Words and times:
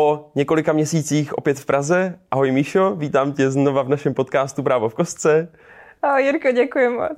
po 0.00 0.30
několika 0.34 0.72
měsících 0.72 1.38
opět 1.38 1.58
v 1.58 1.66
Praze. 1.66 2.18
Ahoj 2.30 2.52
Míšo, 2.52 2.94
vítám 2.96 3.32
tě 3.32 3.50
znova 3.50 3.82
v 3.82 3.88
našem 3.88 4.14
podcastu 4.14 4.62
Právo 4.62 4.88
v 4.88 4.94
kostce. 4.94 5.48
Ahoj 6.02 6.24
Jirko, 6.24 6.52
děkuji 6.52 6.88
moc. 6.88 7.10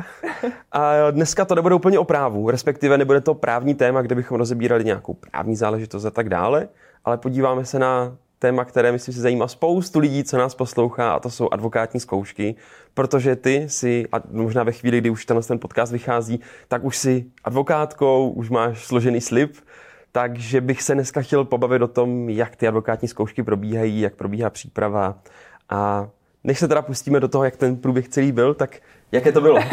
A 0.73 1.11
dneska 1.11 1.45
to 1.45 1.55
nebude 1.55 1.75
úplně 1.75 1.99
o 1.99 2.05
právu, 2.05 2.51
respektive 2.51 2.99
nebude 2.99 3.21
to 3.21 3.35
právní 3.35 3.75
téma, 3.75 4.03
kde 4.03 4.15
bychom 4.15 4.39
rozebírali 4.39 4.85
nějakou 4.85 5.15
právní 5.15 5.57
záležitost 5.57 6.05
a 6.05 6.11
tak 6.11 6.29
dále, 6.29 6.69
ale 7.05 7.19
podíváme 7.19 7.65
se 7.65 7.79
na 7.79 8.17
téma, 8.39 8.65
které 8.65 8.93
myslím 8.93 9.15
si 9.15 9.21
zajímá 9.21 9.49
spoustu 9.49 9.99
lidí, 9.99 10.25
co 10.25 10.39
nás 10.39 10.55
poslouchá, 10.55 11.13
a 11.13 11.21
to 11.21 11.31
jsou 11.31 11.49
advokátní 11.53 12.01
zkoušky, 12.01 12.55
protože 12.95 13.37
ty 13.37 13.65
si, 13.69 14.07
a 14.13 14.17
možná 14.31 14.63
ve 14.63 14.73
chvíli, 14.73 14.99
kdy 14.99 15.11
už 15.11 15.27
ten, 15.27 15.43
ten 15.43 15.59
podcast 15.59 15.93
vychází, 15.93 16.41
tak 16.69 16.85
už 16.85 16.97
si 16.97 17.25
advokátkou, 17.45 18.31
už 18.31 18.51
máš 18.51 18.87
složený 18.87 19.21
slib, 19.21 19.57
takže 20.13 20.61
bych 20.61 20.83
se 20.83 20.95
dneska 20.95 21.23
chtěl 21.23 21.45
pobavit 21.45 21.83
o 21.83 21.89
tom, 21.89 22.29
jak 22.29 22.57
ty 22.57 22.69
advokátní 22.69 23.09
zkoušky 23.09 23.43
probíhají, 23.43 24.01
jak 24.01 24.15
probíhá 24.15 24.51
příprava. 24.51 25.19
A 25.69 26.09
než 26.45 26.59
se 26.59 26.69
teda 26.69 26.83
pustíme 26.83 27.21
do 27.21 27.29
toho, 27.29 27.45
jak 27.45 27.57
ten 27.57 27.77
průběh 27.77 28.09
celý 28.09 28.33
byl, 28.33 28.55
tak 28.55 28.77
jaké 29.13 29.33
to 29.33 29.41
bylo? 29.41 29.59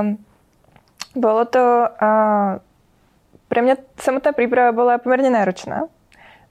um, 0.00 0.18
bolo 1.14 1.44
to... 1.44 1.84
Uh, 2.02 2.58
pre 3.48 3.64
mňa 3.64 3.80
samotná 3.96 4.36
príprava 4.36 4.76
bola 4.76 5.00
pomerne 5.00 5.32
náročná, 5.32 5.88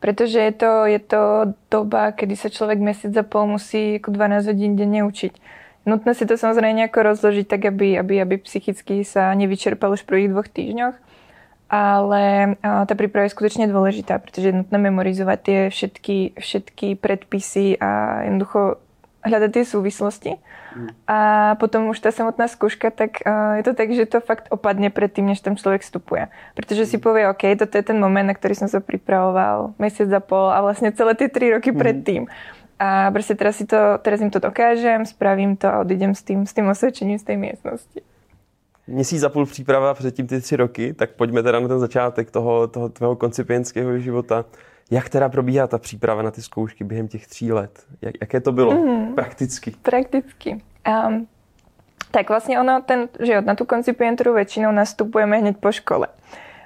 pretože 0.01 0.41
je 0.41 0.53
to, 0.57 0.89
je 0.89 0.97
to 0.97 1.53
doba, 1.69 2.09
kedy 2.09 2.33
sa 2.33 2.49
človek 2.49 2.81
mesiac 2.81 3.13
a 3.21 3.23
pol 3.23 3.45
musí 3.45 4.01
ako 4.01 4.17
12 4.17 4.49
hodín 4.49 4.73
denne 4.73 5.05
učiť. 5.05 5.33
Nutné 5.85 6.17
si 6.17 6.25
to 6.25 6.41
samozrejme 6.41 6.73
nejako 6.73 7.13
rozložiť 7.13 7.45
tak, 7.45 7.69
aby, 7.69 8.01
aby, 8.01 8.17
aby 8.17 8.35
psychicky 8.41 9.05
sa 9.05 9.29
nevyčerpal 9.37 9.93
už 9.93 10.03
v 10.03 10.09
prvých 10.09 10.31
dvoch 10.33 10.49
týždňoch 10.49 10.95
ale 11.67 12.55
tá 12.63 12.93
príprava 12.95 13.27
je 13.27 13.35
skutočne 13.35 13.67
dôležitá, 13.67 14.23
pretože 14.23 14.51
je 14.51 14.57
nutné 14.63 14.77
memorizovať 14.79 15.39
tie 15.43 15.59
všetky, 15.67 16.17
všetky 16.39 16.87
predpisy 16.95 17.75
a 17.75 18.23
jednoducho 18.23 18.79
hľadať 19.27 19.51
tie 19.51 19.63
súvislosti. 19.67 20.31
Mm. 20.77 20.89
A 21.09 21.17
potom 21.59 21.91
už 21.91 21.99
tá 21.99 22.15
samotná 22.15 22.47
skúška, 22.47 22.87
tak 22.87 23.19
uh, 23.27 23.59
je 23.59 23.63
to 23.67 23.73
tak, 23.75 23.91
že 23.91 24.07
to 24.07 24.23
fakt 24.23 24.47
opadne 24.47 24.87
predtým, 24.87 25.27
než 25.27 25.43
tam 25.43 25.59
človek 25.59 25.83
vstupuje. 25.83 26.31
Pretože 26.55 26.87
si 26.87 26.97
mm. 26.97 27.03
povie, 27.03 27.23
OK, 27.27 27.43
toto 27.59 27.75
je 27.75 27.83
ten 27.83 27.99
moment, 27.99 28.23
na 28.23 28.35
ktorý 28.37 28.55
som 28.55 28.71
sa 28.71 28.79
pripravoval 28.79 29.75
mesiac 29.75 30.07
a 30.15 30.21
pol 30.23 30.47
a 30.47 30.63
vlastne 30.63 30.95
celé 30.95 31.19
tie 31.19 31.27
tri 31.27 31.51
roky 31.51 31.75
mm. 31.75 31.77
predtým. 31.77 32.21
A 32.77 33.09
proste 33.09 33.33
teraz, 33.33 33.57
si 33.57 33.65
to, 33.65 33.97
teraz 34.05 34.21
im 34.21 34.29
to 34.29 34.37
dokážem, 34.37 35.01
spravím 35.03 35.57
to 35.57 35.65
a 35.65 35.81
odídem 35.81 36.13
s 36.13 36.21
tým, 36.21 36.45
s 36.45 36.53
tým 36.53 36.69
osvedčením 36.69 37.17
z 37.17 37.25
tej 37.25 37.37
miestnosti 37.41 37.99
měsíc 38.87 39.23
a 39.23 39.29
půl 39.29 39.45
příprava 39.45 39.93
předtím 39.93 40.27
ty 40.27 40.41
tři 40.41 40.55
roky, 40.55 40.93
tak 40.93 41.09
pojďme 41.11 41.43
teda 41.43 41.59
na 41.59 41.67
ten 41.67 41.79
začátek 41.79 42.31
toho, 42.31 42.67
toho 42.67 42.89
tvého 42.89 43.15
koncipientského 43.15 43.99
života. 43.99 44.45
Jak 44.91 45.09
teda 45.09 45.29
probíhá 45.29 45.67
ta 45.67 45.77
příprava 45.77 46.21
na 46.21 46.31
ty 46.31 46.41
zkoušky 46.41 46.83
během 46.83 47.07
těch 47.07 47.27
tří 47.27 47.51
let? 47.51 47.85
Jak, 48.01 48.15
jaké 48.21 48.39
to 48.39 48.51
bylo 48.51 48.71
mm, 48.71 49.15
prakticky? 49.15 49.73
Prakticky. 49.81 50.61
Um, 51.07 51.27
tak 52.11 52.29
vlastně 52.29 52.59
ono, 52.59 52.81
ten 52.81 53.09
život 53.19 53.45
na 53.45 53.55
tu 53.55 53.65
koncipienturu 53.65 54.33
většinou 54.33 54.71
nastupujeme 54.71 55.37
hned 55.37 55.57
po 55.57 55.71
škole. 55.71 56.07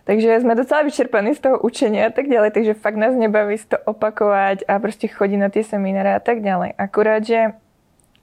Takže 0.04 0.40
jsme 0.40 0.56
docela 0.56 0.82
vyčerpaní 0.82 1.36
z 1.36 1.40
toho 1.40 1.60
učenia 1.60 2.08
a 2.08 2.10
tak 2.10 2.26
ďalej, 2.28 2.52
takže 2.52 2.74
fakt 2.74 2.96
nás 2.96 3.16
nebaví 3.16 3.58
to 3.68 3.78
opakovat 3.86 4.58
a 4.68 4.80
prostě 4.80 5.08
chodit 5.08 5.38
na 5.38 5.50
ty 5.50 5.64
semináře 5.64 6.14
a 6.14 6.20
tak 6.20 6.42
ďalej. 6.42 6.74
Akurát, 6.78 7.26
že 7.26 7.46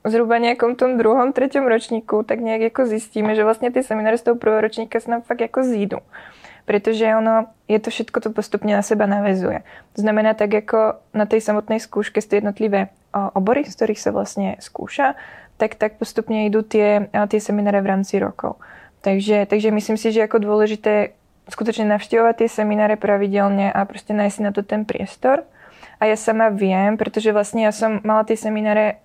zhruba 0.06 0.38
nejakom 0.38 0.78
tom 0.78 0.94
druhom, 0.94 1.34
treťom 1.34 1.66
ročníku, 1.66 2.22
tak 2.22 2.38
nejak 2.38 2.70
ako 2.74 2.86
zistíme, 2.86 3.34
že 3.34 3.42
vlastne 3.42 3.74
tie 3.74 3.82
semináře 3.82 4.22
z 4.22 4.24
toho 4.30 4.36
prvého 4.36 4.62
ročníka 4.62 5.00
sa 5.02 5.18
nám 5.18 5.22
fakt 5.26 5.42
ako 5.42 5.66
zídu. 5.66 5.98
Pretože 6.68 7.08
ono, 7.16 7.48
je 7.64 7.80
to 7.80 7.88
všetko 7.88 8.18
to 8.20 8.28
postupne 8.30 8.68
na 8.68 8.84
seba 8.84 9.08
navezuje. 9.08 9.64
To 9.96 9.98
znamená 10.04 10.36
tak 10.36 10.52
ako 10.52 11.00
na 11.16 11.24
tej 11.24 11.40
samotnej 11.40 11.80
skúške 11.80 12.20
sú 12.20 12.36
jednotlivé 12.36 12.92
obory, 13.12 13.64
z 13.64 13.72
ktorých 13.72 14.00
sa 14.00 14.10
vlastne 14.12 14.60
skúša, 14.60 15.16
tak, 15.56 15.80
tak 15.80 15.96
postupne 15.96 16.44
idú 16.44 16.60
tie, 16.60 17.08
tie 17.08 17.40
semináre 17.40 17.80
v 17.80 17.90
rámci 17.96 18.20
rokov. 18.20 18.60
Takže, 19.00 19.48
takže 19.48 19.72
myslím 19.72 19.96
si, 19.96 20.12
že 20.12 20.28
ako 20.28 20.44
dôležité 20.44 21.16
skutočne 21.48 21.88
navštevovať 21.88 22.44
tie 22.44 22.48
semináre 22.52 23.00
pravidelne 23.00 23.72
a 23.72 23.80
proste 23.88 24.12
nájsť 24.12 24.34
si 24.36 24.42
na 24.44 24.52
to 24.52 24.60
ten 24.60 24.84
priestor. 24.84 25.48
A 25.98 26.06
ja 26.06 26.14
sama 26.20 26.52
viem, 26.52 27.00
pretože 27.00 27.32
vlastne 27.32 27.64
ja 27.64 27.72
som 27.72 28.04
mala 28.04 28.22
tie 28.28 28.36
semináre 28.36 29.00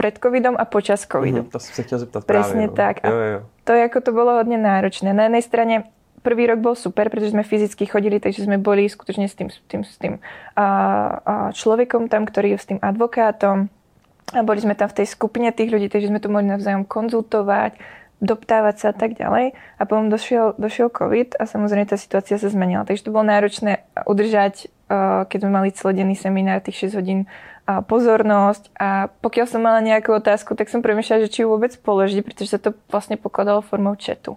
pred 0.00 0.16
covidom 0.16 0.56
a 0.56 0.64
počas 0.64 1.04
covidu. 1.04 1.44
Mm, 1.44 1.52
to 1.52 1.60
som 1.60 1.72
sa 1.76 1.82
chtěl 1.84 1.98
zeptat 1.98 2.24
Presne 2.24 2.52
právě, 2.52 2.66
no. 2.66 2.72
tak. 2.72 3.04
A 3.04 3.08
jo, 3.08 3.20
jo. 3.20 3.40
to, 3.64 3.72
ako 3.76 4.00
to 4.00 4.10
bolo 4.16 4.32
hodne 4.40 4.56
náročné. 4.56 5.12
Na 5.12 5.28
jednej 5.28 5.44
strane 5.44 5.74
prvý 6.24 6.48
rok 6.48 6.64
bol 6.64 6.72
super, 6.72 7.12
pretože 7.12 7.36
sme 7.36 7.44
fyzicky 7.44 7.84
chodili, 7.84 8.16
takže 8.16 8.48
sme 8.48 8.56
boli 8.56 8.88
skutočne 8.88 9.28
s 9.28 9.36
tým, 9.36 9.52
s 9.52 9.60
tým, 9.68 9.84
s 9.84 9.96
tým 10.00 10.16
a, 10.56 10.66
a 11.20 11.34
človekom 11.52 12.08
tam, 12.08 12.24
ktorý 12.24 12.56
je 12.56 12.58
s 12.64 12.68
tým 12.72 12.80
advokátom. 12.80 13.68
A 14.32 14.40
boli 14.40 14.64
sme 14.64 14.72
tam 14.72 14.88
v 14.88 15.04
tej 15.04 15.06
skupine 15.12 15.52
tých 15.52 15.68
ľudí, 15.68 15.92
takže 15.92 16.08
sme 16.08 16.22
to 16.22 16.32
mohli 16.32 16.48
navzájom 16.48 16.88
konzultovať, 16.88 17.76
doptávať 18.24 18.76
sa 18.80 18.86
a 18.92 18.96
tak 18.96 19.20
ďalej. 19.20 19.52
A 19.52 19.82
potom 19.84 20.08
došiel, 20.08 20.54
došiel 20.56 20.88
COVID 20.88 21.40
a 21.40 21.44
samozrejme 21.44 21.88
tá 21.88 22.00
situácia 22.00 22.40
sa 22.40 22.48
zmenila. 22.48 22.88
Takže 22.88 23.04
to 23.04 23.12
bolo 23.12 23.26
náročné 23.26 23.84
udržať, 24.08 24.70
keď 25.26 25.38
sme 25.40 25.50
mali 25.50 25.74
celodenný 25.74 26.14
seminár, 26.14 26.62
tých 26.62 26.92
6 26.92 27.00
hodín 27.00 27.26
pozornosť 27.78 28.74
a 28.74 29.06
pokiaľ 29.22 29.46
som 29.46 29.62
mala 29.62 29.78
nejakú 29.78 30.10
otázku, 30.10 30.58
tak 30.58 30.66
som 30.66 30.82
premýšľala, 30.82 31.24
že 31.26 31.32
či 31.32 31.46
ju 31.46 31.54
vôbec 31.54 31.70
položiť, 31.78 32.20
pretože 32.26 32.56
sa 32.56 32.58
to 32.58 32.74
vlastne 32.90 33.14
pokladalo 33.14 33.62
formou 33.62 33.94
chatu. 33.94 34.34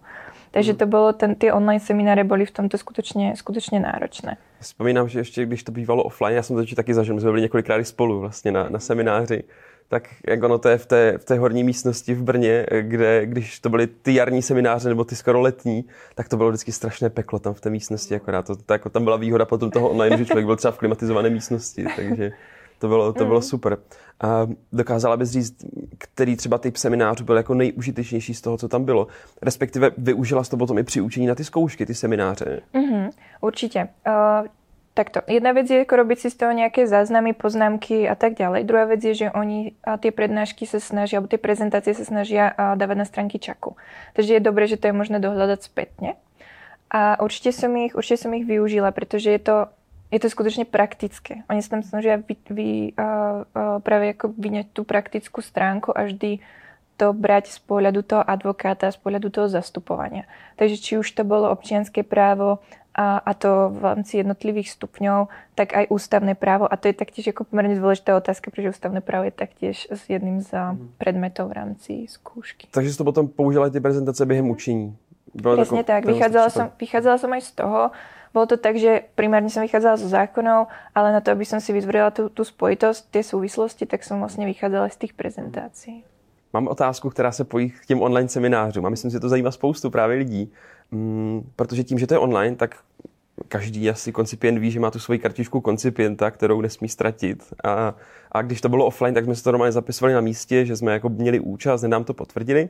Takže 0.53 0.73
to 0.73 0.85
bylo, 0.85 1.13
ten, 1.13 1.35
ty 1.35 1.51
online 1.51 1.79
semináře 1.79 2.23
byly 2.23 2.45
v 2.45 2.51
tomto 2.51 2.77
skutečně, 2.77 3.33
skutečně 3.35 3.79
náročné. 3.79 4.37
Vzpomínám, 4.59 5.07
že 5.07 5.19
ještě 5.19 5.45
když 5.45 5.63
to 5.63 5.71
bývalo 5.71 6.03
offline, 6.03 6.35
já 6.35 6.43
jsem 6.43 6.55
to 6.55 6.75
taky 6.75 6.93
zažil, 6.93 7.15
my 7.15 7.21
jsme 7.21 7.29
byli 7.29 7.41
několikrát 7.41 7.87
spolu 7.87 8.19
vlastně 8.19 8.51
na, 8.51 8.69
na 8.69 8.79
semináři, 8.79 9.43
tak 9.87 10.09
jak 10.27 10.43
ono 10.43 10.57
to 10.57 10.69
je 10.69 10.77
v 10.77 10.85
té, 10.85 11.17
v 11.17 11.25
té 11.25 11.37
horní 11.37 11.63
místnosti 11.63 12.13
v 12.13 12.23
Brně, 12.23 12.65
kde 12.81 13.25
když 13.25 13.59
to 13.59 13.69
byly 13.69 13.87
ty 13.87 14.13
jarní 14.13 14.41
semináře 14.41 14.89
nebo 14.89 15.03
ty 15.03 15.15
skoro 15.15 15.41
letní, 15.41 15.85
tak 16.15 16.29
to 16.29 16.37
bylo 16.37 16.49
vždycky 16.49 16.71
strašné 16.71 17.09
peklo 17.09 17.39
tam 17.39 17.53
v 17.53 17.61
té 17.61 17.69
místnosti, 17.69 18.15
akorát 18.15 18.47
to, 18.47 18.55
to 18.55 18.73
jako 18.73 18.89
tam 18.89 19.03
byla 19.03 19.17
výhoda 19.17 19.45
potom 19.45 19.71
toho 19.71 19.89
online, 19.89 20.17
že 20.17 20.25
člověk 20.25 20.45
byl 20.45 20.55
třeba 20.55 20.71
v 20.71 20.77
klimatizované 20.77 21.29
místnosti, 21.29 21.85
takže 21.95 22.31
to 22.83 22.87
bylo, 22.87 23.13
to 23.13 23.25
bylo 23.25 23.39
mm. 23.39 23.41
super. 23.41 23.77
A 24.21 24.47
dokázala 24.71 25.17
bys 25.17 25.29
říct, 25.29 25.55
který 25.97 26.35
třeba 26.35 26.57
typ 26.57 26.77
seminářů 26.77 27.23
byl 27.23 27.37
jako 27.37 27.53
nejužitečnější 27.53 28.33
z 28.33 28.41
toho, 28.41 28.57
co 28.57 28.67
tam 28.67 28.83
bylo? 28.83 29.07
Respektive 29.41 29.91
využila 29.97 30.43
jsi 30.43 30.51
to 30.51 30.57
potom 30.57 30.77
i 30.77 30.83
při 30.83 31.01
učení 31.01 31.27
na 31.27 31.35
ty 31.35 31.43
zkoušky, 31.43 31.85
ty 31.85 31.95
semináře? 31.95 32.61
Mm-hmm, 32.73 33.09
určitě. 33.41 33.87
Uh, 34.07 34.47
takto. 34.93 35.21
Jedna 35.27 35.51
věc 35.51 35.69
je 35.69 35.77
jako 35.77 35.95
robiť 35.95 36.19
si 36.19 36.29
z 36.29 36.35
toho 36.35 36.51
nějaké 36.51 36.87
záznamy, 36.87 37.33
poznámky 37.33 38.09
a 38.09 38.15
tak 38.15 38.33
ďalej. 38.33 38.63
Druhá 38.63 38.85
věc 38.85 39.03
je, 39.03 39.13
že 39.15 39.31
oni 39.31 39.71
a 39.83 39.97
ty 39.97 40.11
prednášky 40.11 40.67
se 40.67 40.79
snaží, 40.79 41.15
alebo 41.15 41.27
ty 41.27 41.37
prezentácie 41.37 41.93
se 41.93 42.05
snaží 42.05 42.35
dávať 42.75 42.97
na 42.97 43.05
stránky 43.05 43.39
čaku. 43.39 43.75
Takže 44.13 44.33
je 44.33 44.39
dobré, 44.39 44.67
že 44.67 44.77
to 44.77 44.87
je 44.87 44.93
možné 44.93 45.23
dohľadať 45.23 45.59
spätne. 45.63 46.19
A 46.91 47.15
určite 47.23 47.55
som 47.55 47.71
ich, 47.79 47.95
určite 47.95 48.27
som 48.27 48.35
ich 48.35 48.45
využila, 48.45 48.91
pretože 48.91 49.31
je 49.31 49.39
to 49.39 49.55
je 50.13 50.19
to 50.19 50.29
skutečně 50.29 50.65
praktické. 50.65 51.35
Oni 51.49 51.61
se 51.61 51.69
tam 51.69 51.83
snaží 51.83 52.09
vy, 52.09 52.35
vy, 52.49 52.93
uh, 52.99 53.05
uh, 53.05 53.79
právě 53.81 54.07
jako 54.07 54.27
vyňať 54.37 54.67
tu 54.73 54.83
praktickú 54.83 55.41
stránku 55.41 55.97
a 55.97 56.03
vždy 56.03 56.39
to 56.97 57.13
brať 57.13 57.49
z 57.49 57.59
pohľadu 57.65 58.05
toho 58.05 58.21
advokáta, 58.21 58.93
z 58.93 59.01
pohľadu 59.01 59.33
toho 59.33 59.49
zastupovania. 59.49 60.29
Takže 60.55 60.77
či 60.77 60.91
už 61.01 61.11
to 61.17 61.25
bolo 61.25 61.49
občianské 61.49 62.05
právo 62.05 62.61
a, 62.93 63.17
a 63.17 63.33
to 63.33 63.73
v 63.73 63.81
rámci 63.81 64.21
jednotlivých 64.21 64.77
stupňov, 64.77 65.33
tak 65.57 65.73
aj 65.73 65.89
ústavné 65.89 66.37
právo. 66.37 66.69
A 66.69 66.77
to 66.77 66.87
je 66.87 66.93
taktiež 66.93 67.33
jako 67.33 67.49
pomerne 67.49 67.73
dôležitá 67.73 68.13
otázka, 68.13 68.53
protože 68.53 68.69
ústavné 68.69 69.01
právo 69.01 69.25
je 69.25 69.33
taktiež 69.33 69.89
s 69.89 70.05
jedným 70.05 70.45
z 70.45 70.53
mhm. 70.53 70.93
predmetov 71.01 71.49
v 71.49 71.57
rámci 71.57 71.91
skúšky. 72.05 72.69
Takže 72.69 72.93
jsi 72.93 72.97
to 72.97 73.03
potom 73.03 73.27
použila 73.27 73.69
ty 73.69 73.81
prezentace 73.81 74.25
během 74.25 74.49
učení? 74.49 74.97
Presne 75.33 75.81
tak. 75.81 76.05
Vychádzala 76.05 76.49
som, 76.53 76.69
vychádzala 76.77 77.17
som 77.17 77.33
aj 77.33 77.41
z 77.41 77.51
toho, 77.57 77.89
bolo 78.33 78.49
to 78.49 78.57
tak, 78.57 78.81
že 78.81 79.05
primárne 79.13 79.53
som 79.53 79.61
vychádzala 79.61 80.01
zo 80.01 80.09
zákonov, 80.09 80.67
ale 80.97 81.13
na 81.13 81.21
to, 81.21 81.31
aby 81.31 81.45
som 81.45 81.61
si 81.61 81.69
vytvorila 81.69 82.09
tú, 82.09 82.33
tú 82.33 82.41
spojitosť, 82.41 83.13
tie 83.13 83.21
súvislosti, 83.21 83.85
tak 83.85 84.01
som 84.01 84.17
vlastne 84.17 84.49
vychádzala 84.49 84.89
z 84.89 84.97
tých 85.05 85.13
prezentácií. 85.13 86.01
Mám 86.53 86.67
otázku, 86.67 87.09
která 87.09 87.31
se 87.31 87.43
pojí 87.43 87.69
k 87.69 87.85
těm 87.85 88.01
online 88.01 88.29
seminářům 88.29 88.85
a 88.85 88.89
myslím, 88.89 89.11
že 89.11 89.19
to 89.19 89.29
zajímá 89.29 89.51
spoustu 89.51 89.89
právě 89.89 90.17
lidí, 90.17 90.51
mm, 90.91 91.49
protože 91.55 91.83
tím, 91.83 91.99
že 91.99 92.07
to 92.07 92.13
je 92.13 92.19
online, 92.19 92.55
tak 92.55 92.75
každý 93.47 93.89
asi 93.89 94.11
koncipient 94.11 94.59
ví, 94.59 94.71
že 94.71 94.79
má 94.79 94.91
tu 94.91 94.99
svoji 94.99 95.19
kartičku 95.19 95.61
koncipienta, 95.61 96.31
kterou 96.31 96.61
nesmí 96.61 96.89
ztratit. 96.89 97.53
A, 97.63 97.95
a 98.31 98.41
když 98.41 98.61
to 98.61 98.69
bylo 98.69 98.85
offline, 98.85 99.13
tak 99.13 99.25
jsme 99.25 99.35
se 99.35 99.43
to 99.43 99.51
normálně 99.51 99.71
zapisovali 99.71 100.13
na 100.13 100.21
místě, 100.21 100.65
že 100.65 100.75
jsme 100.75 100.93
jako 100.93 101.09
měli 101.09 101.39
účast, 101.39 101.81
nám 101.81 102.03
to 102.03 102.13
potvrdili. 102.13 102.69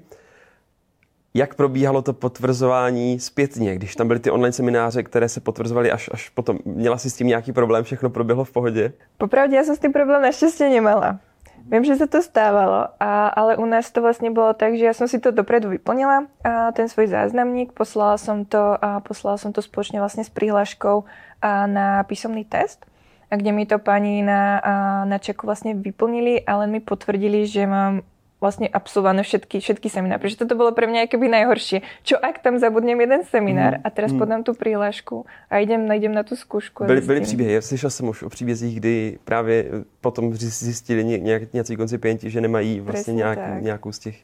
Jak 1.33 1.56
probíhalo 1.56 2.01
to 2.01 2.13
potvrzování 2.13 3.19
zpětně, 3.19 3.75
když 3.75 3.95
tam 3.95 4.07
byly 4.07 4.19
ty 4.19 4.31
online 4.31 4.51
semináře, 4.51 5.03
které 5.03 5.30
se 5.30 5.39
potvrzovaly 5.39 5.91
až, 5.91 6.09
až 6.13 6.30
potom? 6.30 6.59
Měla 6.65 6.97
jsi 6.97 7.09
s 7.09 7.15
tím 7.15 7.27
nějaký 7.27 7.51
problém, 7.51 7.83
všechno 7.83 8.09
proběhlo 8.09 8.44
v 8.44 8.51
pohodě? 8.51 8.94
Popravdě 9.18 9.56
já 9.56 9.63
jsem 9.63 9.75
s 9.75 9.80
tím 9.80 9.94
problém 9.94 10.21
naštěstí 10.21 10.69
nemala. 10.69 11.19
Viem, 11.63 11.88
že 11.88 11.95
sa 11.95 12.12
to 12.12 12.19
stávalo, 12.19 12.91
a, 13.00 13.31
ale 13.31 13.56
u 13.56 13.63
nás 13.63 13.88
to 13.88 14.03
vlastne 14.03 14.27
bolo 14.35 14.51
tak, 14.51 14.75
že 14.75 14.83
ja 14.83 14.91
som 14.91 15.07
si 15.07 15.15
to 15.24 15.31
dopredu 15.31 15.71
vyplnila, 15.71 16.27
a 16.44 16.75
ten 16.75 16.91
svoj 16.91 17.07
záznamník, 17.07 17.71
poslala 17.71 18.19
som 18.19 18.44
to, 18.44 18.75
a 18.75 19.00
poslala 19.00 19.39
som 19.39 19.56
to 19.56 19.63
spoločne 19.63 20.03
vlastne 20.03 20.27
s 20.27 20.31
prihláškou 20.31 21.07
a 21.39 21.63
na 21.63 22.03
písomný 22.03 22.44
test, 22.44 22.83
a 23.31 23.39
kde 23.39 23.56
mi 23.56 23.63
to 23.63 23.80
pani 23.80 24.19
na, 24.27 24.59
a, 24.59 24.74
na 25.07 25.24
čeku 25.24 25.47
vlastne 25.47 25.71
vyplnili 25.71 26.44
a 26.44 26.59
len 26.59 26.69
mi 26.75 26.83
potvrdili, 26.83 27.47
že 27.47 27.63
mám 27.63 28.03
vlastne 28.44 28.68
absolvované 28.68 29.24
všetky, 29.24 29.63
všetky 29.63 29.88
semináre. 29.88 30.19
Pretože 30.19 30.44
toto 30.44 30.60
bolo 30.60 30.75
pre 30.75 30.84
mňa 30.92 31.07
akoby 31.07 31.31
najhoršie. 31.31 31.80
Čo 32.04 32.19
ak 32.19 32.44
tam 32.44 32.60
zabudnem 32.60 33.00
jeden 33.00 33.24
seminár 33.24 33.80
mm. 33.80 33.88
a 33.88 33.88
teraz 33.88 34.12
mm. 34.12 34.19
podám 34.19 34.42
tu 34.44 34.51
prihlášku 34.51 35.24
a 35.48 35.63
idem, 35.63 35.88
idem 35.88 36.12
na 36.12 36.28
tu 36.28 36.36
skúšku. 36.36 36.84
Byly, 36.84 37.01
byly 37.01 37.22
příběhy. 37.22 37.62
Slyšel 37.62 37.90
jsem 37.90 38.06
už 38.12 38.24
o 38.24 38.30
příbězích, 38.30 38.84
kdy 38.84 39.18
právě 39.24 39.88
potom 40.04 40.36
zjistili 40.36 41.04
nějak, 41.04 41.54
nějací 41.54 41.75
koncipienti, 41.75 42.30
že 42.30 42.42
nemají 42.42 42.80
vlastně 42.80 43.13
nějak, 43.13 43.40
nějakou 43.63 43.92
z 43.92 44.00
těch 44.00 44.18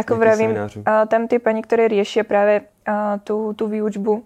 Ako 0.00 0.16
vravím, 0.16 0.56
tam 1.12 1.28
tie 1.28 1.42
pani, 1.42 1.60
ktoré 1.60 1.90
riešia 1.90 2.24
práve 2.24 2.72
tú, 3.26 3.52
tú 3.52 3.68
výučbu, 3.68 4.22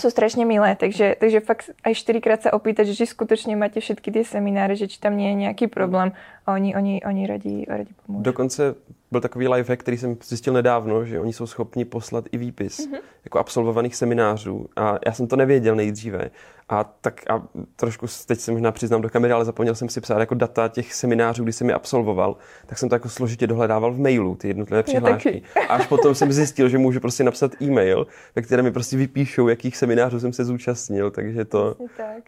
sú 0.00 0.08
strašne 0.08 0.44
milé, 0.48 0.74
takže, 0.76 1.16
takže 1.20 1.40
fakt 1.44 1.70
aj 1.84 1.92
štyrikrát 1.94 2.40
sa 2.42 2.50
opýtať, 2.56 2.92
že 2.92 3.04
či 3.04 3.06
skutočne 3.12 3.56
máte 3.56 3.80
všetky 3.80 4.08
tie 4.08 4.24
semináře, 4.24 4.86
že 4.86 4.86
či 4.88 4.98
tam 5.00 5.16
nie 5.16 5.32
je 5.32 5.36
nejaký 5.48 5.66
problém 5.68 6.16
a 6.46 6.52
oni, 6.52 6.74
oni, 6.74 7.04
oni 7.04 7.22
radí, 7.26 7.56
radí 7.68 7.92
pomôžu. 8.06 8.24
Dokonce 8.24 8.74
byl 9.10 9.20
takový 9.20 9.48
life 9.48 9.72
hack, 9.72 9.80
který 9.80 9.98
jsem 9.98 10.16
zjistil 10.24 10.52
nedávno, 10.52 11.04
že 11.04 11.20
oni 11.20 11.32
jsou 11.32 11.46
schopni 11.46 11.84
poslat 11.84 12.24
i 12.32 12.38
výpis 12.38 12.88
mm-hmm. 12.88 12.98
jako 13.24 13.38
absolvovaných 13.38 13.96
seminářů. 13.96 14.66
A 14.76 14.98
já 15.06 15.12
jsem 15.12 15.26
to 15.26 15.36
nevěděl 15.36 15.76
nejdříve. 15.76 16.30
A 16.72 16.84
tak 17.00 17.30
a 17.30 17.42
trošku 17.76 18.06
teď 18.26 18.40
se 18.40 18.52
možná 18.52 18.72
přiznám 18.72 19.02
do 19.02 19.08
kamery, 19.08 19.32
ale 19.32 19.44
zapomněl 19.44 19.74
jsem 19.74 19.88
si 19.88 20.00
psát 20.00 20.20
jako 20.20 20.34
data 20.34 20.68
těch 20.68 20.94
seminářů, 20.94 21.42
kdy 21.42 21.52
jsem 21.52 21.68
je 21.68 21.74
absolvoval, 21.74 22.36
tak 22.66 22.78
jsem 22.78 22.88
to 22.88 22.94
jako 22.94 23.08
složitě 23.08 23.46
dohledával 23.46 23.92
v 23.92 24.00
mailu, 24.00 24.34
ty 24.34 24.48
jednotlivé 24.48 24.82
přihlášky. 24.82 25.42
A 25.68 25.74
až 25.74 25.86
potom 25.86 26.14
jsem 26.14 26.32
zjistil, 26.32 26.68
že 26.68 26.78
můžu 26.78 27.00
prostě 27.00 27.24
napsat 27.24 27.62
e-mail, 27.62 28.06
ve 28.36 28.42
kterém 28.42 28.64
mi 28.64 28.72
prostě 28.72 28.96
vypíšou, 28.96 29.48
jakých 29.48 29.76
seminářů 29.76 30.20
jsem 30.20 30.32
se 30.32 30.44
zúčastnil, 30.44 31.10
takže 31.10 31.44
to, 31.44 31.76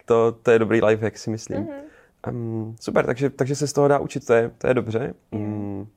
to, 0.05 0.33
to 0.43 0.51
je 0.51 0.59
dobrý 0.59 0.85
life 0.85 1.05
hack, 1.05 1.19
si 1.19 1.31
myslím. 1.31 1.65
Mm-hmm. 1.65 2.31
Um, 2.31 2.77
super, 2.81 3.07
takže, 3.07 3.31
takže 3.31 3.57
se 3.57 3.67
z 3.67 3.73
toho 3.73 3.89
dá 3.89 3.99
učit, 3.99 4.27
to 4.27 4.33
je, 4.35 4.51
to 4.59 4.67
je 4.67 4.75
dobře. 4.75 5.15
Um, 5.31 5.89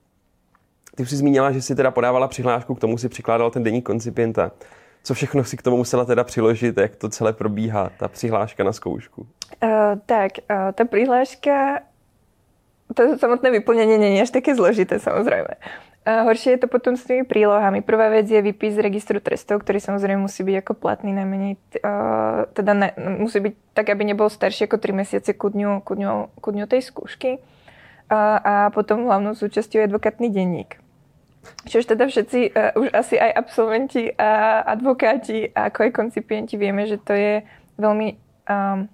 ty 0.96 1.06
jsi 1.06 1.16
zmínila, 1.16 1.52
že 1.52 1.62
si 1.62 1.76
teda 1.76 1.92
podávala 1.92 2.28
přihlášku, 2.28 2.76
k 2.76 2.80
tomu 2.80 2.98
si 2.98 3.10
přikládal 3.10 3.52
ten 3.52 3.64
denní 3.64 3.82
koncipienta. 3.82 4.52
Co 5.04 5.14
všechno 5.14 5.44
si 5.44 5.58
k 5.58 5.62
tomu 5.62 5.78
musela 5.78 6.06
teda 6.06 6.24
přiložit, 6.24 6.78
jak 6.78 6.96
to 6.96 7.10
celé 7.10 7.34
probíhá, 7.34 7.90
ta 7.98 8.08
přihláška 8.08 8.64
na 8.64 8.74
zkoušku? 8.74 9.22
Uh, 9.22 9.70
tak, 10.06 10.32
uh, 10.52 10.72
ta 10.74 10.86
přihláška, 10.86 11.80
to 12.94 13.18
samotné 13.18 13.52
vyplnění 13.52 13.98
není 13.98 14.22
až 14.22 14.30
také 14.30 14.56
zložité 14.56 15.00
samozrejme. 15.00 15.48
Uh, 16.08 16.24
horšie 16.24 16.56
je 16.56 16.58
to 16.58 16.68
potom 16.68 16.96
s 16.96 17.04
tými 17.04 17.24
prílohami. 17.28 17.82
Prvá 17.82 18.08
vec 18.08 18.32
je 18.32 18.42
výpis 18.42 18.76
z 18.76 18.84
registru 18.84 19.20
trestov, 19.20 19.64
ktorý 19.64 19.80
samozrejme 19.84 20.24
musí 20.24 20.44
byť 20.44 20.56
ako 20.64 20.74
platný 20.74 21.12
najmenej, 21.12 21.54
uh, 21.84 22.48
teda 22.56 22.72
ne, 22.74 22.90
musí 23.20 23.40
byť 23.44 23.54
tak, 23.76 23.92
aby 23.92 24.08
nebol 24.08 24.32
starší 24.32 24.72
ako 24.72 24.80
3 24.80 25.04
mesiace 25.04 25.32
ku 25.36 25.52
dňu, 25.52 25.84
ku 25.84 26.00
dňu, 26.00 26.40
ku 26.40 26.50
dňu 26.52 26.66
tej 26.68 26.82
skúšky. 26.84 27.44
Uh, 28.08 28.40
a 28.40 28.54
potom 28.72 29.04
hlavnou 29.04 29.36
súčasťou 29.36 29.84
je 29.84 29.88
advokátny 29.92 30.32
denník. 30.32 30.80
Čo 31.68 31.84
teda 31.84 32.08
všetci, 32.08 32.40
uh, 32.52 32.80
už 32.80 32.92
asi 32.96 33.16
aj 33.20 33.32
absolventi 33.36 34.12
a 34.16 34.62
advokáti, 34.64 35.52
ako 35.52 35.88
aj 35.88 35.92
koncipienti 35.92 36.56
vieme, 36.56 36.88
že 36.88 36.98
to 37.02 37.14
je 37.14 37.44
veľmi, 37.76 38.16
um, 38.48 38.88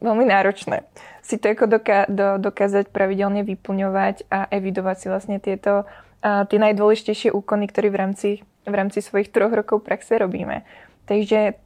veľmi 0.00 0.24
náročné 0.28 0.84
si 1.26 1.42
to 1.42 1.50
ako 1.50 1.66
doká- 1.66 2.06
do, 2.06 2.38
dokázať 2.38 2.94
pravidelne 2.94 3.42
vyplňovať 3.42 4.30
a 4.30 4.46
evidovať 4.46 4.96
si 4.96 5.06
vlastne 5.10 5.36
tieto 5.42 5.82
uh, 5.82 6.46
tie 6.46 6.62
najdôležitejšie 6.62 7.34
úkony, 7.34 7.66
ktoré 7.66 7.90
v 7.90 7.98
rámci, 7.98 8.28
v 8.62 8.74
rámci 8.74 9.02
svojich 9.02 9.34
troch 9.34 9.50
rokov 9.50 9.82
praxe 9.82 10.14
robíme. 10.14 10.62
Takže 11.10 11.58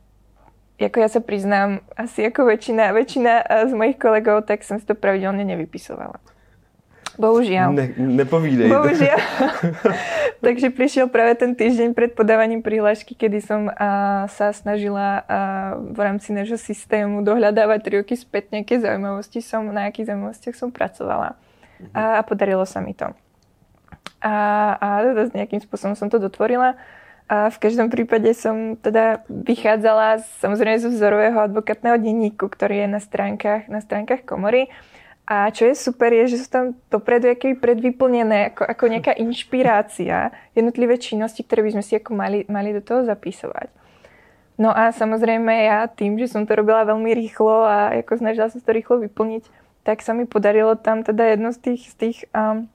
ako 0.80 0.96
ja 0.96 1.08
sa 1.12 1.20
priznám, 1.20 1.84
asi 1.92 2.24
ako 2.24 2.48
väčšina, 2.48 2.96
väčšina 2.96 3.32
z 3.68 3.72
mojich 3.76 4.00
kolegov, 4.00 4.48
tak 4.48 4.64
som 4.64 4.80
si 4.80 4.88
to 4.88 4.96
pravidelne 4.96 5.44
nevypisovala. 5.44 6.16
Bohužiaľ. 7.18 7.74
Ne, 7.74 7.86
nepovídej. 7.96 8.70
Bohužiaľ. 8.70 9.18
Takže 10.44 10.70
prišiel 10.72 11.06
práve 11.10 11.36
ten 11.36 11.52
týždeň 11.58 11.92
pred 11.92 12.14
podávaním 12.14 12.62
prihlášky, 12.62 13.18
kedy 13.18 13.38
som 13.42 13.66
a, 13.68 14.26
sa 14.30 14.54
snažila 14.54 15.20
a, 15.20 15.20
v 15.80 15.98
rámci 15.98 16.30
nášho 16.30 16.56
systému 16.56 17.26
dohľadávať 17.26 17.78
tri 17.82 17.94
roky 18.00 18.14
späť 18.14 18.54
nejaké 18.54 18.78
zaujímavosti, 18.80 19.42
som, 19.42 19.66
na 19.68 19.90
akých 19.90 20.14
zaujímavostiach 20.14 20.56
som 20.56 20.70
pracovala. 20.70 21.36
A, 21.96 22.18
a 22.18 22.22
podarilo 22.22 22.62
sa 22.68 22.84
mi 22.84 22.92
to. 22.92 23.10
A, 24.20 24.34
a 24.76 24.86
teda 25.00 25.32
nejakým 25.32 25.64
spôsobom 25.64 25.96
som 25.96 26.12
to 26.12 26.20
dotvorila. 26.20 26.76
A 27.30 27.46
v 27.46 27.58
každom 27.62 27.94
prípade 27.94 28.26
som 28.34 28.74
teda 28.74 29.22
vychádzala 29.30 30.18
samozrejme 30.42 30.82
zo 30.82 30.90
vzorového 30.90 31.38
advokátneho 31.38 31.94
denníku, 31.94 32.50
ktorý 32.50 32.84
je 32.84 32.88
na 32.90 32.98
stránkach, 32.98 33.70
na 33.70 33.78
stránkach 33.78 34.26
komory. 34.26 34.66
A 35.30 35.46
čo 35.54 35.70
je 35.70 35.78
super, 35.78 36.10
je, 36.10 36.34
že 36.34 36.42
sú 36.42 36.50
tam 36.50 36.74
dopredu 36.90 37.30
predvyplnené 37.54 38.50
ako, 38.50 38.66
ako 38.66 38.84
nejaká 38.90 39.14
inšpirácia, 39.14 40.34
jednotlivé 40.58 40.98
činnosti, 40.98 41.46
ktoré 41.46 41.62
by 41.62 41.78
sme 41.78 41.84
si 41.86 41.94
ako 41.94 42.18
mali, 42.18 42.42
mali 42.50 42.74
do 42.74 42.82
toho 42.82 43.06
zapisovať. 43.06 43.70
No 44.58 44.74
a 44.74 44.90
samozrejme 44.90 45.70
ja 45.70 45.86
tým, 45.86 46.18
že 46.18 46.26
som 46.26 46.42
to 46.42 46.58
robila 46.58 46.82
veľmi 46.82 47.14
rýchlo 47.14 47.62
a 47.62 48.02
ako 48.02 48.18
snažila 48.18 48.50
sa 48.50 48.58
to 48.58 48.74
rýchlo 48.74 48.98
vyplniť, 49.06 49.46
tak 49.86 50.02
sa 50.02 50.18
mi 50.18 50.26
podarilo 50.26 50.74
tam 50.74 51.06
teda 51.06 51.38
jedno 51.38 51.54
z 51.54 51.58
tých, 51.62 51.82
z 51.86 51.94
tých 51.94 52.18
um, 52.34 52.66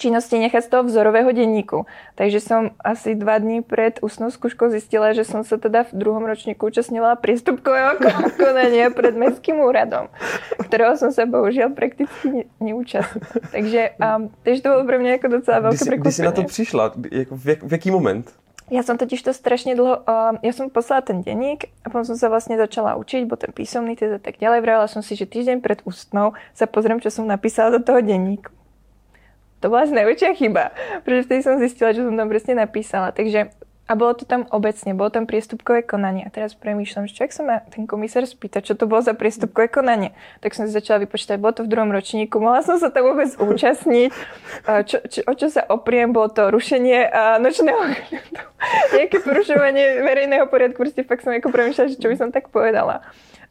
činnosti 0.00 0.40
nechať 0.40 0.62
z 0.64 0.70
toho 0.72 0.82
vzorového 0.88 1.30
denníku. 1.32 1.84
Takže 2.16 2.38
som 2.40 2.60
asi 2.80 3.12
dva 3.12 3.36
dní 3.36 3.60
pred 3.60 4.00
ústnou 4.00 4.32
skúškou 4.32 4.72
zistila, 4.72 5.12
že 5.12 5.24
som 5.24 5.44
sa 5.44 5.60
teda 5.60 5.84
v 5.88 5.92
druhom 5.96 6.24
ročníku 6.24 6.72
účastnila 6.72 7.16
priestupkového 7.20 8.00
konania 8.40 8.88
pred 8.88 9.12
Mestským 9.12 9.60
úradom, 9.60 10.08
ktorého 10.68 10.96
som 10.96 11.12
sa 11.12 11.28
bohužiaľ 11.28 11.76
prakticky 11.76 12.26
ne, 12.28 12.44
neúčastnila. 12.58 13.52
Takže, 13.52 13.82
um, 14.00 14.32
takže 14.44 14.60
to 14.64 14.68
bolo 14.72 14.84
pre 14.88 14.96
mňa 15.00 15.10
ako 15.20 15.28
docela 15.28 15.58
veľké 15.60 15.82
prekvapenie. 15.84 16.08
Kdy 16.08 16.12
si 16.16 16.24
na 16.24 16.32
to 16.32 16.42
prišla? 16.48 16.84
V, 16.96 17.44
jak, 17.44 17.60
v 17.60 17.72
jaký 17.72 17.88
moment? 17.92 18.24
Ja 18.72 18.80
som 18.80 18.96
totiž 18.96 19.20
to 19.20 19.36
strašne 19.36 19.76
dlho, 19.76 20.00
uh, 20.08 20.40
ja 20.40 20.52
som 20.56 20.72
poslala 20.72 21.04
ten 21.04 21.20
denník 21.20 21.68
a 21.84 21.92
potom 21.92 22.08
som 22.08 22.16
sa 22.16 22.32
vlastne 22.32 22.56
začala 22.56 22.96
učiť, 22.96 23.28
bo 23.28 23.36
ten 23.36 23.52
písomný 23.52 24.00
test 24.00 24.16
a 24.16 24.20
tak 24.22 24.40
ďalej. 24.40 24.64
Vravila 24.64 24.88
som 24.88 25.04
si, 25.04 25.12
že 25.12 25.28
týždeň 25.28 25.60
pred 25.60 25.84
ústnou 25.84 26.32
sa 26.56 26.64
pozriem, 26.64 26.96
čo 26.96 27.12
som 27.12 27.28
napísala 27.28 27.76
do 27.76 27.84
toho 27.84 28.00
denníku. 28.00 28.61
To 29.62 29.70
bola 29.70 29.86
asi 29.86 29.94
najväčšia 29.94 30.30
chyba, 30.34 30.74
pretože 31.06 31.30
vtedy 31.30 31.40
som 31.46 31.62
zistila, 31.62 31.94
že 31.94 32.02
som 32.02 32.18
tam 32.18 32.26
presne 32.26 32.58
napísala. 32.58 33.14
Takže 33.14 33.54
a 33.90 33.98
bolo 33.98 34.14
to 34.14 34.24
tam 34.24 34.46
obecne, 34.54 34.94
bolo 34.94 35.10
tam 35.10 35.28
priestupkové 35.28 35.82
konanie. 35.82 36.24
A 36.24 36.30
teraz 36.30 36.54
premýšľam, 36.54 37.10
že 37.10 37.28
ak 37.28 37.32
sa 37.34 37.42
ma 37.42 37.56
ten 37.68 37.84
komisár 37.84 38.24
spýta, 38.24 38.62
čo 38.62 38.78
to 38.78 38.86
bolo 38.86 39.02
za 39.02 39.12
priestupkové 39.12 39.68
konanie, 39.68 40.14
tak 40.38 40.54
som 40.54 40.64
si 40.64 40.72
začala 40.72 41.02
vypočítať, 41.02 41.36
bolo 41.36 41.52
to 41.52 41.66
v 41.66 41.70
druhom 41.76 41.90
ročníku, 41.90 42.40
mohla 42.40 42.62
som 42.62 42.78
sa 42.78 42.94
tam 42.94 43.10
vôbec 43.10 43.34
účastniť, 43.36 44.08
čo, 44.86 44.96
čo, 45.02 45.20
o 45.26 45.32
čo 45.36 45.46
sa 45.50 45.66
opriem, 45.66 46.14
bolo 46.14 46.30
to 46.30 46.48
rušenie 46.48 47.10
nočného 47.42 47.82
nejaké 48.96 49.18
porušovanie 49.20 50.00
verejného 50.00 50.46
poriadku, 50.46 50.78
proste 50.78 51.02
fakt 51.02 51.26
som 51.26 51.34
ako 51.34 51.50
premýšľala, 51.50 51.92
že 51.92 52.00
čo 52.00 52.08
by 52.08 52.16
som 52.16 52.30
tak 52.30 52.54
povedala 52.54 53.02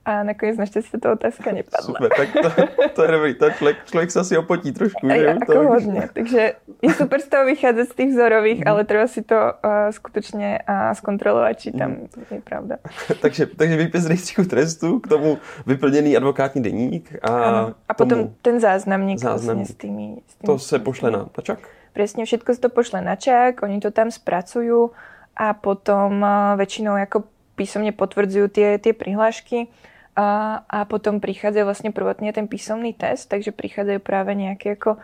a 0.06 0.24
nakonec 0.24 0.58
naštěstí 0.58 1.00
ta 1.00 1.12
otázka 1.12 1.52
nepadla. 1.52 1.86
Super, 1.86 2.10
tak 2.18 2.30
to, 2.34 2.50
to 2.94 3.04
je 3.04 3.12
dobrý, 3.12 3.34
to 3.34 3.50
člověk, 3.50 3.78
člověk 3.86 4.12
se 4.12 4.20
asi 4.20 4.38
opotí 4.38 4.72
trošku. 4.72 5.10
Že? 5.10 5.18
Ja, 5.18 5.34
ako 5.42 5.64
hodně, 5.64 6.10
takže 6.14 6.54
je 6.82 6.94
super 6.94 7.22
z 7.22 7.28
toho 7.28 7.46
vychádzať 7.46 7.88
z 7.88 7.96
tých 7.96 8.10
vzorových, 8.10 8.60
mm. 8.60 8.68
ale 8.68 8.86
treba 8.86 9.08
si 9.08 9.22
to 9.22 9.36
uh, 9.36 9.72
skutečně 9.90 10.60
uh, 10.70 10.94
zkontrolovat, 10.94 11.60
či 11.60 11.72
tam 11.72 11.92
mm. 11.92 12.08
to 12.28 12.34
je 12.34 12.42
pravda. 12.42 12.76
takže, 13.22 13.46
takže 13.46 13.78
výpis 13.78 14.06
rejstříku 14.06 14.44
trestu, 14.44 15.00
k 15.00 15.08
tomu 15.08 15.38
vyplněný 15.66 16.18
advokátní 16.18 16.64
deník 16.64 17.16
a, 17.22 17.44
ano. 17.44 17.74
a 17.90 17.94
potom 17.94 18.34
ten 18.42 18.60
záznamník, 18.60 19.20
záznamník. 19.20 19.68
Vlastně 19.68 19.76
s 19.76 19.78
tými, 19.78 20.18
s 20.28 20.36
tými 20.36 20.46
To 20.46 20.60
se 20.60 20.80
pošle 20.80 21.12
na, 21.12 21.20
na 21.20 21.42
čak? 21.44 21.60
Presne, 21.94 22.26
všetko 22.26 22.54
se 22.54 22.60
to 22.62 22.70
pošle 22.70 23.02
na 23.02 23.16
čak, 23.16 23.64
oni 23.64 23.80
to 23.80 23.92
tam 23.92 24.12
spracujú 24.12 24.90
a 25.38 25.54
potom 25.54 26.24
uh, 26.24 26.58
väčšinou 26.58 26.98
jako 26.98 27.24
písomne 27.56 27.92
potvrdzujú 27.94 28.48
tie, 28.50 28.82
tie 28.82 28.94
prihlášky 28.98 29.70
a, 30.16 30.62
a 30.68 30.80
potom 30.86 31.24
prichádza 31.24 31.64
vlastne 31.64 31.96
prvotne 31.96 32.36
ten 32.36 32.48
písomný 32.50 32.92
test, 32.92 33.32
takže 33.32 33.56
prichádzajú 33.56 34.00
práve 34.04 34.36
nejaké 34.36 34.76
ako 34.76 35.00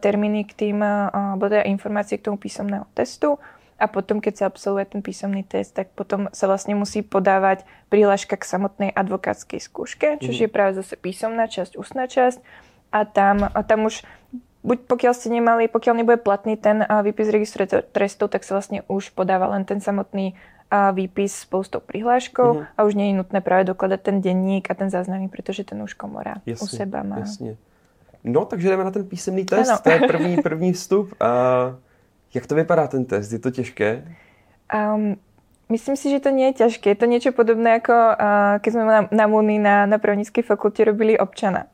termíny 0.00 0.48
k 0.48 0.52
tým, 0.56 0.80
alebo 0.80 1.52
teda 1.52 1.68
informácie 1.68 2.16
k 2.16 2.32
tomu 2.32 2.40
písomného 2.40 2.88
testu 2.96 3.36
a 3.78 3.86
potom, 3.86 4.18
keď 4.18 4.34
sa 4.34 4.44
absolvuje 4.50 4.90
ten 4.90 5.04
písomný 5.04 5.44
test, 5.44 5.76
tak 5.76 5.92
potom 5.92 6.26
sa 6.34 6.50
vlastne 6.50 6.74
musí 6.74 7.04
podávať 7.04 7.62
prihláška 7.92 8.34
k 8.40 8.48
samotnej 8.48 8.90
advokátskej 8.90 9.60
skúške, 9.62 10.18
čo 10.18 10.30
mm. 10.34 10.38
je 10.40 10.48
práve 10.48 10.72
zase 10.80 10.96
písomná 10.98 11.46
časť, 11.46 11.78
ústna 11.78 12.10
časť 12.10 12.40
a 12.90 13.04
tam, 13.04 13.44
a 13.44 13.60
tam 13.62 13.86
už 13.86 14.02
buď 14.66 14.78
pokiaľ 14.88 15.12
ste 15.14 15.28
nemali, 15.30 15.70
pokiaľ 15.70 15.94
nebude 15.94 16.18
platný 16.18 16.58
ten 16.58 16.82
výpis 16.82 17.30
registre 17.30 17.68
trestov, 17.68 18.34
tak 18.34 18.42
sa 18.42 18.58
vlastne 18.58 18.82
už 18.90 19.14
podáva 19.14 19.52
len 19.52 19.62
ten 19.62 19.78
samotný 19.78 20.34
a 20.70 20.90
výpis 20.90 21.48
s 21.48 21.68
tou 21.68 21.80
prihláškou 21.80 22.50
uh-huh. 22.52 22.66
a 22.76 22.84
už 22.84 22.94
nie 22.94 23.10
je 23.10 23.18
nutné 23.24 23.40
práve 23.40 23.64
dokladať 23.64 24.00
ten 24.02 24.16
denník 24.20 24.68
a 24.70 24.74
ten 24.76 24.92
záznamy, 24.92 25.28
pretože 25.32 25.64
ten 25.64 25.80
už 25.82 25.96
komora 25.96 26.44
jasne, 26.44 26.64
u 26.64 26.66
seba 26.68 27.00
má. 27.02 27.24
Jasne. 27.24 27.56
No, 28.24 28.44
takže 28.44 28.68
jdeme 28.68 28.84
na 28.84 28.90
ten 28.90 29.04
písemný 29.04 29.44
test. 29.44 29.70
Ano. 29.70 29.80
To 29.82 29.90
je 29.90 30.00
první, 30.00 30.36
první 30.42 30.72
vstup. 30.72 31.14
A 31.20 31.30
jak 32.34 32.46
to 32.46 32.54
vypadá 32.54 32.86
ten 32.86 33.04
test? 33.04 33.32
Je 33.32 33.38
to 33.38 33.50
těžké? 33.50 34.04
Um, 34.74 35.16
myslím 35.68 35.96
si, 35.96 36.10
že 36.10 36.20
to 36.20 36.30
nie 36.30 36.46
je 36.46 36.52
ťažké. 36.52 36.90
Je 36.90 36.98
to 37.00 37.06
niečo 37.06 37.32
podobné, 37.32 37.80
ako 37.80 37.94
uh, 37.94 38.60
keď 38.60 38.70
sme 38.72 38.84
na, 38.84 39.00
na 39.08 39.24
MUNI 39.24 39.56
na, 39.58 39.86
na 39.86 39.96
právnickej 39.96 40.44
fakulte 40.44 40.84
robili 40.84 41.16
občana. 41.18 41.72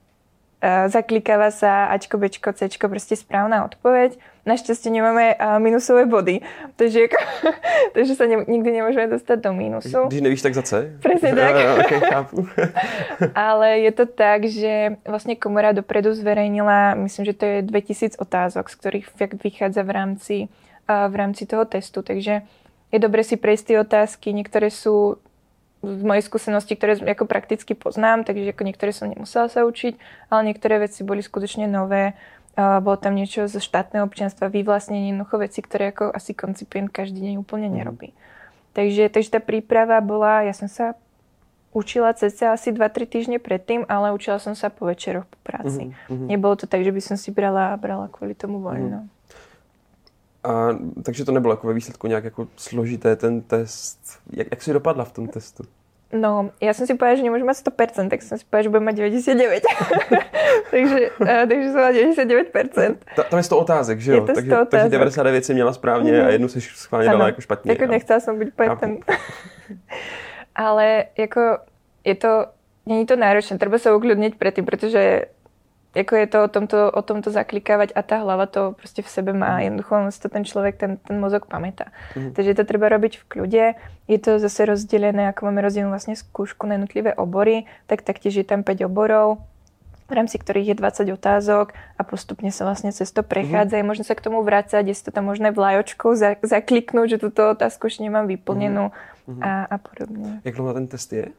Uh, 0.64 0.88
zaklikáva 0.88 1.52
sa 1.52 1.92
Ačko, 1.92 2.16
Bčko, 2.16 2.56
Cčko, 2.56 2.88
proste 2.88 3.20
správna 3.20 3.68
odpoveď. 3.68 4.16
Našťastie 4.48 4.88
nemáme 4.88 5.36
uh, 5.36 5.60
minusové 5.60 6.08
body, 6.08 6.40
takže, 6.80 7.04
ako, 7.04 7.20
takže 8.00 8.12
sa 8.16 8.24
ne, 8.24 8.48
nikdy 8.48 8.80
nemôžeme 8.80 9.12
dostať 9.12 9.44
do 9.44 9.52
minusu. 9.52 10.08
Když 10.08 10.24
nevíš, 10.24 10.40
tak 10.40 10.56
za 10.56 10.64
C? 10.64 10.88
Presne 11.04 11.36
tak. 11.36 11.52
okay, 11.84 12.00
chápu. 12.00 12.48
Ale 13.36 13.84
je 13.84 13.92
to 13.92 14.08
tak, 14.08 14.48
že 14.48 14.96
vlastne 15.04 15.36
komora 15.36 15.76
dopredu 15.76 16.16
zverejnila, 16.16 16.96
myslím, 16.96 17.28
že 17.28 17.36
to 17.36 17.44
je 17.44 17.58
2000 17.68 18.16
otázok, 18.16 18.72
z 18.72 18.74
ktorých 18.80 19.06
fakt 19.12 19.36
vychádza 19.44 19.84
v 19.84 19.92
rámci, 19.92 20.36
uh, 20.88 21.12
v 21.12 21.14
rámci 21.20 21.44
toho 21.44 21.68
testu. 21.68 22.00
Takže 22.00 22.40
je 22.88 22.98
dobre 23.02 23.20
si 23.20 23.36
prejsť 23.36 23.64
tie 23.68 23.76
otázky. 23.84 24.32
Niektoré 24.32 24.72
sú 24.72 25.20
z 25.84 26.02
mojej 26.02 26.24
skúsenosti, 26.24 26.74
ktoré 26.74 26.96
ako 26.96 27.28
prakticky 27.28 27.76
poznám, 27.76 28.24
takže 28.24 28.56
ako 28.56 28.62
niektoré 28.64 28.90
som 28.90 29.12
nemusela 29.12 29.52
sa 29.52 29.68
učiť, 29.68 29.96
ale 30.32 30.50
niektoré 30.50 30.80
veci 30.82 31.04
boli 31.04 31.20
skutočne 31.20 31.68
nové. 31.68 32.16
Uh, 32.54 32.78
bolo 32.78 32.94
tam 32.94 33.18
niečo 33.18 33.50
zo 33.50 33.58
štátneho 33.58 34.06
občianstva, 34.06 34.46
vyvlastnenie, 34.46 35.10
jednoducho 35.10 35.42
veci, 35.42 35.58
ktoré 35.58 35.90
ako 35.90 36.14
asi 36.14 36.38
koncipient 36.38 36.86
každý 36.86 37.26
deň 37.26 37.34
úplne 37.42 37.66
mhm. 37.66 37.74
nerobí. 37.74 38.08
Mm. 38.14 38.18
Takže, 38.74 39.04
takže 39.10 39.30
tá 39.30 39.40
príprava 39.42 39.98
bola, 40.02 40.42
ja 40.42 40.54
som 40.54 40.66
sa 40.66 40.98
učila 41.74 42.14
cca 42.14 42.54
asi 42.54 42.70
2-3 42.70 43.06
týždne 43.06 43.38
predtým, 43.42 43.82
ale 43.90 44.14
učila 44.14 44.38
som 44.38 44.54
sa 44.54 44.70
po 44.70 44.86
večeroch 44.86 45.26
po 45.26 45.38
práci. 45.42 45.90
Mm-hmm. 45.90 46.26
Nebolo 46.30 46.54
to 46.54 46.70
tak, 46.70 46.86
že 46.86 46.94
by 46.94 47.02
som 47.02 47.16
si 47.18 47.34
brala, 47.34 47.74
brala 47.74 48.06
kvôli 48.06 48.38
tomu 48.38 48.62
voľno. 48.62 49.06
Mm. 49.06 49.10
A, 50.44 50.78
takže 51.02 51.24
to 51.24 51.32
nebylo 51.32 51.52
jako 51.52 51.66
ve 51.66 51.72
výsledku 51.74 52.06
nějak 52.06 52.24
jako 52.24 52.48
složité 52.56 53.16
ten 53.16 53.40
test. 53.40 53.98
Jak, 54.32 54.46
jak 54.50 54.62
jsi 54.62 54.72
dopadla 54.72 55.04
v 55.04 55.12
tom 55.12 55.28
testu? 55.28 55.64
No, 56.14 56.54
ja 56.62 56.70
som 56.70 56.86
si 56.86 56.94
povedala, 56.94 57.18
že 57.18 57.26
nemôžem 57.26 57.42
mať 57.42 57.66
100%, 57.74 58.06
tak 58.06 58.22
som 58.22 58.38
si 58.38 58.46
povedala, 58.46 58.62
že 58.62 58.70
budem 58.70 58.86
mať 58.86 58.96
99. 59.02 59.66
takže, 60.70 60.98
uh, 61.10 61.42
takže 61.50 61.66
som 61.74 61.80
mala 61.82 61.90
99%. 61.90 63.18
Ta, 63.18 63.22
tam 63.26 63.38
je 63.42 63.46
100 63.50 63.58
otázek, 63.58 63.96
že 63.98 64.10
jo? 64.12 64.14
Je 64.14 64.20
to 64.22 64.34
takže, 64.38 64.50
100 64.50 64.62
otázek. 64.62 64.70
takže 64.70 64.94
99 64.94 65.44
si 65.44 65.54
měla 65.54 65.72
správně 65.72 66.12
mm. 66.12 66.26
a 66.26 66.28
jednu 66.30 66.48
si 66.48 66.60
schválně 66.60 67.08
dala 67.08 67.26
jako 67.26 67.40
špatně. 67.40 67.72
Jako 67.72 67.86
nechcela 67.86 68.20
som 68.20 68.38
byť 68.38 68.48
ten. 68.80 68.98
Ale 70.54 71.04
jako 71.18 71.58
je 72.04 72.14
to, 72.14 72.46
není 72.86 73.06
to 73.06 73.16
náročné, 73.16 73.58
treba 73.58 73.78
sa 73.82 73.90
ukľudniť 73.90 74.38
predtým, 74.38 74.62
pretože 74.62 75.26
ako 75.94 76.12
je 76.18 76.26
to 76.26 76.38
o 76.42 76.48
tomto, 76.50 76.78
o 76.90 77.00
tomto 77.06 77.30
zaklikávať 77.30 77.94
a 77.94 78.02
tá 78.02 78.20
hlava 78.20 78.50
to 78.50 78.74
proste 78.74 79.00
v 79.00 79.08
sebe 79.08 79.30
má. 79.30 79.58
Mhm. 79.58 79.62
Jednoducho 79.70 79.94
si 80.10 80.20
to 80.20 80.28
ten 80.28 80.44
človek, 80.44 80.74
ten, 80.76 80.92
ten 80.98 81.16
mozog 81.22 81.46
pamätá. 81.46 81.94
Mm. 82.18 82.34
Takže 82.34 82.58
to 82.58 82.64
treba 82.66 82.90
robiť 82.90 83.22
v 83.22 83.24
kľude. 83.30 83.64
Je 84.10 84.18
to 84.20 84.42
zase 84.42 84.66
rozdelené, 84.66 85.30
ako 85.30 85.48
máme 85.48 85.64
rozdelenú 85.64 85.94
vlastne 85.94 86.18
skúšku 86.18 86.66
na 86.66 86.76
jednotlivé 86.76 87.16
obory, 87.16 87.64
tak 87.88 88.02
taktiež 88.02 88.42
je 88.42 88.46
tam 88.46 88.66
5 88.66 88.84
oborov 88.84 89.40
v 90.04 90.12
rámci 90.12 90.36
ktorých 90.36 90.76
je 90.76 90.76
20 90.76 91.16
otázok 91.16 91.72
a 91.96 92.02
postupne 92.04 92.52
sa 92.52 92.68
vlastne 92.68 92.92
cez 92.92 93.08
to 93.08 93.24
prechádza. 93.24 93.80
Mm. 93.80 93.88
Možno 93.88 94.04
sa 94.04 94.12
k 94.12 94.24
tomu 94.24 94.44
vrácať, 94.44 94.84
je 94.84 94.96
to 95.00 95.10
tam 95.10 95.32
možné 95.32 95.48
vlajočkou 95.48 96.12
za, 96.12 96.36
zakliknúť, 96.44 97.16
že 97.16 97.22
túto 97.24 97.56
otázku 97.56 97.88
už 97.88 98.04
nemám 98.04 98.28
vyplnenú 98.28 98.92
mm. 99.24 99.40
a, 99.40 99.64
a 99.64 99.76
podobne. 99.80 100.44
Jak 100.44 100.56
dlouho 100.60 100.76
ten 100.76 100.86
test 100.92 101.08
je? 101.08 101.32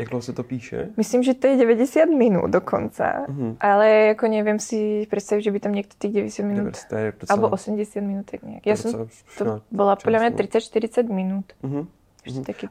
Jak 0.00 0.08
dlouho 0.08 0.22
se 0.22 0.32
to 0.32 0.42
píše? 0.42 0.88
Myslím, 0.96 1.22
že 1.22 1.34
to 1.34 1.46
je 1.46 1.56
90 1.56 2.08
minút 2.08 2.50
dokonca. 2.50 3.28
Uh-huh. 3.28 3.56
Ale 3.60 3.90
jako 4.16 4.26
neviem 4.26 4.58
si 4.58 5.04
predstaviť, 5.10 5.44
že 5.44 5.52
by 5.52 5.60
tam 5.60 5.72
niekto 5.76 5.94
tých 6.00 6.12
90 6.40 6.42
minút... 6.48 6.74
To 6.88 6.96
je 6.96 7.12
docela, 7.12 7.36
alebo 7.36 7.46
80 7.52 8.00
minút, 8.00 8.26
tak 8.32 8.40
nejak. 8.40 8.64
Ja 8.64 8.80
som, 8.80 9.12
to 9.36 9.60
bola 9.68 10.00
podľa 10.00 10.18
mňa 10.24 10.30
30-40 10.40 11.04
minút. 11.12 11.52
Uh-huh. 11.60 11.84
Mhm. 11.84 12.00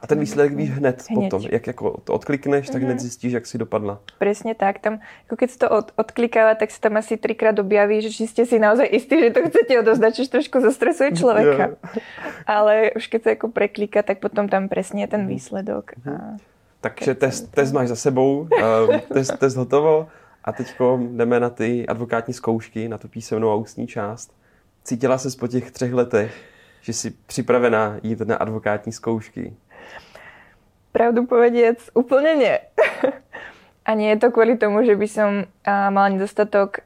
A 0.02 0.06
ten 0.06 0.18
výsledek 0.18 0.54
víš 0.54 0.70
hned, 0.78 1.02
hned. 1.10 1.14
potom, 1.14 1.42
jak 1.50 1.66
jako 1.66 2.00
to 2.04 2.14
odklikneš, 2.14 2.66
tak 2.66 2.76
mm-hmm. 2.76 2.86
hned 2.86 3.00
zjistíš, 3.00 3.32
jak 3.32 3.46
si 3.46 3.58
dopadla. 3.58 3.98
Presne 4.18 4.54
tak, 4.54 4.78
tam, 4.78 5.02
ako 5.26 5.34
keď 5.36 5.48
to 5.58 5.66
od, 5.66 5.86
odklikáva, 5.98 6.54
tak 6.54 6.70
sa 6.70 6.78
tam 6.78 7.02
asi 7.02 7.18
trikrát 7.18 7.58
objaví, 7.58 7.98
že 7.98 8.14
či 8.14 8.30
ste 8.30 8.46
si 8.46 8.62
naozaj 8.62 8.86
istí, 8.86 9.18
že 9.18 9.34
to 9.34 9.50
chcete 9.50 9.74
odozdať, 9.82 10.22
čiže 10.22 10.30
trošku 10.38 10.62
zastresuje 10.62 11.18
človeka. 11.18 11.74
Yeah. 11.74 12.46
Ale 12.46 12.94
už 12.94 13.10
keď 13.10 13.20
sa 13.26 13.30
ako 13.34 13.50
preklika, 13.50 14.06
tak 14.06 14.22
potom 14.22 14.46
tam 14.46 14.70
presne 14.70 15.02
je 15.02 15.18
ten 15.18 15.26
mhm. 15.26 15.30
výsledok. 15.34 15.98
Mm-hmm. 15.98 16.14
A 16.14 16.38
takže 16.80 17.14
test, 17.14 17.50
test 17.52 17.72
máš 17.72 17.88
za 17.88 17.96
sebou, 17.96 18.40
uh, 18.40 19.00
test, 19.12 19.38
test 19.38 19.56
hotovo 19.56 20.08
a 20.44 20.52
teď 20.52 20.74
jdeme 20.98 21.40
na 21.40 21.50
ty 21.50 21.86
advokátní 21.86 22.34
zkoušky, 22.34 22.88
na 22.88 22.98
tu 22.98 23.08
písemnou 23.08 23.50
a 23.50 23.54
ústní 23.54 23.86
část. 23.86 24.34
Cítila 24.84 25.18
ses 25.18 25.36
po 25.36 25.48
těch 25.48 25.70
třech 25.70 25.92
letech, 25.92 26.34
že 26.80 26.92
jsi 26.92 27.10
připravená 27.10 27.96
jít 28.02 28.20
na 28.20 28.36
advokátní 28.36 28.92
zkoušky? 28.92 29.56
Pravdu 30.92 31.26
povediec, 31.26 31.90
úplne 31.94 32.34
nie. 32.34 32.56
A 33.86 33.94
nie 33.94 34.12
je 34.14 34.22
to 34.22 34.30
kvôli 34.30 34.54
tomu, 34.60 34.84
že 34.86 34.94
by 34.94 35.08
som 35.08 35.30
mala 35.66 36.14
nedostatok, 36.14 36.84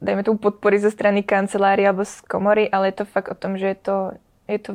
dajme 0.00 0.22
tomu, 0.22 0.38
podpory 0.38 0.80
zo 0.80 0.88
strany 0.88 1.20
kancelárie 1.20 1.84
alebo 1.84 2.06
z 2.06 2.24
komory, 2.24 2.70
ale 2.70 2.88
je 2.88 3.02
to 3.02 3.10
fakt 3.10 3.28
o 3.28 3.36
tom, 3.36 3.58
že 3.58 3.74
je 3.74 3.78
to 3.84 3.96
je 4.48 4.58
to 4.58 4.70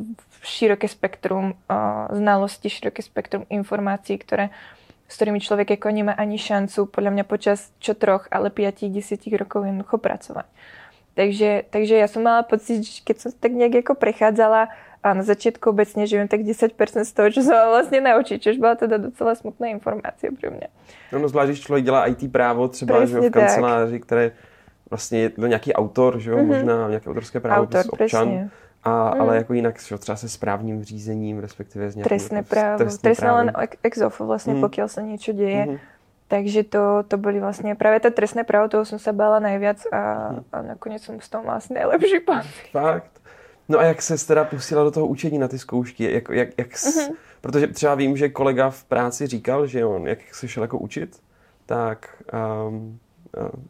široké 0.46 0.86
spektrum 0.86 1.58
uh, 1.66 2.08
znalostí, 2.14 2.70
široké 2.70 3.02
spektrum 3.02 3.50
informácií, 3.50 4.22
ktoré, 4.22 4.54
s 5.10 5.18
ktorými 5.18 5.42
človek 5.42 5.76
ako 5.76 5.90
nemá 5.90 6.14
ani 6.14 6.38
šancu 6.38 6.86
podľa 6.94 7.12
mňa 7.18 7.26
počas 7.26 7.74
čo 7.82 7.98
troch, 7.98 8.30
ale 8.30 8.54
5-10 8.54 9.18
rokov 9.34 9.66
jednoducho 9.66 9.98
pracovať. 9.98 10.48
Takže, 11.14 11.70
takže 11.70 11.96
ja 11.98 12.08
som 12.10 12.26
mala 12.26 12.42
pocit, 12.42 12.82
že 12.86 13.02
keď 13.06 13.16
som 13.18 13.30
tak 13.34 13.54
nejak 13.54 13.86
ako 13.86 13.94
prechádzala 13.98 14.74
a 15.04 15.08
na 15.14 15.22
začiatku 15.22 15.70
obecne 15.70 16.10
žijem 16.10 16.26
tak 16.26 16.42
10% 16.42 16.74
z 16.80 17.12
toho, 17.14 17.28
čo 17.30 17.42
som 17.44 17.54
vlastne 17.70 18.02
naučiť, 18.02 18.38
čo 18.40 18.50
byla 18.58 18.80
teda 18.80 18.98
docela 18.98 19.36
smutná 19.36 19.70
informácia 19.70 20.32
pre 20.32 20.50
mňa. 20.50 20.68
No, 21.12 21.20
no 21.20 21.28
zvlášť, 21.30 21.50
když 21.50 21.62
člověk 21.62 21.86
dělá 21.86 22.08
IT 22.08 22.32
právo 22.32 22.68
třeba 22.68 23.06
že 23.06 23.20
v 23.20 23.30
kanceláři, 23.30 24.00
které 24.00 24.32
vlastně 24.90 25.20
je 25.20 25.30
to 25.30 25.48
nějaký 25.48 25.74
autor, 25.74 26.20
že 26.20 26.32
jo, 26.32 26.38
mm-hmm. 26.38 26.46
možná 26.46 26.88
nějaké 26.88 27.10
autorské 27.10 27.40
právo, 27.40 27.62
autor, 27.62 27.86
občan. 27.90 28.30
Presne 28.30 28.50
a, 28.84 29.16
mm. 29.16 29.22
Ale 29.22 29.38
jako 29.38 29.54
jinak 29.54 29.84
čo, 29.84 29.98
třeba 29.98 30.16
se 30.16 30.30
správním 30.30 30.84
řízením, 30.84 31.40
respektive 31.40 31.92
z 31.92 32.04
Trestné 32.04 32.44
právo. 32.44 32.86
Trestné, 33.02 33.32
len 33.32 33.52
ex 33.84 34.02
ofo 34.02 34.28
vlastne, 34.28 34.54
mm. 34.54 34.62
pokiaľ 34.62 34.88
sa 34.88 35.02
niečo 35.02 35.34
deje. 35.34 35.66
Mm. 35.66 35.78
Takže 36.28 36.64
to, 36.64 37.04
to 37.08 37.16
boli 37.18 37.40
vlastne, 37.40 37.76
práve 37.76 38.00
to 38.00 38.10
trestné 38.10 38.44
právo, 38.44 38.68
toho 38.68 38.86
som 38.86 39.00
sa 39.00 39.14
bála 39.14 39.40
najviac 39.40 39.86
a, 39.92 40.02
mm. 40.34 40.44
a 40.52 40.58
nakoniec 40.76 41.02
som 41.04 41.16
z 41.22 41.30
toho 41.30 41.44
vlastne 41.44 41.80
najlepší 41.80 42.20
pán. 42.26 42.44
Fakt? 42.72 43.22
No 43.70 43.80
a 43.80 43.84
jak 43.84 44.02
se 44.02 44.28
teda 44.28 44.44
pustila 44.44 44.84
do 44.84 44.92
toho 44.92 45.08
učení 45.08 45.38
na 45.40 45.48
ty 45.48 45.60
zkoušky? 45.60 46.12
Jak, 46.14 46.30
jak, 46.30 46.50
jak 46.58 46.78
s... 46.78 46.86
mm-hmm. 46.86 47.16
Protože 47.42 47.68
třeba 47.68 47.96
vím, 47.96 48.18
že 48.18 48.30
kolega 48.30 48.70
v 48.70 48.84
práci 48.84 49.28
říkal, 49.28 49.68
že 49.68 49.86
on, 49.86 50.08
jak 50.08 50.20
se 50.36 50.48
šel 50.48 50.64
jako 50.64 50.78
učit, 50.78 51.20
tak 51.66 52.24
um, 52.68 53.00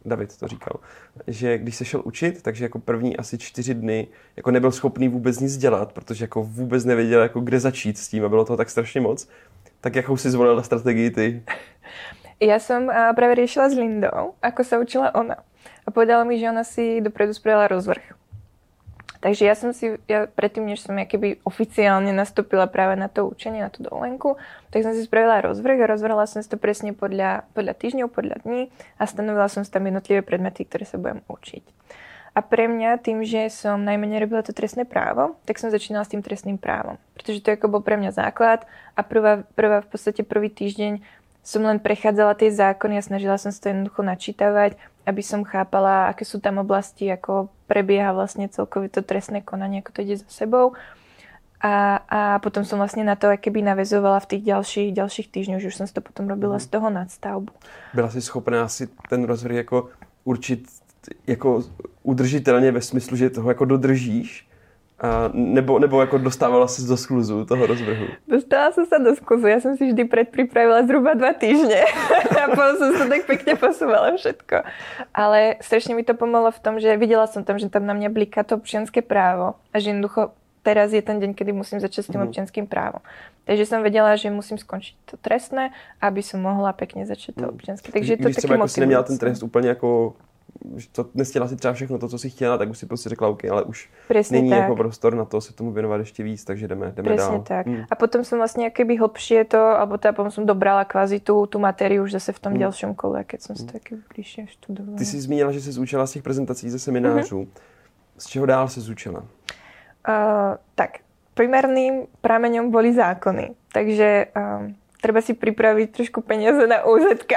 David 0.04 0.36
to 0.36 0.48
říkal, 0.48 0.80
že 1.26 1.58
když 1.58 1.76
se 1.76 1.84
šel 1.84 2.02
učit, 2.04 2.42
takže 2.42 2.64
jako 2.64 2.78
první 2.78 3.16
asi 3.16 3.38
čtyři 3.38 3.74
dny 3.74 4.08
jako 4.36 4.50
nebyl 4.50 4.72
schopný 4.72 5.08
vůbec 5.08 5.40
nic 5.40 5.56
dělat, 5.56 5.92
protože 5.92 6.24
jako 6.24 6.42
vůbec 6.42 6.84
nevěděl, 6.84 7.22
jako 7.22 7.40
kde 7.40 7.60
začít 7.60 7.98
s 7.98 8.08
tím 8.08 8.24
a 8.24 8.28
bylo 8.28 8.44
to 8.44 8.56
tak 8.56 8.70
strašně 8.70 9.00
moc. 9.00 9.28
Tak 9.80 9.96
jakou 9.96 10.16
si 10.16 10.30
zvolila 10.30 10.62
strategii 10.62 11.10
ty? 11.10 11.42
Ja 12.42 12.58
som 12.58 12.90
práve 12.90 13.38
riešila 13.38 13.70
s 13.70 13.78
Lindou, 13.78 14.34
ako 14.42 14.60
sa 14.66 14.82
učila 14.82 15.14
ona. 15.14 15.38
A 15.86 15.88
povedala 15.94 16.26
mi, 16.26 16.34
že 16.34 16.50
ona 16.50 16.66
si 16.66 16.98
dopredu 17.00 17.30
spravila 17.30 17.70
rozvrh 17.70 18.23
Takže 19.24 19.42
ja 19.48 19.56
som 19.56 19.72
si, 19.72 19.96
ja 20.04 20.28
predtým, 20.28 20.68
než 20.68 20.84
som 20.84 21.00
keby 21.00 21.40
oficiálne 21.48 22.12
nastúpila 22.12 22.68
práve 22.68 22.92
na 22.92 23.08
to 23.08 23.24
učenie, 23.24 23.64
na 23.64 23.72
tú 23.72 23.80
dovolenku, 23.80 24.36
tak 24.68 24.84
som 24.84 24.92
si 24.92 25.00
spravila 25.00 25.40
rozvrh 25.40 25.80
a 25.80 25.96
rozvrhla 25.96 26.28
som 26.28 26.44
si 26.44 26.48
to 26.52 26.60
presne 26.60 26.92
podľa, 26.92 27.48
podľa 27.56 27.72
týždňov, 27.72 28.12
podľa 28.12 28.44
dní 28.44 28.68
a 29.00 29.08
stanovila 29.08 29.48
som 29.48 29.64
si 29.64 29.72
tam 29.72 29.88
jednotlivé 29.88 30.20
predmety, 30.20 30.68
ktoré 30.68 30.84
sa 30.84 31.00
budem 31.00 31.24
učiť. 31.24 31.64
A 32.36 32.44
pre 32.44 32.68
mňa 32.68 33.00
tým, 33.00 33.24
že 33.24 33.48
som 33.48 33.80
najmenej 33.80 34.28
robila 34.28 34.44
to 34.44 34.52
trestné 34.52 34.84
právo, 34.84 35.40
tak 35.48 35.56
som 35.56 35.72
začínala 35.72 36.04
s 36.04 36.12
tým 36.12 36.20
trestným 36.20 36.60
právom. 36.60 37.00
Pretože 37.16 37.40
to 37.40 37.56
ako 37.56 37.72
bol 37.72 37.80
pre 37.80 37.96
mňa 37.96 38.12
základ 38.12 38.68
a 38.92 39.00
prvá, 39.00 39.46
prvá 39.56 39.80
v 39.80 39.88
podstate 39.88 40.20
prvý 40.20 40.52
týždeň 40.52 41.00
som 41.44 41.62
len 41.62 41.78
prechádzala 41.78 42.34
tie 42.34 42.50
zákony 42.50 42.98
a 42.98 43.06
snažila 43.06 43.36
som 43.36 43.52
sa 43.52 43.60
to 43.60 43.68
jednoducho 43.70 44.00
načítavať 44.00 44.80
aby 45.04 45.22
som 45.22 45.44
chápala, 45.44 46.08
aké 46.08 46.24
sú 46.24 46.40
tam 46.40 46.58
oblasti, 46.58 47.12
ako 47.12 47.52
prebieha 47.68 48.16
vlastne 48.16 48.48
celkové 48.48 48.88
to 48.88 49.04
trestné 49.04 49.44
konanie, 49.44 49.84
ako 49.84 49.92
to 49.92 50.00
ide 50.00 50.16
za 50.24 50.28
sebou. 50.28 50.72
A, 51.64 52.04
a 52.08 52.20
potom 52.44 52.64
som 52.64 52.76
vlastne 52.76 53.04
na 53.04 53.16
to 53.16 53.32
keby 53.40 53.64
navezovala 53.64 54.20
v 54.20 54.36
tých 54.36 54.42
ďalších, 54.44 54.88
ďalších 54.92 55.28
týždňoch, 55.32 55.60
že 55.64 55.68
už 55.72 55.76
som 55.80 55.86
si 55.88 55.96
to 55.96 56.04
potom 56.04 56.28
robila 56.28 56.60
mm. 56.60 56.64
z 56.64 56.66
toho 56.68 56.88
nadstavbu. 56.92 57.52
Byla 57.94 58.10
si 58.10 58.20
schopná 58.20 58.68
si 58.68 58.88
ten 59.08 59.24
rozhovor 59.24 59.52
jako 59.52 59.88
určit 60.24 60.68
jako 61.26 61.62
udržitelně 62.02 62.72
ve 62.72 62.80
smyslu, 62.80 63.16
že 63.16 63.30
toho 63.30 63.48
jako 63.48 63.64
dodržíš, 63.64 64.48
A 65.04 65.30
nebo, 65.32 65.78
nebo 65.78 66.00
jako 66.00 66.18
dostávala 66.18 66.68
se 66.68 66.82
do 66.82 66.96
skluzu 66.96 67.44
toho 67.44 67.66
rozvrhu? 67.66 68.06
Dostala 68.28 68.72
som 68.72 68.88
sa 68.88 68.96
do 68.96 69.12
skluzu. 69.12 69.52
Ja 69.52 69.60
som 69.60 69.76
si 69.76 69.92
vždy 69.92 70.08
predpripravila 70.08 70.80
zhruba 70.88 71.12
dva 71.12 71.36
týždne. 71.36 71.84
a 72.40 72.48
potom 72.48 72.80
som 72.80 72.90
sa 72.96 73.04
tak 73.12 73.28
pekne 73.28 73.52
posúvala 73.60 74.16
všetko. 74.16 74.64
Ale 75.12 75.60
strašne 75.60 75.92
mi 75.92 76.08
to 76.08 76.16
pomohlo 76.16 76.48
v 76.48 76.60
tom, 76.64 76.80
že 76.80 76.96
videla 76.96 77.28
som 77.28 77.44
tam, 77.44 77.60
že 77.60 77.68
tam 77.68 77.84
na 77.84 77.92
mňa 77.92 78.08
bliká 78.08 78.48
to 78.48 78.56
občianské 78.56 79.04
právo. 79.04 79.60
A 79.76 79.84
že 79.84 79.92
jednoducho 79.92 80.32
teraz 80.64 80.96
je 80.96 81.04
ten 81.04 81.20
deň, 81.20 81.36
kedy 81.36 81.52
musím 81.52 81.84
začať 81.84 82.08
s 82.08 82.10
tým 82.16 82.24
mm. 82.24 82.28
občianským 82.32 82.64
právom. 82.64 83.04
Takže 83.44 83.68
som 83.68 83.84
vedela, 83.84 84.16
že 84.16 84.32
musím 84.32 84.56
skončiť 84.56 84.96
to 85.04 85.20
trestné, 85.20 85.76
aby 86.00 86.24
som 86.24 86.40
mohla 86.40 86.72
pekne 86.72 87.04
začať 87.04 87.44
to 87.44 87.44
mhm. 87.44 87.52
občianské. 87.52 87.92
Takže 87.92 88.12
je 88.12 88.16
to 88.16 88.28
Když 88.32 88.36
třeba 88.40 88.54
jako 88.56 88.68
si 88.68 88.80
neměla 88.80 89.02
ten 89.02 89.18
trest 89.20 89.42
úplně 89.44 89.68
jako 89.68 90.16
to 90.92 91.06
nestihla 91.14 91.48
si 91.48 91.56
třeba 91.56 91.74
všechno 91.74 91.98
to, 91.98 92.08
co 92.08 92.18
si 92.18 92.30
chtěla, 92.30 92.58
tak 92.58 92.70
už 92.70 92.78
si 92.78 92.86
prostě 92.86 93.08
řekla, 93.08 93.28
OK, 93.28 93.44
ale 93.44 93.62
už 93.62 93.90
Presne 94.08 94.38
není 94.38 94.50
tak. 94.50 94.58
jako 94.58 94.76
prostor 94.76 95.14
na 95.14 95.24
to 95.24 95.40
se 95.40 95.52
tomu 95.52 95.72
věnovat 95.72 95.96
ještě 95.96 96.22
víc, 96.22 96.44
takže 96.44 96.68
jdeme, 96.68 96.92
jdeme 96.96 97.08
Presne 97.08 97.28
dál. 97.28 97.42
tak. 97.42 97.66
Hmm. 97.66 97.84
A 97.90 97.94
potom 97.94 98.24
som 98.24 98.38
vlastne 98.38 98.70
keby 98.70 98.96
hlbšie 98.96 99.44
to, 99.44 99.60
alebo 99.60 99.98
teda 99.98 100.12
potom 100.12 100.30
som 100.30 100.46
dobrala 100.46 100.84
kvázi 100.84 101.20
tú, 101.20 101.46
tú 101.46 101.58
matériu 101.58 102.02
už 102.02 102.12
zase 102.18 102.32
v 102.32 102.40
tom 102.40 102.52
hmm. 102.52 102.60
ďalšom 102.60 102.92
kole, 102.94 103.24
keď 103.24 103.40
som 103.40 103.52
si 103.56 103.66
to 103.66 103.72
taky 103.72 103.96
bližšie 104.14 104.46
študovala. 104.46 104.98
Ty 104.98 105.04
jsi 105.04 105.20
zmínila, 105.20 105.52
že 105.52 105.60
se 105.60 105.72
zúčila 105.72 106.06
z 106.06 106.12
těch 106.12 106.22
prezentací 106.22 106.70
ze 106.70 106.78
seminářů. 106.78 107.40
Mm-hmm. 107.40 108.18
Z 108.18 108.26
čeho 108.26 108.46
dál 108.46 108.68
se 108.68 108.80
zúčila? 108.80 109.20
Uh, 110.08 110.54
tak, 110.74 110.98
primárnym 111.34 112.06
prameňom 112.20 112.70
boli 112.70 112.94
zákony. 112.94 113.50
Takže 113.72 114.26
um, 114.36 114.74
treba 115.04 115.20
si 115.20 115.36
pripraviť 115.36 116.00
trošku 116.00 116.24
peniaze 116.24 116.64
na 116.64 116.80
UZK. 116.88 117.32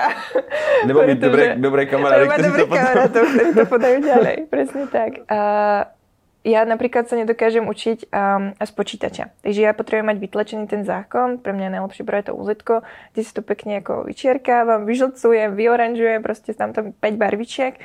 Nebo 0.88 1.04
mít 1.04 1.20
dobré, 1.20 1.60
dobré 1.60 1.84
kamarády, 1.84 2.32
ktorí 2.32 2.48
dobré 2.48 2.64
to 2.64 2.72
kamarátov, 2.72 3.24
ktorí 3.28 3.50
to 3.52 3.66
podajú 3.68 3.98
ďalej. 4.16 4.36
Presne 4.48 4.84
tak. 4.88 5.12
A 5.28 5.40
ja 6.48 6.64
napríklad 6.64 7.12
sa 7.12 7.20
nedokážem 7.20 7.68
učiť 7.68 8.08
um, 8.08 8.56
z 8.56 8.72
počítača. 8.72 9.36
Takže 9.44 9.60
ja 9.68 9.76
potrebujem 9.76 10.08
mať 10.16 10.18
vytlačený 10.24 10.64
ten 10.72 10.88
zákon. 10.88 11.44
Pre 11.44 11.52
mňa 11.52 11.68
je 11.68 11.76
najlepšie 11.76 12.04
práve 12.08 12.32
to 12.32 12.40
UZ, 12.40 12.64
kde 12.64 13.22
si 13.22 13.32
to 13.36 13.44
pekne 13.44 13.84
ako 13.84 14.08
vyčierkávam, 14.08 14.88
vyžlcujem, 14.88 15.60
vyoranžujem, 15.60 16.24
proste 16.24 16.56
tam 16.56 16.72
tam 16.72 16.96
5 16.96 17.20
barvičiek 17.20 17.76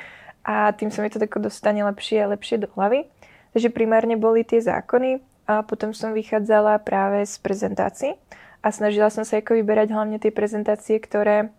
a 0.47 0.71
tým 0.71 0.95
sa 0.95 1.03
mi 1.03 1.11
to 1.11 1.19
tako 1.19 1.43
dostane 1.43 1.83
lepšie 1.83 2.23
a 2.23 2.31
lepšie 2.31 2.63
do 2.63 2.71
hlavy. 2.71 3.03
Takže 3.51 3.67
primárne 3.67 4.15
boli 4.15 4.47
tie 4.47 4.63
zákony 4.63 5.19
a 5.43 5.67
potom 5.67 5.91
som 5.91 6.15
vychádzala 6.15 6.79
práve 6.87 7.27
z 7.27 7.35
prezentácií 7.43 8.15
a 8.63 8.71
snažila 8.71 9.11
som 9.11 9.27
sa 9.27 9.43
ako 9.43 9.59
vyberať 9.59 9.91
hlavne 9.91 10.17
tie 10.23 10.31
prezentácie, 10.31 10.95
ktoré, 11.03 11.51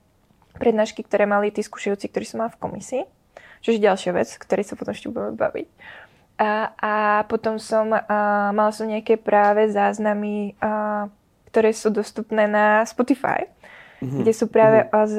prednášky, 0.57 1.05
ktoré 1.05 1.29
mali 1.29 1.53
tí 1.53 1.61
skúšajúci, 1.61 2.09
ktorí 2.09 2.25
som 2.25 2.41
mala 2.41 2.57
v 2.57 2.61
komisii. 2.65 3.05
Čo 3.61 3.77
je 3.77 3.85
ďalšia 3.85 4.17
vec, 4.17 4.33
ktorej 4.41 4.65
sa 4.65 4.75
potom 4.81 4.97
ešte 4.97 5.13
budeme 5.13 5.37
baviť. 5.37 5.69
A, 6.41 6.73
a 6.81 6.95
potom 7.29 7.61
som, 7.61 7.93
a, 7.93 8.01
mala 8.57 8.73
som 8.73 8.89
nejaké 8.89 9.21
práve 9.21 9.69
záznamy, 9.69 10.57
a, 10.59 11.07
ktoré 11.53 11.77
sú 11.77 11.93
dostupné 11.93 12.49
na 12.49 12.83
Spotify, 12.89 13.53
mm-hmm. 14.01 14.25
kde 14.25 14.33
sú 14.33 14.49
práve 14.49 14.89
mm-hmm. 14.89 15.07
z, 15.07 15.17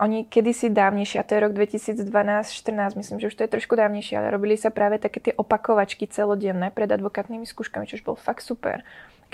oni 0.00 0.18
kedysi 0.26 0.72
dávnejšie, 0.74 1.20
a 1.22 1.26
to 1.28 1.36
je 1.36 1.44
rok 1.44 1.52
2012-14, 1.54 2.98
myslím, 2.98 3.16
že 3.22 3.28
už 3.30 3.36
to 3.38 3.44
je 3.46 3.54
trošku 3.54 3.78
dávnejšie, 3.78 4.18
ale 4.18 4.34
robili 4.34 4.58
sa 4.58 4.74
práve 4.74 4.98
také 4.98 5.20
tie 5.22 5.34
opakovačky 5.38 6.10
celodenné 6.10 6.74
pred 6.74 6.90
advokátnymi 6.90 7.46
skúškami, 7.46 7.86
čo 7.86 8.00
už 8.00 8.04
bol 8.08 8.16
fakt 8.18 8.42
super 8.42 8.82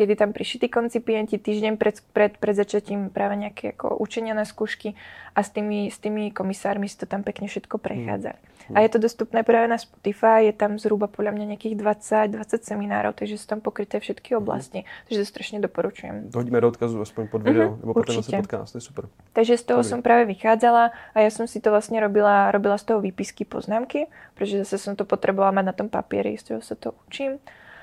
kedy 0.01 0.17
tam 0.17 0.33
prišli 0.33 0.65
tí 0.65 0.69
koncipienti 0.73 1.37
týždeň 1.37 1.77
pred, 1.77 2.01
pred, 2.17 2.33
pred 2.41 2.57
začatím 2.57 3.13
práve 3.13 3.37
nejaké 3.37 3.77
ako 3.77 4.01
učenia 4.01 4.33
na 4.33 4.49
skúšky 4.49 4.97
a 5.37 5.45
s 5.45 5.53
tými, 5.53 5.93
s 5.93 6.01
tými 6.01 6.33
komisármi 6.33 6.89
si 6.89 6.97
to 6.97 7.05
tam 7.05 7.21
pekne 7.21 7.53
všetko 7.53 7.77
prechádza. 7.77 8.41
Mm. 8.73 8.81
A 8.81 8.87
je 8.87 8.97
to 8.97 8.99
dostupné 9.03 9.45
práve 9.45 9.69
na 9.69 9.77
Spotify, 9.77 10.49
je 10.49 10.57
tam 10.57 10.81
zhruba 10.81 11.05
podľa 11.05 11.37
mňa 11.37 11.45
nejakých 11.53 11.77
20, 11.77 12.33
20 12.33 12.65
seminárov, 12.65 13.13
takže 13.13 13.37
sú 13.37 13.45
tam 13.45 13.61
pokryté 13.61 14.01
všetky 14.01 14.33
mhm. 14.33 14.39
oblasti. 14.41 14.79
Mm. 14.81 14.89
Takže 15.05 15.19
to 15.21 15.27
strašne 15.29 15.59
doporučujem. 15.61 16.15
Hodíme 16.33 16.65
do 16.65 16.73
odkazu 16.73 16.97
aspoň 16.97 17.25
pod 17.29 17.45
video, 17.45 17.77
mm-hmm, 17.77 17.81
nebo 17.85 17.93
potom 17.93 18.25
podcast, 18.25 18.73
to 18.73 18.81
je 18.81 18.85
super. 18.89 19.05
Takže 19.37 19.61
z 19.61 19.65
toho 19.69 19.85
Povie. 19.85 19.91
som 19.93 20.01
práve 20.01 20.25
vychádzala 20.33 20.97
a 21.13 21.17
ja 21.21 21.29
som 21.29 21.45
si 21.45 21.61
to 21.61 21.69
vlastne 21.69 22.01
robila, 22.01 22.49
robila 22.49 22.81
z 22.81 22.89
toho 22.89 23.05
výpisky 23.05 23.45
poznámky, 23.45 24.09
pretože 24.33 24.65
zase 24.65 24.81
som 24.81 24.97
to 24.97 25.05
potrebovala 25.05 25.53
mať 25.61 25.65
na 25.69 25.75
tom 25.77 25.89
papieri, 25.93 26.41
z 26.41 26.57
toho 26.57 26.61
sa 26.65 26.73
to 26.73 26.97
učím. 27.05 27.37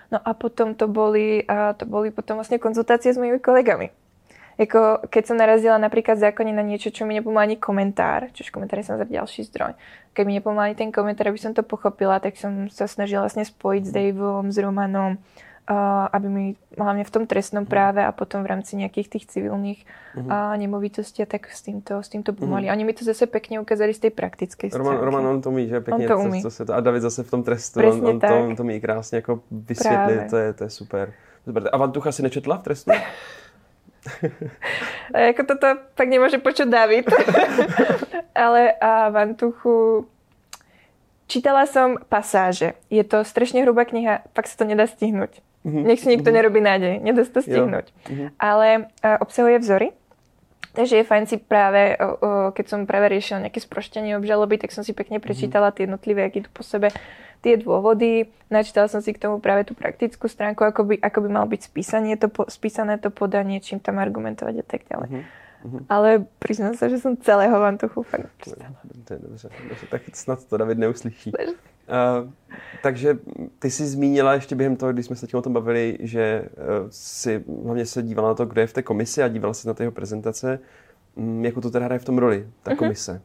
No 0.08 0.18
a 0.24 0.32
potom 0.32 0.72
to 0.72 0.88
boli, 0.88 1.44
a 1.44 1.76
to 1.76 1.84
boli 1.84 2.16
potom 2.16 2.40
vlastne 2.40 2.62
konzultácie 2.62 3.12
s 3.12 3.20
mojimi 3.20 3.44
kolegami. 3.44 3.92
Jako, 4.58 5.06
keď 5.14 5.24
som 5.28 5.38
narazila 5.38 5.78
napríklad 5.78 6.18
zákone 6.18 6.50
na 6.50 6.66
niečo, 6.66 6.90
čo 6.90 7.06
mi 7.06 7.14
nepomohol 7.14 7.46
ani 7.46 7.58
komentár, 7.62 8.34
čiže 8.34 8.50
komentár 8.50 8.82
je 8.82 8.90
samozrejme 8.90 9.14
ďalší 9.14 9.46
zdroj. 9.54 9.78
Keď 10.18 10.24
mi 10.26 10.34
nepomohol 10.42 10.74
ani 10.74 10.78
ten 10.80 10.90
komentár, 10.90 11.30
aby 11.30 11.38
som 11.38 11.54
to 11.54 11.62
pochopila, 11.62 12.18
tak 12.18 12.42
som 12.42 12.66
sa 12.74 12.90
snažila 12.90 13.30
vlastne 13.30 13.46
spojiť 13.46 13.84
s 13.86 13.92
Davom, 13.94 14.50
s 14.50 14.58
Romanom, 14.58 15.22
aby 15.68 16.28
mi 16.32 16.46
hlavne 16.80 17.04
v 17.04 17.12
tom 17.12 17.28
trestnom 17.28 17.68
mhm. 17.68 17.72
práve 17.72 18.00
a 18.00 18.12
potom 18.16 18.40
v 18.44 18.56
rámci 18.56 18.80
nejakých 18.80 19.20
tých 19.20 19.26
civilných 19.28 19.84
uh-huh. 20.16 20.56
nemovitostí 20.56 21.20
a 21.24 21.28
tak 21.28 21.52
s 21.52 21.60
týmto, 21.60 22.00
s 22.00 22.08
týmto 22.08 22.32
pomohli. 22.32 22.72
Uh-huh. 22.72 22.80
Oni 22.80 22.88
mi 22.88 22.96
to 22.96 23.04
zase 23.04 23.28
pekne 23.28 23.60
ukázali 23.60 23.92
z 23.92 24.08
tej 24.08 24.12
praktickej 24.16 24.72
stránky. 24.72 24.88
Roman, 24.88 25.04
Roman 25.04 25.26
on 25.28 25.42
to 25.44 25.52
umí, 25.52 25.68
že 25.68 25.84
pekne. 25.84 26.08
On 26.08 26.08
to 26.08 26.18
umí. 26.24 26.40
Se 26.40 26.66
to, 26.66 26.74
a 26.74 26.80
David 26.80 27.04
zase 27.04 27.24
v 27.24 27.30
tom 27.30 27.44
trestu, 27.44 27.84
on, 27.84 28.06
on, 28.06 28.20
to, 28.20 28.28
on 28.28 28.56
to 28.56 28.64
umí 28.64 28.82
krásně 28.82 29.16
jako 29.16 29.40
vysvětlit, 29.52 30.30
to 30.30 30.38
je, 30.38 30.54
to 30.54 30.64
je 30.64 30.70
super. 30.70 31.14
super. 31.44 31.70
A 31.72 31.78
Vantucha 31.78 32.12
si 32.12 32.24
nečetla 32.24 32.58
v 32.58 32.64
trestu? 32.64 32.92
a 35.14 35.20
jako 35.20 35.44
toto 35.44 35.68
pak 35.96 36.08
nemôže 36.08 36.40
počuť 36.40 36.68
David. 36.70 37.12
Ale 38.36 38.72
a 38.72 39.10
Vantuchu 39.10 40.08
čítala 41.28 41.68
som 41.68 42.00
pasáže. 42.08 42.80
Je 42.88 43.04
to 43.04 43.28
strašne 43.28 43.68
hrubá 43.68 43.84
kniha, 43.84 44.24
pak 44.32 44.48
sa 44.48 44.64
to 44.64 44.66
nedá 44.70 44.88
stihnúť. 44.88 45.44
Mm-hmm. 45.68 45.84
Nech 45.84 46.00
si 46.00 46.08
nikto 46.08 46.32
mm-hmm. 46.32 46.38
nerobí 46.40 46.60
nádej, 46.64 46.94
nedá 47.04 47.28
sa 47.28 47.32
to 47.36 47.42
stihnúť. 47.44 47.92
Mm-hmm. 47.92 48.28
Ale 48.40 48.88
uh, 48.88 49.20
obsahuje 49.20 49.60
vzory, 49.60 49.88
takže 50.72 51.04
je 51.04 51.04
fajn 51.04 51.24
si 51.28 51.36
práve, 51.44 52.00
uh, 52.00 52.16
uh, 52.24 52.50
keď 52.56 52.66
som 52.72 52.80
práve 52.88 53.12
riešila 53.12 53.44
nejaké 53.44 53.60
sproštenie 53.60 54.16
obžaloby, 54.16 54.56
tak 54.64 54.72
som 54.72 54.88
si 54.88 54.96
pekne 54.96 55.20
prečítala 55.20 55.76
tie 55.76 55.84
jednotlivé, 55.84 56.24
aký 56.24 56.48
tu 56.48 56.50
po 56.56 56.64
sebe 56.64 56.96
tie 57.44 57.60
dôvody. 57.60 58.32
Načítala 58.48 58.88
som 58.88 59.04
si 59.04 59.12
k 59.12 59.20
tomu 59.20 59.44
práve 59.44 59.68
tú 59.68 59.76
praktickú 59.76 60.32
stránku, 60.32 60.64
ako 60.64 60.88
by, 60.88 60.96
ako 61.04 61.20
by 61.28 61.30
malo 61.30 61.52
byť 61.52 61.62
spísanie 61.68 62.16
to, 62.16 62.32
spísané 62.48 62.96
to 62.98 63.12
podanie, 63.12 63.60
čím 63.60 63.84
tam 63.84 64.00
argumentovať 64.00 64.56
a 64.64 64.66
tak 64.66 64.88
ďalej. 64.88 65.10
Mm-hmm. 65.12 65.46
Mm-hmm. 65.58 65.86
Ale 65.90 66.26
přiznám 66.40 66.74
se, 66.74 66.90
že 66.90 66.98
jsem 67.00 67.18
celého 67.18 67.60
Vantuchu 67.60 68.04
fakt 68.04 68.30
přestala. 68.38 68.72
To 69.04 69.14
je 69.14 69.20
dobře, 69.20 69.50
dobře, 69.70 69.86
tak 69.90 70.02
snad 70.14 70.46
to 70.46 70.58
David 70.58 70.78
neuslyší. 70.78 71.32
Uh, 71.34 72.30
takže 72.82 73.18
ty 73.60 73.72
jsi 73.72 73.86
zmínila 73.86 74.34
ještě 74.34 74.56
během 74.56 74.76
toho, 74.76 74.94
když 74.94 75.06
jsme 75.06 75.16
se 75.16 75.28
tím 75.28 75.40
o 75.40 75.42
tom 75.42 75.54
bavili, 75.54 75.98
že 76.00 76.42
uh, 76.42 76.88
si 76.90 77.44
hlavně 77.64 77.86
se 77.86 78.04
dívala 78.04 78.28
na 78.28 78.36
to, 78.36 78.46
kdo 78.46 78.62
je 78.62 78.68
v 78.68 78.74
té 78.74 78.82
komisi 78.84 79.24
a 79.24 79.28
dívala 79.28 79.54
se 79.54 79.68
na 79.68 79.76
jeho 79.80 79.92
prezentace. 79.92 80.60
Um, 81.16 81.46
jako 81.46 81.62
to 81.62 81.72
teda 81.72 81.86
hraje 81.86 82.00
v 82.00 82.06
tom 82.06 82.18
roli, 82.18 82.48
ta 82.64 82.72
uh-huh. 82.72 82.78
komise? 82.78 83.22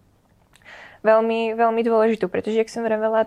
Veľmi, 1.02 1.58
veľmi 1.58 1.82
dôležitú, 1.82 2.30
pretože, 2.30 2.62
jak 2.62 2.70
som 2.70 2.86
vravela, 2.86 3.26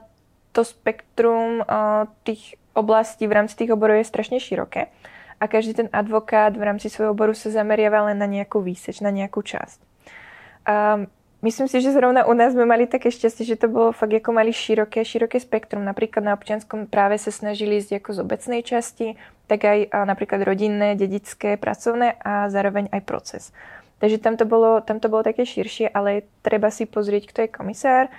to 0.55 0.63
spektrum 0.63 1.59
uh, 1.59 2.07
tých 2.23 2.55
oblastí 2.71 3.27
v 3.27 3.35
rámci 3.35 3.55
tých 3.59 3.75
oborov 3.75 3.99
je 3.99 4.07
strašne 4.07 4.39
široké 4.39 4.87
a 5.39 5.47
každý 5.47 5.73
ten 5.73 5.89
advokát 5.91 6.55
v 6.55 6.63
rámci 6.63 6.87
svojho 6.87 7.11
oboru 7.11 7.35
sa 7.35 7.51
zameriava 7.51 8.07
len 8.07 8.15
na 8.15 8.27
nejakú 8.27 8.63
výseč, 8.63 9.03
na 9.03 9.11
nejakú 9.11 9.43
časť. 9.43 9.79
Um, 10.63 11.11
Myslím 11.43 11.67
si, 11.67 11.83
že 11.83 11.93
zrovna 11.93 12.25
u 12.25 12.33
nás 12.33 12.55
sme 12.55 12.65
mali 12.65 12.87
také 12.89 13.11
šťastie, 13.11 13.45
že 13.45 13.59
to 13.59 13.67
bolo 13.69 13.91
fakt 13.91 14.15
ako 14.15 14.33
mali 14.33 14.49
široké, 14.55 15.03
široké 15.05 15.37
spektrum. 15.37 15.85
Napríklad 15.85 16.25
na 16.25 16.33
občianskom 16.33 16.89
práve 16.89 17.19
sa 17.21 17.29
snažili 17.29 17.77
ísť 17.77 18.01
ako 18.01 18.09
z 18.15 18.19
obecnej 18.23 18.61
časti, 18.65 19.19
tak 19.45 19.61
aj 19.61 19.93
napríklad 19.93 20.41
rodinné, 20.41 20.97
dedické, 20.97 21.53
pracovné 21.59 22.17
a 22.23 22.49
zároveň 22.49 22.89
aj 22.89 23.01
proces. 23.05 23.43
Takže 24.01 24.17
tam 24.19 24.35
to 24.35 24.49
bolo, 24.49 24.81
tam 24.81 24.97
to 24.97 25.07
bolo 25.07 25.21
také 25.21 25.45
širšie, 25.45 25.93
ale 25.93 26.25
treba 26.41 26.73
si 26.73 26.89
pozrieť, 26.89 27.29
kto 27.29 27.39
je 27.45 27.53
komisár, 27.53 28.09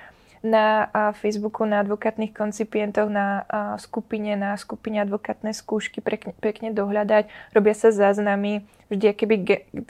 na 0.46 0.87
Facebooku 1.18 1.66
na 1.66 1.82
advokátnych 1.82 2.30
koncipientoch, 2.30 3.11
na 3.11 3.42
skupine, 3.82 4.38
na 4.38 4.54
skupine 4.54 5.02
advokátne 5.02 5.50
skúšky 5.50 5.98
pekne, 5.98 6.32
pekne 6.38 6.70
dohľadať. 6.70 7.26
Robia 7.50 7.74
sa 7.74 7.90
záznamy, 7.90 8.62
vždy 8.87 9.06
akéby, 9.11 9.37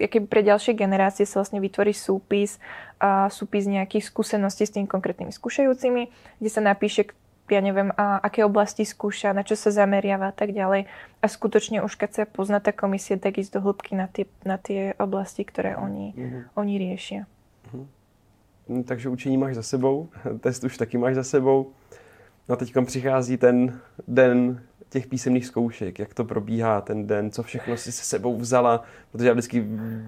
akéby 0.01 0.27
pre 0.27 0.40
ďalšie 0.40 0.73
generácie 0.73 1.29
sa 1.29 1.45
vlastne 1.45 1.61
vytvorí 1.61 1.92
súpis, 1.92 2.57
súpis 3.29 3.69
nejakých 3.69 4.09
skúseností 4.09 4.64
s 4.64 4.73
tým 4.73 4.88
konkrétnymi 4.88 5.31
skúšajúcimi, 5.37 6.09
kde 6.40 6.51
sa 6.51 6.64
napíše, 6.64 7.12
ja 7.47 7.61
neviem, 7.61 7.92
a 7.95 8.19
aké 8.25 8.42
oblasti 8.42 8.83
skúša, 8.88 9.37
na 9.37 9.45
čo 9.45 9.55
sa 9.55 9.69
zameriava 9.69 10.33
a 10.33 10.35
tak 10.35 10.57
ďalej. 10.57 10.88
A 11.21 11.27
skutočne 11.29 11.85
už 11.85 11.95
keď 11.95 12.11
sa 12.11 12.23
pozná 12.25 12.59
tá 12.59 12.73
komisie, 12.73 13.21
tak 13.21 13.37
ísť 13.37 13.55
do 13.55 13.61
hĺbky 13.61 13.95
na 13.95 14.09
tie, 14.09 14.25
na 14.42 14.57
tie 14.57 14.97
oblasti, 14.97 15.45
ktoré 15.45 15.77
oni, 15.77 16.16
mm-hmm. 16.16 16.42
oni 16.57 16.75
riešia. 16.81 17.23
Mm-hmm. 17.69 17.87
Hm, 18.69 18.83
takže 18.83 19.09
učení 19.09 19.37
máš 19.37 19.55
za 19.55 19.63
sebou, 19.63 20.09
test 20.41 20.65
už 20.65 20.77
taky 20.77 20.99
máš 20.99 21.15
za 21.15 21.25
sebou. 21.25 21.73
No 22.49 22.53
a 22.53 22.57
teď 22.57 22.75
přichází 22.87 23.37
ten 23.37 23.81
den 24.09 24.63
těch 24.89 25.07
písemných 25.07 25.47
zkoušek, 25.47 25.99
jak 25.99 26.15
to 26.15 26.25
probíhá 26.25 26.81
ten 26.81 27.07
den, 27.07 27.31
co 27.31 27.43
všechno 27.43 27.77
si 27.77 27.93
se 27.93 28.05
sebou 28.05 28.37
vzala, 28.37 28.83
protože 29.13 29.29
já 29.29 29.33
vždycky 29.33 29.65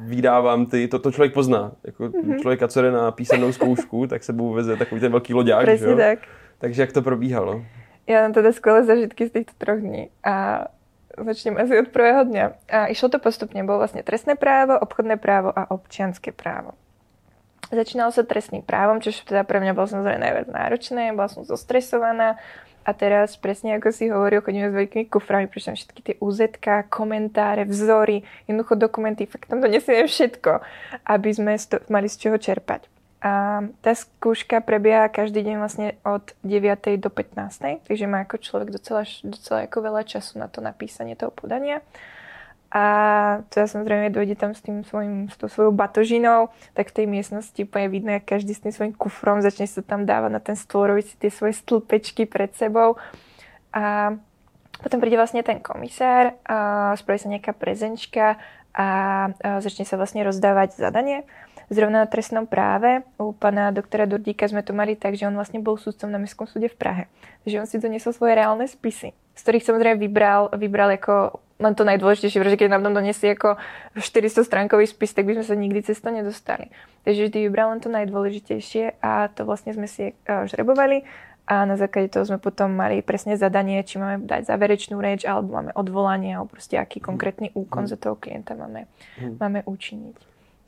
vydávám 0.06 0.66
ty, 0.66 0.88
to, 0.88 0.98
to 0.98 1.12
člověk 1.12 1.34
pozná, 1.34 1.72
jako 1.84 2.04
mm-hmm. 2.04 2.40
člověka, 2.40 2.68
co 2.68 2.82
jde 2.82 2.90
na 2.90 3.10
písemnou 3.10 3.52
zkoušku, 3.52 4.06
tak 4.06 4.24
sebou 4.24 4.52
veze 4.52 4.76
takový 4.76 5.00
ten 5.00 5.12
velký 5.12 5.34
loďák, 5.34 5.64
Presne 5.64 5.96
tak. 5.96 6.18
Takže 6.58 6.82
jak 6.82 6.92
to 6.92 7.02
probíhalo? 7.02 7.62
ja 8.08 8.24
mám 8.24 8.32
teda 8.32 8.50
skvelé 8.56 8.88
zažitky 8.88 9.28
z 9.28 9.30
týchto 9.30 9.52
troch 9.60 9.84
dní. 9.84 10.08
A 10.24 10.64
začnem 11.20 11.60
asi 11.60 11.76
od 11.76 11.92
prvého 11.92 12.24
dňa. 12.24 12.44
A 12.72 12.78
išlo 12.88 13.12
to 13.12 13.20
postupne. 13.20 13.60
Bolo 13.68 13.84
vlastne 13.84 14.00
trestné 14.00 14.34
právo, 14.34 14.80
obchodné 14.80 15.20
právo 15.20 15.52
a 15.52 15.68
občianské 15.68 16.32
právo. 16.32 16.72
Začínalo 17.68 18.08
sa 18.08 18.24
trestným 18.24 18.64
právom, 18.64 18.98
čo 19.04 19.12
teda 19.12 19.44
pre 19.44 19.60
mňa 19.60 19.76
bolo 19.76 19.88
samozrejme 19.88 20.20
najviac 20.24 20.48
náročné. 20.48 21.12
Bola 21.12 21.28
som 21.28 21.44
zostresovaná. 21.44 22.40
A 22.88 22.96
teraz, 22.96 23.36
presne 23.36 23.76
ako 23.76 23.92
si 23.92 24.08
hovoril, 24.08 24.40
chodíme 24.40 24.72
s 24.72 24.78
veľkými 24.80 25.12
kuframi, 25.12 25.44
prečo 25.44 25.76
všetky 25.76 26.00
tie 26.00 26.14
UZ, 26.24 26.56
komentáre, 26.88 27.68
vzory, 27.68 28.24
jednoducho 28.48 28.80
dokumenty, 28.80 29.28
fakt 29.28 29.52
tam 29.52 29.60
donesieme 29.60 30.08
všetko, 30.08 30.64
aby 31.04 31.28
sme 31.28 31.60
mali 31.92 32.08
z 32.08 32.16
čoho 32.16 32.40
čerpať. 32.40 32.88
A 33.20 33.60
tá 33.84 33.92
skúška 33.92 34.64
prebieha 34.64 35.10
každý 35.12 35.44
deň 35.44 35.56
vlastne 35.60 35.88
od 36.00 36.32
9. 36.46 36.96
do 36.96 37.12
15. 37.12 37.84
Takže 37.84 38.04
má 38.08 38.24
ako 38.24 38.40
človek 38.40 38.72
docela, 38.72 39.04
docela 39.20 39.68
ako 39.68 39.78
veľa 39.84 40.02
času 40.08 40.40
na 40.40 40.48
to 40.48 40.64
napísanie 40.64 41.12
toho 41.12 41.28
podania. 41.28 41.84
A 42.68 42.84
teda 43.48 43.64
samozrejme 43.64 44.12
dojde 44.12 44.36
tam 44.36 44.52
s 44.52 44.60
tým 44.60 44.84
svojim, 44.84 45.32
s 45.32 45.40
tou 45.40 45.48
svojou 45.48 45.72
batožinou, 45.72 46.52
tak 46.76 46.92
v 46.92 47.00
tej 47.00 47.06
miestnosti 47.08 47.56
úplne 47.56 47.88
vidno, 47.88 48.12
jak 48.12 48.28
každý 48.28 48.52
s 48.52 48.60
tým 48.60 48.76
svojim 48.76 48.92
kufrom 48.92 49.40
začne 49.40 49.64
sa 49.64 49.80
tam 49.80 50.04
dávať 50.04 50.30
na 50.36 50.40
ten 50.40 50.52
si 50.52 51.14
tie 51.16 51.32
svoje 51.32 51.56
stĺpečky 51.56 52.28
pred 52.28 52.52
sebou. 52.52 53.00
A 53.72 54.12
potom 54.84 55.00
príde 55.00 55.16
vlastne 55.16 55.40
ten 55.40 55.64
komisár, 55.64 56.36
a 56.44 56.92
spraví 57.00 57.16
sa 57.16 57.32
nejaká 57.32 57.56
prezenčka 57.56 58.36
a 58.76 58.86
začne 59.64 59.88
sa 59.88 59.96
vlastne 59.96 60.20
rozdávať 60.20 60.76
zadanie. 60.76 61.24
Zrovna 61.72 62.04
na 62.04 62.08
trestnom 62.08 62.44
práve 62.44 63.00
u 63.16 63.32
pana 63.32 63.72
doktora 63.72 64.04
Durdíka 64.04 64.44
sme 64.44 64.60
to 64.60 64.76
mali 64.76 64.92
tak, 64.92 65.16
že 65.16 65.24
on 65.24 65.36
vlastne 65.36 65.60
bol 65.60 65.80
súdcom 65.80 66.08
na 66.12 66.20
Mestskom 66.20 66.44
súde 66.48 66.68
v 66.68 66.76
Prahe. 66.76 67.04
Takže 67.44 67.60
on 67.60 67.68
si 67.68 67.80
doniesol 67.80 68.12
svoje 68.12 68.36
reálne 68.36 68.68
spisy, 68.68 69.12
z 69.12 69.40
ktorých 69.40 69.64
samozrejme 69.64 69.96
vybral, 70.00 70.52
vybral 70.52 70.96
ako 70.96 71.40
len 71.58 71.74
to 71.74 71.82
najdôležitejšie, 71.82 72.38
pretože 72.38 72.58
keď 72.62 72.68
nám 72.78 72.86
tam 72.86 72.94
donesie 72.94 73.34
ako 73.34 73.58
400 73.98 74.46
stránkový 74.46 74.86
spis, 74.86 75.10
tak 75.10 75.26
by 75.26 75.38
sme 75.38 75.44
sa 75.44 75.54
nikdy 75.58 75.82
cez 75.82 75.98
to 75.98 76.14
nedostali. 76.14 76.70
Takže 77.02 77.28
vždy 77.28 77.38
vybral 77.50 77.74
len 77.74 77.82
to 77.82 77.90
najdôležitejšie 77.90 79.02
a 79.02 79.26
to 79.34 79.42
vlastne 79.42 79.74
sme 79.74 79.90
si 79.90 80.14
uh, 80.14 80.46
žrebovali 80.46 81.02
a 81.48 81.64
na 81.64 81.80
základe 81.80 82.12
toho 82.12 82.28
sme 82.28 82.38
potom 82.38 82.76
mali 82.76 83.00
presne 83.00 83.40
zadanie, 83.40 83.80
či 83.80 83.96
máme 83.96 84.28
dať 84.28 84.52
záverečnú 84.52 85.00
reč, 85.00 85.24
alebo 85.24 85.56
máme 85.56 85.72
odvolanie, 85.72 86.36
alebo 86.36 86.52
proste 86.52 86.76
aký 86.76 87.00
konkrétny 87.00 87.48
úkon 87.56 87.88
hmm. 87.88 87.92
za 87.92 87.96
toho 87.96 88.20
klienta 88.20 88.52
máme, 88.52 88.84
hmm. 89.16 89.40
máme 89.40 89.64
učiniť. 89.64 90.16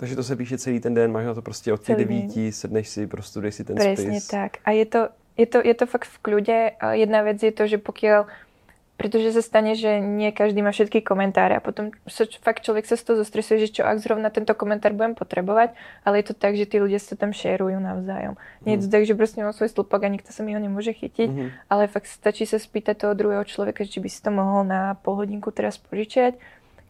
Takže 0.01 0.17
to 0.17 0.25
se 0.25 0.37
píše 0.37 0.59
celý 0.59 0.81
ten 0.81 0.95
den, 0.95 1.13
máš 1.13 1.27
na 1.27 1.35
to 1.35 1.43
prostě 1.43 1.73
od 1.73 1.83
těch 1.85 1.97
devíti, 1.97 2.53
sedneš 2.53 2.89
si, 2.89 3.07
prostuduješ 3.07 3.55
si 3.55 3.65
ten 3.65 3.77
Presne 3.77 3.97
spis. 3.97 4.07
Presne 4.07 4.21
tak. 4.33 4.57
A 4.65 4.71
je 4.71 4.87
to, 4.87 5.09
je, 5.37 5.47
to, 5.47 5.59
je 5.65 5.75
to 5.75 5.87
fakt 5.87 6.09
v 6.09 6.19
kľude. 6.19 6.59
Jedna 6.93 7.23
vec 7.23 7.43
je 7.43 7.53
to, 7.53 7.69
že 7.69 7.77
pokiaľ 7.77 8.25
pretože 9.01 9.33
sa 9.33 9.41
stane, 9.41 9.73
že 9.73 9.97
nie 9.97 10.29
každý 10.29 10.61
má 10.61 10.77
všetky 10.77 11.01
komentáre 11.01 11.57
a 11.57 11.65
potom 11.65 11.89
sa, 12.05 12.29
fakt 12.45 12.69
človek 12.69 12.85
sa 12.85 13.01
z 13.01 13.09
toho 13.09 13.17
zostresuje, 13.25 13.65
že 13.65 13.81
čo 13.81 13.89
ak 13.89 13.97
zrovna 13.97 14.29
tento 14.29 14.53
komentár 14.53 14.93
budem 14.93 15.17
potrebovať, 15.17 15.73
ale 16.05 16.21
je 16.21 16.29
to 16.29 16.35
tak, 16.37 16.53
že 16.53 16.69
tí 16.69 16.77
ľudia 16.77 17.01
sa 17.01 17.17
tam 17.17 17.33
šerujú 17.33 17.81
navzájom. 17.81 18.37
Nie 18.69 18.77
je 18.77 18.85
to 18.85 18.89
mhm. 18.89 18.95
tak, 19.01 19.03
že 19.09 19.17
proste 19.17 19.41
mám 19.41 19.57
svoj 19.57 19.73
stĺpok 19.73 20.05
a 20.05 20.13
nikto 20.13 20.37
sa 20.37 20.45
mi 20.45 20.53
ho 20.53 20.61
nemôže 20.61 20.93
chytiť, 20.93 21.33
mm-hmm. 21.33 21.49
ale 21.73 21.89
fakt 21.89 22.13
stačí 22.13 22.45
sa 22.45 22.61
spýtať 22.61 23.09
toho 23.09 23.17
druhého 23.17 23.49
človeka, 23.49 23.89
či 23.89 24.05
by 24.05 24.09
si 24.13 24.21
to 24.21 24.29
mohol 24.29 24.69
na 24.69 25.01
pol 25.01 25.17
hodinku 25.17 25.49
teraz 25.49 25.81
požičať. 25.81 26.37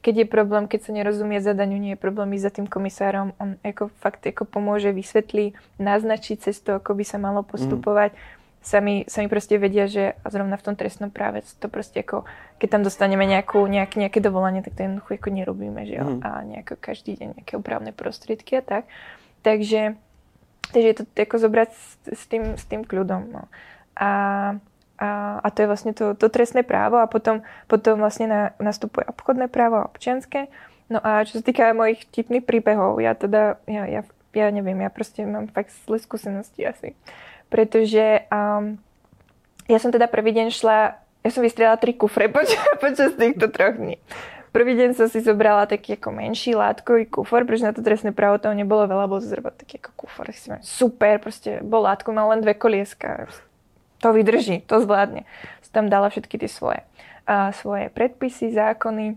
Keď 0.03 0.25
je 0.25 0.27
problém, 0.27 0.67
keď 0.67 0.91
sa 0.91 0.97
nerozumie 0.97 1.39
zadaniu, 1.39 1.79
nie 1.79 1.95
je 1.95 2.01
problém 2.01 2.35
ísť 2.35 2.43
za 2.43 2.53
tým 2.59 2.67
komisárom, 2.67 3.37
on 3.39 3.55
ako 3.63 3.93
fakt 4.03 4.27
ako 4.27 4.49
pomôže, 4.51 4.91
vysvetlí, 4.91 5.55
naznačiť 5.79 6.51
cestu, 6.51 6.75
ako 6.75 6.99
by 6.99 7.05
sa 7.07 7.23
malo 7.23 7.47
postupovať. 7.47 8.19
Mm 8.19 8.40
sami, 8.61 9.09
sami 9.09 9.27
proste 9.29 9.57
vedia, 9.57 9.89
že 9.89 10.17
a 10.21 10.27
zrovna 10.29 10.61
v 10.61 10.65
tom 10.65 10.77
trestnom 10.77 11.09
práve 11.09 11.41
to 11.59 11.67
proste 11.73 12.05
ako, 12.05 12.29
keď 12.61 12.69
tam 12.79 12.83
dostaneme 12.85 13.25
nejakú, 13.25 13.65
nejak, 13.65 13.97
nejaké 13.97 14.21
dovolanie, 14.21 14.61
tak 14.61 14.77
to 14.77 14.85
jednoducho 14.85 15.17
ako 15.17 15.29
nerobíme, 15.33 15.81
že 15.89 15.95
jo? 15.97 16.07
Mm. 16.07 16.21
A 16.21 16.29
nejako 16.45 16.77
každý 16.77 17.17
deň 17.17 17.29
nejaké 17.41 17.57
opravné 17.57 17.91
prostriedky 17.97 18.61
a 18.61 18.63
tak. 18.63 18.85
Takže, 19.41 19.97
takže 20.77 20.87
je 20.93 20.97
to 21.01 21.05
ako 21.17 21.37
zobrať 21.41 21.71
s, 21.73 21.85
s, 22.05 22.23
tým, 22.29 22.61
s 22.61 22.65
tým 22.69 22.85
kľudom. 22.85 23.33
No. 23.33 23.49
A, 23.97 24.11
a, 25.01 25.09
a 25.41 25.49
to 25.49 25.65
je 25.65 25.71
vlastne 25.73 25.93
to, 25.97 26.13
to 26.13 26.29
trestné 26.29 26.61
právo 26.61 27.01
a 27.01 27.09
potom, 27.09 27.41
potom 27.65 27.97
vlastne 27.97 28.29
na, 28.29 28.43
nastupuje 28.61 29.09
obchodné 29.09 29.49
právo 29.49 29.81
a 29.81 29.89
občianské. 29.89 30.53
No 30.93 31.01
a 31.01 31.25
čo 31.25 31.41
sa 31.41 31.43
týka 31.47 31.73
mojich 31.73 32.05
tipných 32.13 32.45
príbehov, 32.45 33.01
ja 33.01 33.17
teda, 33.17 33.63
ja, 33.65 33.89
ja, 33.89 34.03
ja 34.37 34.47
neviem, 34.53 34.85
ja 34.85 34.91
proste 34.93 35.25
mám 35.25 35.49
fakt 35.49 35.73
zlé 35.89 35.97
skúsenosti 36.03 36.67
asi 36.67 36.93
pretože 37.51 38.25
um, 38.31 38.79
ja 39.67 39.79
som 39.83 39.91
teda 39.91 40.07
prvý 40.07 40.33
deň 40.33 40.55
šla, 40.55 40.97
ja 41.27 41.31
som 41.31 41.43
vystriedala 41.43 41.77
tri 41.77 41.93
kufre 41.99 42.31
počas, 42.33 42.63
počas 42.79 43.13
týchto 43.19 43.51
troch 43.51 43.77
dní. 43.77 43.99
Prvý 44.51 44.75
deň 44.75 44.99
som 44.99 45.07
si 45.07 45.23
zobrala 45.23 45.63
taký 45.71 45.95
ako 45.95 46.11
menší 46.11 46.59
látkový 46.59 47.07
kufor, 47.07 47.47
pretože 47.47 47.71
na 47.71 47.75
to 47.75 47.87
trestné 47.87 48.11
právo 48.11 48.43
toho 48.43 48.51
nebolo 48.51 48.83
veľa, 48.83 49.07
bol 49.07 49.23
zhruba 49.23 49.55
taký 49.55 49.79
ako 49.79 49.95
kufor. 49.95 50.27
Super, 50.59 51.23
proste 51.23 51.63
bol 51.63 51.87
látko, 51.87 52.11
mal 52.11 52.35
len 52.35 52.43
dve 52.43 52.59
kolieska. 52.59 53.31
To 54.03 54.11
vydrží, 54.11 54.67
to 54.67 54.83
zvládne. 54.83 55.23
Som 55.63 55.71
tam 55.71 55.87
dala 55.87 56.11
všetky 56.11 56.35
tie 56.35 56.51
svoje, 56.51 56.83
uh, 57.31 57.55
svoje 57.55 57.95
predpisy, 57.95 58.51
zákony. 58.51 59.15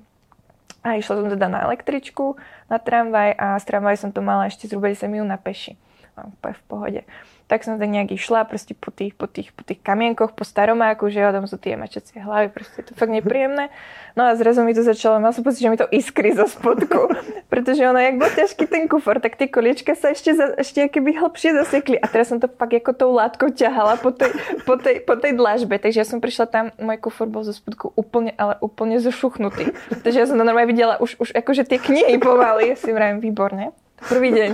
A 0.86 1.02
išla 1.02 1.18
som 1.18 1.26
teda 1.26 1.50
na 1.50 1.66
električku, 1.66 2.38
na 2.70 2.78
tramvaj 2.78 3.34
a 3.34 3.58
z 3.58 3.66
tramvaj 3.66 4.06
som 4.06 4.14
to 4.14 4.22
mala 4.22 4.46
ešte 4.46 4.70
zhruba 4.70 4.94
10 4.94 5.10
minút 5.10 5.34
na 5.34 5.42
peši. 5.42 5.74
No, 6.14 6.30
v 6.46 6.62
pohode 6.70 7.02
tak 7.48 7.68
som 7.68 7.76
tak 7.76 7.92
nejak 7.92 8.16
išla 8.16 8.48
proste 8.48 8.74
po 8.74 8.90
tých, 8.90 9.14
po 9.14 9.28
tých, 9.28 9.52
po 9.52 9.62
tých 9.68 9.84
kamienkoch, 9.84 10.32
po 10.34 10.48
staromáku, 10.48 11.12
že 11.12 11.22
tam 11.22 11.46
sú 11.46 11.60
tie 11.60 11.76
mačacie 11.76 12.24
hlavy, 12.24 12.50
proste 12.50 12.82
je 12.82 12.86
to 12.90 12.94
fakt 12.96 13.12
nepríjemné. 13.12 13.68
No 14.14 14.30
a 14.30 14.38
zrazu 14.38 14.64
mi 14.64 14.72
to 14.72 14.86
začalo, 14.86 15.20
mal 15.20 15.36
som 15.36 15.44
pocit, 15.44 15.66
že 15.66 15.70
mi 15.74 15.78
to 15.78 15.90
iskry 15.92 16.32
zo 16.32 16.48
spodku, 16.48 17.12
pretože 17.54 17.84
ono, 17.84 18.00
jak 18.00 18.16
bol 18.16 18.30
ťažký 18.32 18.66
ten 18.70 18.86
kufor, 18.88 19.20
tak 19.20 19.36
tie 19.36 19.52
koliečka 19.52 19.98
sa 19.98 20.16
ešte, 20.16 20.32
za, 20.38 20.56
ešte 20.56 20.88
keby 20.88 21.20
hlbšie 21.20 21.58
zasekli 21.58 22.00
a 22.00 22.06
teraz 22.08 22.32
som 22.32 22.40
to 22.40 22.48
fakt 22.48 22.74
ako 22.74 22.92
tou 22.96 23.12
látkou 23.12 23.52
ťahala 23.52 24.00
po 24.00 24.16
tej, 24.16 24.32
po 24.64 24.80
tej, 24.80 25.04
po 25.04 25.20
tej 25.20 25.36
dlažbe, 25.36 25.76
takže 25.82 26.02
ja 26.02 26.08
som 26.08 26.24
prišla 26.24 26.46
tam, 26.48 26.66
môj 26.80 27.02
kufor 27.04 27.28
bol 27.28 27.44
zo 27.44 27.52
spodku 27.52 27.92
úplne, 28.00 28.32
ale 28.40 28.56
úplne 28.64 29.02
zošuchnutý. 29.04 29.76
Takže 30.06 30.18
ja 30.24 30.26
som 30.30 30.40
to 30.40 30.48
normálne 30.48 30.72
videla 30.72 30.96
už, 31.02 31.20
už 31.20 31.30
akože 31.36 31.68
tie 31.68 31.82
knihy 31.82 32.16
pomaly, 32.22 32.72
ja 32.72 32.78
si 32.80 32.94
vravím, 32.96 33.20
výborne. 33.20 33.76
Prvý 34.10 34.30
deň. 34.36 34.52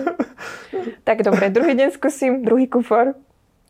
Tak 1.03 1.25
dobre, 1.25 1.49
druhý 1.49 1.73
deň 1.73 1.89
skúsim 1.95 2.45
druhý 2.45 2.69
kufor. 2.69 3.17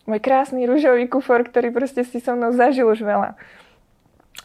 Môj 0.09 0.19
krásny 0.19 0.65
rúžový 0.65 1.05
kufor, 1.05 1.45
ktorý 1.45 1.69
proste 1.69 2.01
si 2.03 2.19
so 2.19 2.33
mnou 2.33 2.51
zažil 2.51 2.89
už 2.89 3.05
veľa. 3.05 3.37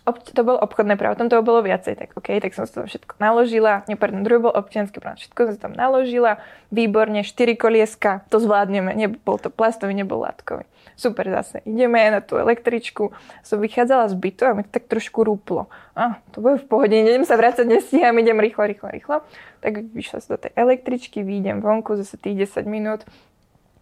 Ob, 0.05 0.21
to 0.21 0.45
bolo 0.45 0.61
obchodné 0.61 1.01
právo, 1.01 1.17
tam 1.17 1.33
toho 1.33 1.41
bolo 1.41 1.65
viacej, 1.65 1.97
tak 1.97 2.13
OK, 2.13 2.37
tak 2.37 2.53
som 2.53 2.69
si 2.69 2.77
to 2.77 2.85
všetko 2.85 3.17
naložila, 3.17 3.89
nie, 3.89 3.97
pardon, 3.97 4.21
druhý 4.21 4.37
bol 4.37 4.53
občianský 4.53 5.01
právo, 5.01 5.17
všetko 5.17 5.41
som 5.49 5.53
si 5.57 5.61
tam 5.65 5.73
naložila, 5.73 6.45
výborne, 6.69 7.25
4 7.25 7.57
kolieska, 7.57 8.21
to 8.29 8.37
zvládneme, 8.37 8.93
nebol 8.93 9.41
to 9.41 9.49
plastový, 9.49 9.97
nebol 9.97 10.21
látkový. 10.21 10.69
Super, 10.95 11.27
zase 11.27 11.59
ideme 11.67 12.07
na 12.07 12.23
tú 12.23 12.39
električku, 12.39 13.11
som 13.43 13.59
vychádzala 13.59 14.09
z 14.11 14.15
bytu 14.15 14.43
a 14.47 14.55
mi 14.55 14.63
to 14.63 14.79
tak 14.79 14.87
trošku 14.87 15.27
rúplo. 15.27 15.67
A, 15.99 16.23
to 16.31 16.39
bude 16.39 16.63
v 16.63 16.67
pohode, 16.71 16.95
idem 16.95 17.27
sa 17.27 17.35
vrácať, 17.35 17.67
nestíham, 17.67 18.15
idem 18.15 18.39
rýchlo, 18.39 18.63
rýchlo, 18.63 18.89
rýchlo. 18.95 19.17
Tak 19.59 19.91
vyšla 19.91 20.19
som 20.23 20.39
do 20.39 20.47
tej 20.47 20.53
električky, 20.55 21.27
vyjdem 21.27 21.59
vonku, 21.59 21.99
zase 21.99 22.15
tých 22.15 22.47
10 22.47 22.71
minút, 22.71 23.03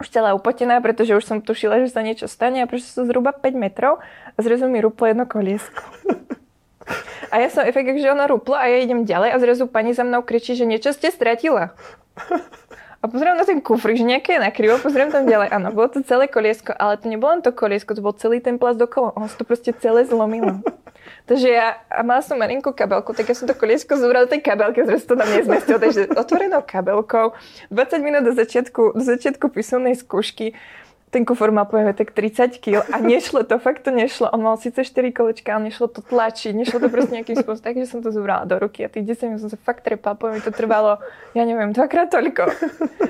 už 0.00 0.08
celá 0.08 0.32
upotená, 0.32 0.80
pretože 0.80 1.14
už 1.14 1.22
som 1.22 1.38
tušila, 1.38 1.84
že 1.84 1.92
sa 1.92 2.00
niečo 2.00 2.26
stane 2.26 2.64
a 2.64 2.66
prešla 2.66 2.90
som 2.90 3.04
zhruba 3.04 3.30
5 3.30 3.54
metrov 3.54 4.00
a 4.34 4.38
zrazu 4.40 4.66
mi 4.66 4.80
rúplo 4.80 5.06
jedno 5.06 5.28
koliesko. 5.28 5.84
A 7.32 7.40
ja 7.40 7.48
som 7.48 7.64
efekt, 7.64 7.96
že 7.96 8.12
ono 8.12 8.28
rúplo 8.28 8.52
a 8.52 8.68
ja 8.68 8.82
idem 8.82 9.08
ďalej 9.08 9.30
a 9.32 9.36
zrazu 9.40 9.64
pani 9.64 9.96
za 9.96 10.04
mnou 10.04 10.20
kričí, 10.20 10.52
že 10.52 10.68
niečo 10.68 10.92
ste 10.92 11.08
stratila. 11.08 11.72
A 13.02 13.10
pozriem 13.10 13.34
na 13.34 13.42
ten 13.42 13.58
kufr, 13.58 13.98
že 13.98 14.06
nejaké 14.06 14.38
je 14.38 14.46
nakrivo, 14.46 14.78
pozriem 14.78 15.10
tam 15.10 15.26
ďalej. 15.26 15.50
Áno, 15.50 15.74
bolo 15.74 15.90
to 15.90 16.06
celé 16.06 16.30
koliesko, 16.30 16.70
ale 16.70 16.94
to 17.02 17.10
nebolo 17.10 17.34
len 17.34 17.42
to 17.42 17.50
koliesko, 17.50 17.98
to 17.98 18.02
bol 18.02 18.14
celý 18.14 18.38
ten 18.38 18.62
plast 18.62 18.78
dokolo. 18.78 19.10
Ono 19.18 19.26
sa 19.26 19.34
to 19.34 19.42
proste 19.42 19.74
celé 19.82 20.06
zlomilo. 20.06 20.62
Takže 21.28 21.48
ja 21.50 21.82
a 21.90 22.06
mala 22.06 22.22
som 22.22 22.38
malinkú 22.38 22.70
kabelku, 22.70 23.10
tak 23.10 23.26
ja 23.26 23.34
som 23.34 23.50
to 23.50 23.58
koliesko 23.58 23.98
zobrala 23.98 24.30
do 24.30 24.38
tej 24.38 24.46
kabelky, 24.46 24.86
zrazu 24.86 25.10
to 25.10 25.18
tam 25.18 25.26
nezmestil. 25.34 25.82
Takže 25.82 26.14
otvorenou 26.14 26.62
kabelkou, 26.62 27.34
20 27.74 28.06
minút 28.06 28.22
do 28.22 28.38
začiatku, 28.38 28.94
do 28.94 29.02
začiatku 29.02 29.50
písomnej 29.50 29.98
skúšky, 29.98 30.54
ten 31.12 31.28
kufor 31.28 31.52
mal 31.52 31.68
poviem 31.68 31.92
tak 31.92 32.16
30 32.16 32.56
kg 32.56 32.88
a 32.88 32.96
nešlo 32.96 33.44
to, 33.44 33.60
fakt 33.60 33.84
to 33.84 33.92
nešlo. 33.92 34.32
On 34.32 34.40
mal 34.40 34.56
síce 34.56 34.80
4 34.80 35.12
kolečka, 35.12 35.52
ale 35.52 35.68
nešlo 35.68 35.92
to 35.92 36.00
tlačiť, 36.00 36.56
nešlo 36.56 36.80
to 36.80 36.88
proste 36.88 37.12
nejakým 37.12 37.36
spôsobom. 37.36 37.68
Takže 37.68 37.84
som 37.84 38.00
to 38.00 38.08
zobrala 38.08 38.48
do 38.48 38.56
ruky 38.56 38.80
a 38.80 38.88
tých 38.88 39.20
10 39.20 39.28
minút 39.28 39.44
som 39.44 39.52
sa 39.52 39.60
fakt 39.60 39.84
trepala, 39.84 40.16
poviem, 40.16 40.40
to 40.40 40.48
trvalo, 40.48 41.04
ja 41.36 41.44
neviem, 41.44 41.76
dvakrát 41.76 42.08
toľko. 42.08 42.48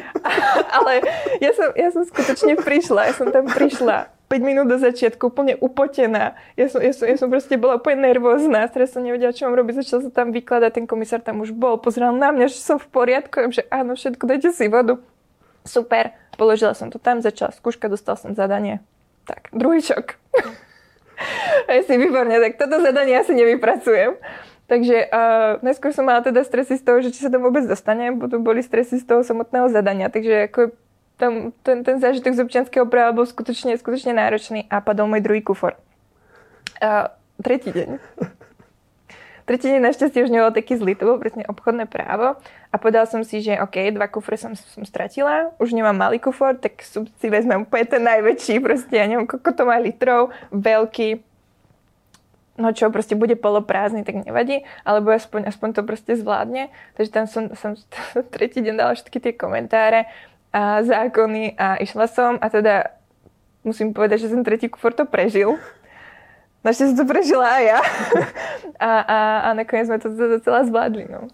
ale 0.83 0.93
ja 1.39 1.55
som, 1.55 1.71
ja 1.79 1.89
som 1.95 2.03
skutočne 2.03 2.59
prišla, 2.59 3.07
ja 3.07 3.15
som 3.15 3.31
tam 3.31 3.47
prišla 3.47 4.11
5 4.27 4.43
minút 4.43 4.67
do 4.67 4.83
začiatku, 4.83 5.31
úplne 5.31 5.55
upotená. 5.63 6.35
Ja 6.59 6.67
som, 6.67 6.83
ja 6.83 6.91
som, 6.91 7.07
ja 7.07 7.15
som 7.15 7.31
proste 7.31 7.55
bola 7.55 7.79
úplne 7.79 8.11
nervózna, 8.11 8.67
teraz 8.67 8.99
som 8.99 9.07
nevedela, 9.07 9.31
čo 9.31 9.47
mám 9.47 9.55
robiť, 9.63 9.87
začal 9.87 10.03
sa 10.03 10.11
tam 10.11 10.35
vykladať, 10.35 10.75
ten 10.75 10.87
komisár 10.91 11.23
tam 11.23 11.39
už 11.39 11.55
bol, 11.55 11.79
pozeral 11.79 12.11
na 12.19 12.35
mňa, 12.35 12.51
že 12.51 12.59
som 12.59 12.83
v 12.83 12.89
poriadku, 12.91 13.47
že 13.55 13.63
áno, 13.71 13.95
všetko, 13.95 14.27
dajte 14.27 14.51
si 14.51 14.67
vodu. 14.67 14.99
Super, 15.63 16.17
položila 16.37 16.73
som 16.75 16.89
to 16.89 16.99
tam, 16.99 17.21
začala 17.21 17.53
skúška, 17.53 17.89
dostal 17.89 18.17
som 18.17 18.37
zadanie. 18.37 18.81
Tak, 19.25 19.53
druhý 19.55 19.81
šok. 19.81 20.17
A 21.71 21.79
si 21.87 21.95
výborne, 21.95 22.35
tak 22.43 22.59
toto 22.59 22.83
zadanie 22.83 23.15
asi 23.15 23.31
nevypracujem. 23.37 24.19
Takže 24.67 25.13
uh, 25.13 25.61
najskôr 25.63 25.93
som 25.93 26.09
mala 26.09 26.25
teda 26.25 26.43
stresy 26.43 26.81
z 26.81 26.83
toho, 26.83 26.99
že 27.05 27.13
či 27.13 27.23
sa 27.23 27.31
tam 27.31 27.45
vôbec 27.45 27.63
dostane, 27.69 28.11
potom 28.17 28.41
boli 28.43 28.65
stresy 28.65 28.99
z 28.99 29.05
toho 29.05 29.21
samotného 29.21 29.69
zadania, 29.69 30.09
takže 30.09 30.49
ako 30.49 30.61
tam 31.21 31.53
ten, 31.63 31.85
ten 31.85 32.01
zážitok 32.01 32.33
z 32.35 32.43
občianského 32.43 32.87
práva 32.89 33.13
bol 33.13 33.29
skutočne, 33.29 33.77
skutočne 33.77 34.17
náročný 34.17 34.67
a 34.73 34.81
padol 34.81 35.13
môj 35.13 35.23
druhý 35.23 35.45
kufor. 35.45 35.77
Uh, 36.83 37.13
tretí 37.39 37.71
deň. 37.71 38.01
Tretí 39.43 39.67
deň 39.67 39.83
našťastie 39.83 40.23
už 40.23 40.31
nebol 40.31 40.55
taký 40.55 40.79
zlý, 40.79 40.95
to 40.95 41.07
bolo 41.09 41.19
presne 41.19 41.43
obchodné 41.51 41.91
právo 41.91 42.39
a 42.71 42.75
povedal 42.79 43.11
som 43.11 43.27
si, 43.27 43.43
že 43.43 43.59
OK, 43.59 43.91
dva 43.91 44.07
kufre 44.07 44.39
som, 44.39 44.55
som 44.55 44.87
stratila, 44.87 45.51
už 45.59 45.75
nemám 45.75 45.99
malý 45.99 46.23
kufor, 46.23 46.55
tak 46.55 46.79
si 46.87 47.27
vezmem 47.27 47.67
úplne 47.67 47.87
ten 47.91 48.03
najväčší, 48.07 48.63
proste 48.63 48.95
ja 48.95 49.05
neviem, 49.11 49.27
koľko 49.27 49.51
to 49.51 49.63
má 49.67 49.83
litrov, 49.83 50.31
veľký, 50.55 51.27
no 52.63 52.71
čo, 52.71 52.93
proste 52.95 53.19
bude 53.19 53.35
poloprázdny, 53.35 54.07
tak 54.07 54.23
nevadí, 54.23 54.63
alebo 54.87 55.11
aspoň, 55.11 55.51
aspoň 55.51 55.69
to 55.75 55.83
proste 55.83 56.13
zvládne. 56.15 56.69
Takže 56.95 57.11
tam 57.11 57.25
som, 57.27 57.51
som 57.59 57.75
tretí 58.35 58.63
deň 58.63 58.75
dala 58.79 58.93
všetky 58.95 59.19
tie 59.19 59.33
komentáre 59.35 60.07
a 60.53 60.85
zákony 60.85 61.57
a 61.57 61.81
išla 61.81 62.07
som 62.07 62.37
a 62.37 62.47
teda 62.53 62.93
musím 63.65 63.97
povedať, 63.97 64.29
že 64.29 64.33
ten 64.37 64.45
tretí 64.45 64.69
kufor 64.69 64.93
to 64.93 65.09
prežil. 65.09 65.57
Našťastie 66.63 66.95
to 66.95 67.05
prežila 67.05 67.59
aj 67.59 67.65
ja. 67.67 67.81
a, 68.89 68.91
a, 69.03 69.19
a 69.47 69.49
nakoniec 69.59 69.91
sme 69.91 69.99
to 69.99 70.15
docela 70.15 70.63
zvládli. 70.63 71.11
No. 71.11 71.27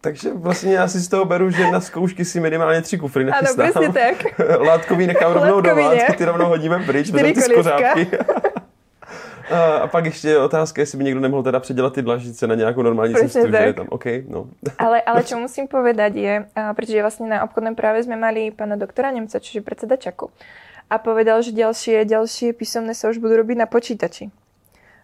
Takže 0.00 0.32
vlastně 0.34 0.74
já 0.74 0.88
si 0.88 1.00
z 1.00 1.08
toho 1.08 1.24
beru, 1.24 1.50
že 1.50 1.70
na 1.70 1.80
zkoušky 1.80 2.24
si 2.24 2.40
minimálně 2.40 2.82
tři 2.82 2.98
kufry 2.98 3.24
nachystám. 3.24 3.60
Ano, 3.60 3.70
přesně 3.70 3.92
tak. 3.92 4.40
Látkový 4.60 5.06
nechám 5.06 5.32
rovnou 5.32 5.60
doma, 5.60 5.90
ty 6.16 6.24
rovnou 6.24 6.46
hodíme 6.46 6.78
pryč, 6.86 7.10
vezmeme 7.10 7.34
ty 7.34 7.40
skořápky. 7.40 8.06
A, 9.50 9.86
pak 9.86 10.04
ještě 10.04 10.38
otázka, 10.38 10.82
jestli 10.82 10.98
by 10.98 11.04
někdo 11.04 11.20
nemohl 11.20 11.42
teda 11.42 11.60
předělat 11.60 11.92
ty 11.92 12.02
dlažice 12.02 12.46
na 12.46 12.54
nějakou 12.54 12.82
normální 12.82 13.14
cestu, 13.14 13.50
že 13.50 13.56
je 13.56 13.72
tam 13.72 13.86
OK, 13.90 14.04
no. 14.28 14.46
Ale, 14.78 15.02
ale 15.02 15.24
čo 15.24 15.38
musím 15.38 15.68
povedať 15.68 16.12
je, 16.16 16.34
pretože 16.76 17.00
vlastne 17.00 17.32
na 17.32 17.40
obchodnom 17.48 17.72
práve 17.72 18.04
sme 18.04 18.20
mali 18.20 18.52
pána 18.52 18.76
doktora 18.76 19.08
Nemca, 19.08 19.40
čiže 19.40 19.64
predseda 19.64 19.96
Čaku. 19.96 20.28
A 20.88 20.96
povedal, 20.96 21.44
že 21.44 21.52
ďalšie, 21.52 22.08
ďalšie 22.08 22.56
písomné 22.56 22.96
sa 22.96 23.12
už 23.12 23.20
budú 23.20 23.44
robiť 23.44 23.56
na 23.60 23.68
počítači. 23.68 24.32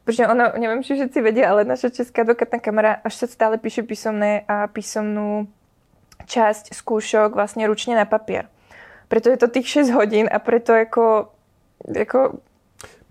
Pretože 0.05 0.29
ono, 0.29 0.53
neviem, 0.57 0.85
či 0.85 0.97
všetci 0.97 1.19
vedia, 1.21 1.49
ale 1.49 1.65
naša 1.65 1.89
česká 1.93 2.25
advokátna 2.25 2.61
kamera 2.61 3.01
až 3.01 3.25
sa 3.25 3.27
stále 3.29 3.57
píše 3.57 3.85
písomné 3.85 4.45
a 4.45 4.69
písomnú 4.69 5.49
časť 6.25 6.73
skúšok 6.77 7.37
vlastne 7.37 7.65
ručne 7.69 7.97
na 7.97 8.05
papier. 8.09 8.49
Preto 9.09 9.29
je 9.29 9.39
to 9.41 9.49
tých 9.49 9.89
6 9.89 9.97
hodín 9.97 10.27
a 10.29 10.41
preto 10.41 10.73
ako, 10.73 11.33
ako 11.85 12.41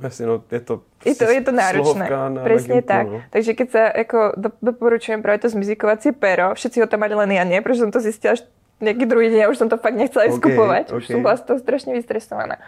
Jasne, 0.02 0.26
no, 0.26 0.36
je 0.52 0.60
to, 0.60 0.84
je 1.06 1.16
to, 1.16 1.30
je 1.30 1.42
to 1.46 1.54
náročné. 1.54 2.06
Na 2.10 2.42
Presne 2.44 2.82
na 2.82 2.84
tak. 2.84 3.06
No. 3.08 3.22
Takže 3.30 3.52
keď 3.56 3.68
sa 3.70 3.84
ako 3.88 4.20
do, 4.36 4.50
doporučujem 4.60 5.22
práve 5.24 5.46
to 5.46 5.54
zmizikovacie 5.54 6.12
pero, 6.12 6.52
všetci 6.58 6.84
ho 6.84 6.88
tam 6.90 7.06
mali 7.06 7.16
len 7.16 7.32
ja 7.32 7.46
nie, 7.48 7.62
pretože 7.64 7.88
som 7.88 7.94
to 7.94 8.04
zistila 8.04 8.36
nejaký 8.84 9.06
druhý 9.08 9.32
deň 9.32 9.48
a 9.48 9.52
už 9.52 9.58
som 9.58 9.70
to 9.72 9.80
fakt 9.80 9.96
nechcela 9.96 10.28
okay, 10.28 10.38
skupovať. 10.38 10.86
Okay. 10.92 10.98
Už 11.00 11.04
som 11.08 11.20
bola 11.24 11.40
z 11.40 11.44
toho 11.48 11.58
strašne 11.64 11.92
vystresovaná. 11.96 12.60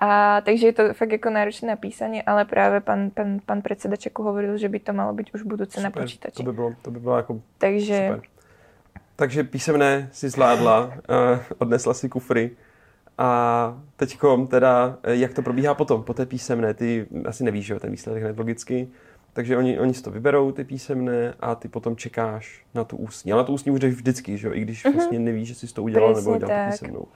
A, 0.00 0.40
takže 0.40 0.72
je 0.72 0.74
to 0.74 0.84
fakt 0.96 1.12
ako 1.12 1.28
náročné 1.28 1.76
na 1.76 1.76
písanie, 1.76 2.24
ale 2.24 2.48
práve 2.48 2.80
pán, 2.80 3.12
pán, 3.12 3.44
pán 3.44 3.60
predseda 3.60 4.00
Čeku 4.00 4.24
hovoril, 4.24 4.56
že 4.56 4.72
by 4.72 4.80
to 4.80 4.96
malo 4.96 5.12
byť 5.12 5.36
už 5.36 5.44
budúce 5.44 5.76
super, 5.76 5.84
na 5.84 5.90
počítači. 5.92 6.40
To 6.40 6.48
by 6.48 6.56
bylo, 6.56 6.70
to 6.80 6.88
by 6.88 6.98
bylo 7.00 7.14
ako 7.20 7.32
takže... 7.60 7.98
super. 8.08 8.20
Takže 9.20 9.44
písemné 9.44 10.08
si 10.16 10.32
zvládla, 10.32 10.76
uh, 10.80 10.92
odnesla 11.62 11.92
si 11.92 12.08
kufry. 12.08 12.56
A 13.20 13.76
teď 13.96 14.18
teda, 14.48 14.96
eh, 15.02 15.16
jak 15.16 15.34
to 15.34 15.42
probíhá 15.42 15.74
potom, 15.74 16.02
po 16.02 16.14
té 16.14 16.26
písemné, 16.26 16.74
ty 16.74 17.06
asi 17.24 17.44
nevíš, 17.44 17.66
že 17.66 17.80
ten 17.80 17.90
výsledek 17.90 18.22
hned 18.22 18.38
logicky, 18.38 18.88
takže 19.32 19.56
oni, 19.56 19.78
oni 19.78 19.94
si 19.94 20.02
to 20.02 20.10
vyberou, 20.10 20.52
ty 20.52 20.64
písemné, 20.64 21.34
a 21.40 21.54
ty 21.54 21.68
potom 21.68 21.96
čekáš 21.96 22.62
na 22.74 22.84
tu 22.84 22.96
ústní. 22.96 23.32
Ale 23.32 23.42
na 23.42 23.46
tu 23.46 23.52
ústní 23.52 23.72
už 23.72 23.80
jdeš 23.80 23.94
vždycky, 23.94 24.38
že 24.38 24.46
jo? 24.46 24.54
i 24.54 24.60
když 24.60 24.84
mm-hmm. 24.84 24.94
vlastně 24.94 25.18
nevíš, 25.18 25.48
že 25.48 25.54
jsi 25.54 25.74
to 25.74 25.82
udělal 25.82 26.14
Presne 26.14 26.32
nebo 26.32 26.36
udělal 26.36 26.70
písemnou. 26.70 27.06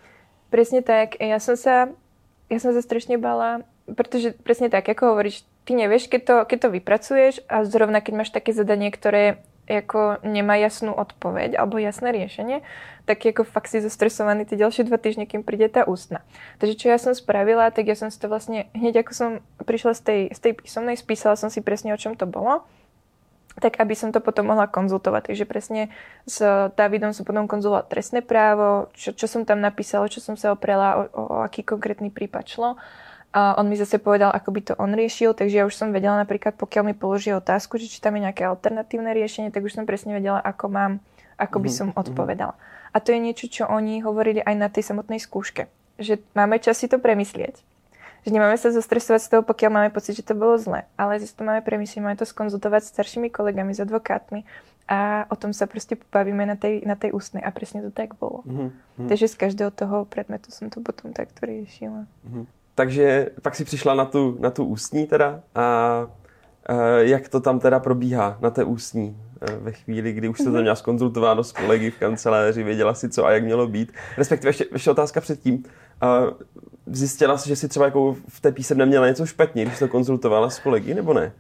Presne 0.55 0.87
tak. 0.87 1.19
Ja 1.19 1.43
som 1.43 1.59
sa, 1.59 1.91
ja 2.47 2.59
som 2.63 2.71
sa 2.71 2.79
strašne 2.79 3.19
bala, 3.19 3.67
pretože 3.91 4.39
presne 4.39 4.71
tak, 4.71 4.87
ako 4.87 5.11
hovoríš, 5.11 5.43
ty 5.67 5.75
nevieš, 5.75 6.07
keď 6.07 6.23
to, 6.23 6.35
keď 6.47 6.59
to 6.63 6.69
vypracuješ 6.79 7.35
a 7.51 7.67
zrovna 7.67 7.99
keď 7.99 8.13
máš 8.15 8.31
také 8.31 8.55
zadanie, 8.55 8.95
ktoré 8.95 9.43
ako 9.65 10.21
nemá 10.25 10.61
jasnú 10.61 10.93
odpoveď 10.93 11.57
alebo 11.57 11.81
jasné 11.81 12.13
riešenie, 12.13 12.61
tak 13.05 13.25
ako 13.25 13.45
fakt 13.45 13.73
si 13.73 13.85
zastresovaný 13.85 14.49
tie 14.49 14.61
ďalšie 14.61 14.89
dva 14.89 14.97
týždne, 14.97 15.29
kým 15.29 15.45
príde 15.45 15.69
tá 15.69 15.85
ústna. 15.85 16.25
Takže 16.61 16.75
čo 16.77 16.87
ja 16.89 16.97
som 17.01 17.13
spravila, 17.13 17.69
tak 17.73 17.89
ja 17.89 17.97
som 17.97 18.09
si 18.09 18.17
to 18.17 18.29
vlastne, 18.33 18.69
hneď 18.73 19.05
ako 19.05 19.13
som 19.13 19.31
prišla 19.61 19.93
z 19.97 20.01
tej, 20.01 20.21
z 20.33 20.39
tej 20.41 20.53
písomnej, 20.57 20.97
spísala 20.97 21.37
som 21.37 21.53
si 21.53 21.61
presne, 21.61 21.93
o 21.93 22.01
čom 22.01 22.17
to 22.17 22.25
bolo, 22.25 22.65
tak 23.61 23.79
aby 23.79 23.95
som 23.95 24.11
to 24.11 24.19
potom 24.19 24.51
mohla 24.51 24.67
konzultovať. 24.67 25.31
Takže 25.31 25.45
presne 25.47 25.83
s 26.27 26.43
Davidom 26.75 27.15
som 27.15 27.23
potom 27.23 27.47
konzultovala 27.47 27.87
trestné 27.87 28.21
právo, 28.25 28.91
čo, 28.99 29.15
čo 29.15 29.31
som 29.31 29.47
tam 29.47 29.63
napísala, 29.63 30.11
čo 30.11 30.19
som 30.19 30.35
sa 30.35 30.51
oprela, 30.51 30.99
o, 30.99 31.03
o, 31.15 31.23
o 31.23 31.37
aký 31.47 31.63
konkrétny 31.63 32.11
prípad 32.11 32.45
šlo. 32.51 32.71
A 33.35 33.59
on 33.59 33.67
mi 33.67 33.75
zase 33.75 33.99
povedal, 33.99 34.31
ako 34.31 34.55
by 34.55 34.61
to 34.63 34.75
on 34.79 34.95
riešil, 34.95 35.35
takže 35.35 35.59
ja 35.59 35.67
už 35.67 35.75
som 35.75 35.91
vedela 35.91 36.15
napríklad, 36.23 36.55
pokiaľ 36.55 36.83
mi 36.87 36.95
položí 36.95 37.35
otázku, 37.35 37.83
že 37.83 37.91
či 37.91 37.99
tam 37.99 38.15
je 38.15 38.31
nejaké 38.31 38.47
alternatívne 38.47 39.11
riešenie, 39.11 39.51
tak 39.51 39.67
už 39.67 39.75
som 39.75 39.91
presne 39.91 40.15
vedela, 40.15 40.39
ako 40.39 40.71
mám, 40.71 40.93
ako 41.35 41.59
by 41.59 41.67
mhm, 41.67 41.75
som 41.75 41.89
mhm. 41.91 41.99
odpovedala. 41.99 42.55
A 42.95 43.03
to 43.03 43.11
je 43.11 43.19
niečo, 43.19 43.51
čo 43.51 43.67
oni 43.67 44.07
hovorili 44.07 44.39
aj 44.39 44.55
na 44.55 44.71
tej 44.71 44.95
samotnej 44.95 45.19
skúške. 45.19 45.67
Že 45.99 46.23
máme 46.39 46.63
čas 46.63 46.79
si 46.79 46.87
to 46.87 47.03
premyslieť. 47.03 47.59
Že 48.23 48.31
nemáme 48.31 48.55
sa 48.55 48.71
zostresovať 48.71 49.21
z 49.21 49.29
toho, 49.35 49.43
pokiaľ 49.43 49.71
máme 49.75 49.91
pocit, 49.91 50.15
že 50.15 50.23
to 50.23 50.39
bolo 50.39 50.55
zle. 50.55 50.87
Ale 50.95 51.19
zase 51.19 51.35
to 51.35 51.43
máme 51.43 51.59
premyslieť, 51.67 52.07
máme 52.07 52.15
to 52.15 52.25
skonzultovať 52.25 52.87
s 52.87 52.95
staršími 52.95 53.35
kolegami, 53.35 53.75
s 53.75 53.83
advokátmi 53.83 54.47
a 54.87 55.25
o 55.33 55.37
tom 55.37 55.57
sa 55.57 55.67
proste 55.67 55.97
pobavíme 55.97 56.47
na 56.47 56.55
tej, 56.55 56.87
na 56.87 56.95
tej 56.95 57.17
ústnej. 57.17 57.43
A 57.43 57.51
presne 57.51 57.83
to 57.83 57.91
tak 57.91 58.15
bolo. 58.15 58.47
Mm-hmm. 58.47 59.11
Takže 59.11 59.27
z 59.27 59.37
každého 59.37 59.73
toho 59.75 60.07
predmetu 60.07 60.55
som 60.55 60.71
to 60.71 60.79
potom 60.81 61.11
takto 61.11 61.45
riešila. 61.45 62.07
Mm-hmm. 62.07 62.64
Takže 62.75 63.31
pak 63.43 63.55
si 63.55 63.65
přišla 63.65 63.95
na 63.95 64.05
tu, 64.05 64.37
na 64.41 64.51
tu 64.51 64.65
ústní 64.65 65.07
teda 65.07 65.41
a 65.55 66.07
jak 66.99 67.29
to 67.29 67.41
tam 67.41 67.61
teda 67.61 67.81
probíhá 67.81 68.39
na 68.41 68.51
té 68.51 68.65
ústní 68.65 69.17
e, 69.41 69.57
ve 69.57 69.73
chvíli, 69.73 70.13
kdy 70.13 70.29
už 70.29 70.37
jste 70.37 70.45
to 70.45 70.51
mhm. 70.51 70.61
měla 70.61 70.77
skonzultováno 70.77 71.45
s 71.45 71.53
kolegy 71.53 71.91
v 71.91 71.99
kanceláři, 71.99 72.63
věděla 72.63 72.95
si 72.95 73.09
co 73.09 73.27
a 73.27 73.33
jak 73.33 73.45
mělo 73.45 73.67
být. 73.67 73.93
Respektive 74.19 74.49
ještě, 74.49 74.67
ještě 74.73 74.91
otázka 74.91 75.21
předtím. 75.21 75.65
Zjistila 76.87 77.39
jsi, 77.39 77.49
že 77.49 77.57
si 77.57 77.69
třeba 77.69 77.85
jako 77.85 78.17
v 78.29 78.41
té 78.41 78.53
písemne 78.53 78.87
měla 78.87 79.07
něco 79.07 79.27
špatně, 79.27 79.65
když 79.65 79.79
to 79.79 79.89
konzultovala 79.89 80.51
s 80.51 80.59
kolegy, 80.59 80.95
nebo 80.95 81.15
ne? 81.15 81.33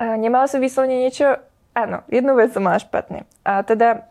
Nemala 0.00 0.50
som 0.50 0.58
vyslovene 0.58 1.06
niečo... 1.06 1.38
Áno, 1.74 2.02
jednu 2.10 2.34
vec 2.34 2.54
som 2.54 2.66
mala 2.66 2.82
špatne. 2.82 3.26
A 3.46 3.62
teda 3.62 4.06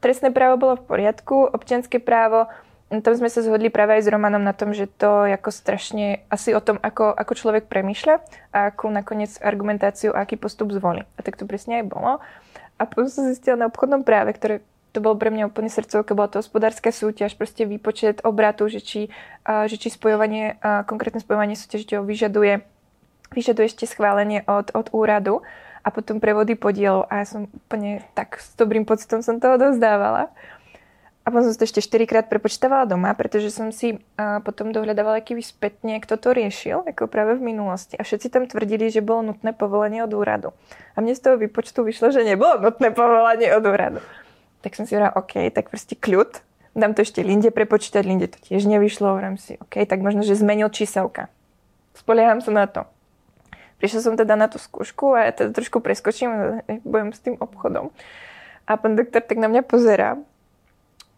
trestné 0.00 0.32
právo 0.32 0.56
bolo 0.56 0.74
v 0.76 0.88
poriadku, 0.88 1.52
občianské 1.52 2.00
právo 2.00 2.48
tam 2.86 3.14
sme 3.18 3.26
sa 3.26 3.42
zhodli 3.42 3.66
práve 3.66 3.98
aj 3.98 4.06
s 4.06 4.12
Romanom 4.12 4.46
na 4.46 4.54
tom, 4.54 4.70
že 4.70 4.86
to 4.86 5.26
ako 5.26 5.50
strašne 5.50 6.22
asi 6.30 6.54
o 6.54 6.62
tom, 6.62 6.78
ako, 6.78 7.10
ako 7.10 7.32
človek 7.34 7.66
premýšľa 7.66 8.22
a 8.54 8.70
akú 8.70 8.86
nakoniec 8.86 9.34
argumentáciu 9.42 10.14
a 10.14 10.22
aký 10.22 10.38
postup 10.38 10.70
zvolí. 10.70 11.02
A 11.18 11.20
tak 11.26 11.34
to 11.34 11.50
presne 11.50 11.82
aj 11.82 11.90
bolo. 11.90 12.22
A 12.78 12.82
potom 12.86 13.10
som 13.10 13.26
zistila 13.26 13.58
na 13.58 13.66
obchodnom 13.66 14.06
práve, 14.06 14.36
ktoré 14.38 14.62
to 14.94 15.04
bolo 15.04 15.18
pre 15.18 15.28
mňa 15.28 15.52
úplne 15.52 15.68
srdcovké, 15.68 16.16
bola 16.16 16.32
to 16.32 16.40
hospodárska 16.40 16.88
súťaž, 16.88 17.36
proste 17.36 17.68
výpočet 17.68 18.24
obratu, 18.24 18.64
že 18.70 18.80
či, 18.80 19.12
že 19.44 19.76
či 19.76 19.92
spojovanie, 19.92 20.56
konkrétne 20.88 21.20
spojovanie 21.20 21.52
súťažiteľov 21.52 22.08
vyžaduje, 22.08 22.64
vyžaduje 23.36 23.66
ešte 23.68 23.84
schválenie 23.84 24.40
od, 24.48 24.72
od 24.72 24.88
úradu 24.96 25.44
a 25.84 25.92
potom 25.92 26.16
prevody 26.16 26.56
podielov 26.56 27.12
a 27.12 27.20
ja 27.20 27.26
som 27.28 27.44
úplne 27.44 28.00
tak 28.16 28.40
s 28.40 28.56
dobrým 28.56 28.88
pocitom 28.88 29.20
som 29.20 29.36
toho 29.36 29.60
dozdávala. 29.60 30.32
A 31.26 31.34
potom 31.34 31.50
som 31.50 31.58
to 31.58 31.66
ešte 31.66 31.82
4 31.82 32.06
krát 32.06 32.30
prepočítavala 32.30 32.86
doma, 32.86 33.10
pretože 33.18 33.50
som 33.50 33.74
si 33.74 33.98
potom 34.46 34.70
dohľadávala 34.70 35.18
aký 35.18 35.34
spätne, 35.42 35.98
kto 35.98 36.22
to 36.22 36.30
riešil, 36.30 36.86
ako 36.86 37.10
práve 37.10 37.34
v 37.34 37.50
minulosti. 37.50 37.98
A 37.98 38.06
všetci 38.06 38.30
tam 38.30 38.46
tvrdili, 38.46 38.86
že 38.94 39.02
bolo 39.02 39.34
nutné 39.34 39.50
povolenie 39.50 40.06
od 40.06 40.14
úradu. 40.14 40.54
A 40.94 41.02
mne 41.02 41.18
z 41.18 41.26
toho 41.26 41.34
výpočtu 41.34 41.82
vyšlo, 41.82 42.14
že 42.14 42.22
nebolo 42.22 42.62
nutné 42.62 42.94
povolenie 42.94 43.50
od 43.58 43.64
úradu. 43.66 43.98
Tak 44.62 44.78
som 44.78 44.86
si 44.86 44.94
hovorila, 44.94 45.18
OK, 45.18 45.50
tak 45.50 45.66
proste 45.66 45.98
kľud. 45.98 46.30
Dám 46.78 46.94
to 46.94 47.02
ešte 47.02 47.26
Linde 47.26 47.50
prepočítať, 47.50 48.06
Linde 48.06 48.30
to 48.30 48.38
tiež 48.38 48.62
nevyšlo. 48.62 49.18
Hovorím 49.18 49.34
si, 49.34 49.58
OK, 49.58 49.82
tak 49.82 49.98
možno, 50.06 50.22
že 50.22 50.38
zmenil 50.38 50.70
číselka. 50.70 51.26
Spolieham 51.98 52.38
sa 52.38 52.54
na 52.54 52.70
to. 52.70 52.86
Prišla 53.82 53.98
som 53.98 54.14
teda 54.14 54.38
na 54.38 54.46
tú 54.46 54.62
skúšku 54.62 55.18
a 55.18 55.26
ja 55.26 55.34
teda 55.34 55.50
trošku 55.50 55.82
preskočím, 55.82 56.62
budem 56.86 57.10
s 57.10 57.18
tým 57.18 57.34
obchodom. 57.34 57.90
A 58.70 58.78
pán 58.78 58.94
doktor 58.94 59.26
tak 59.26 59.42
na 59.42 59.50
mňa 59.50 59.66
pozerá 59.66 60.22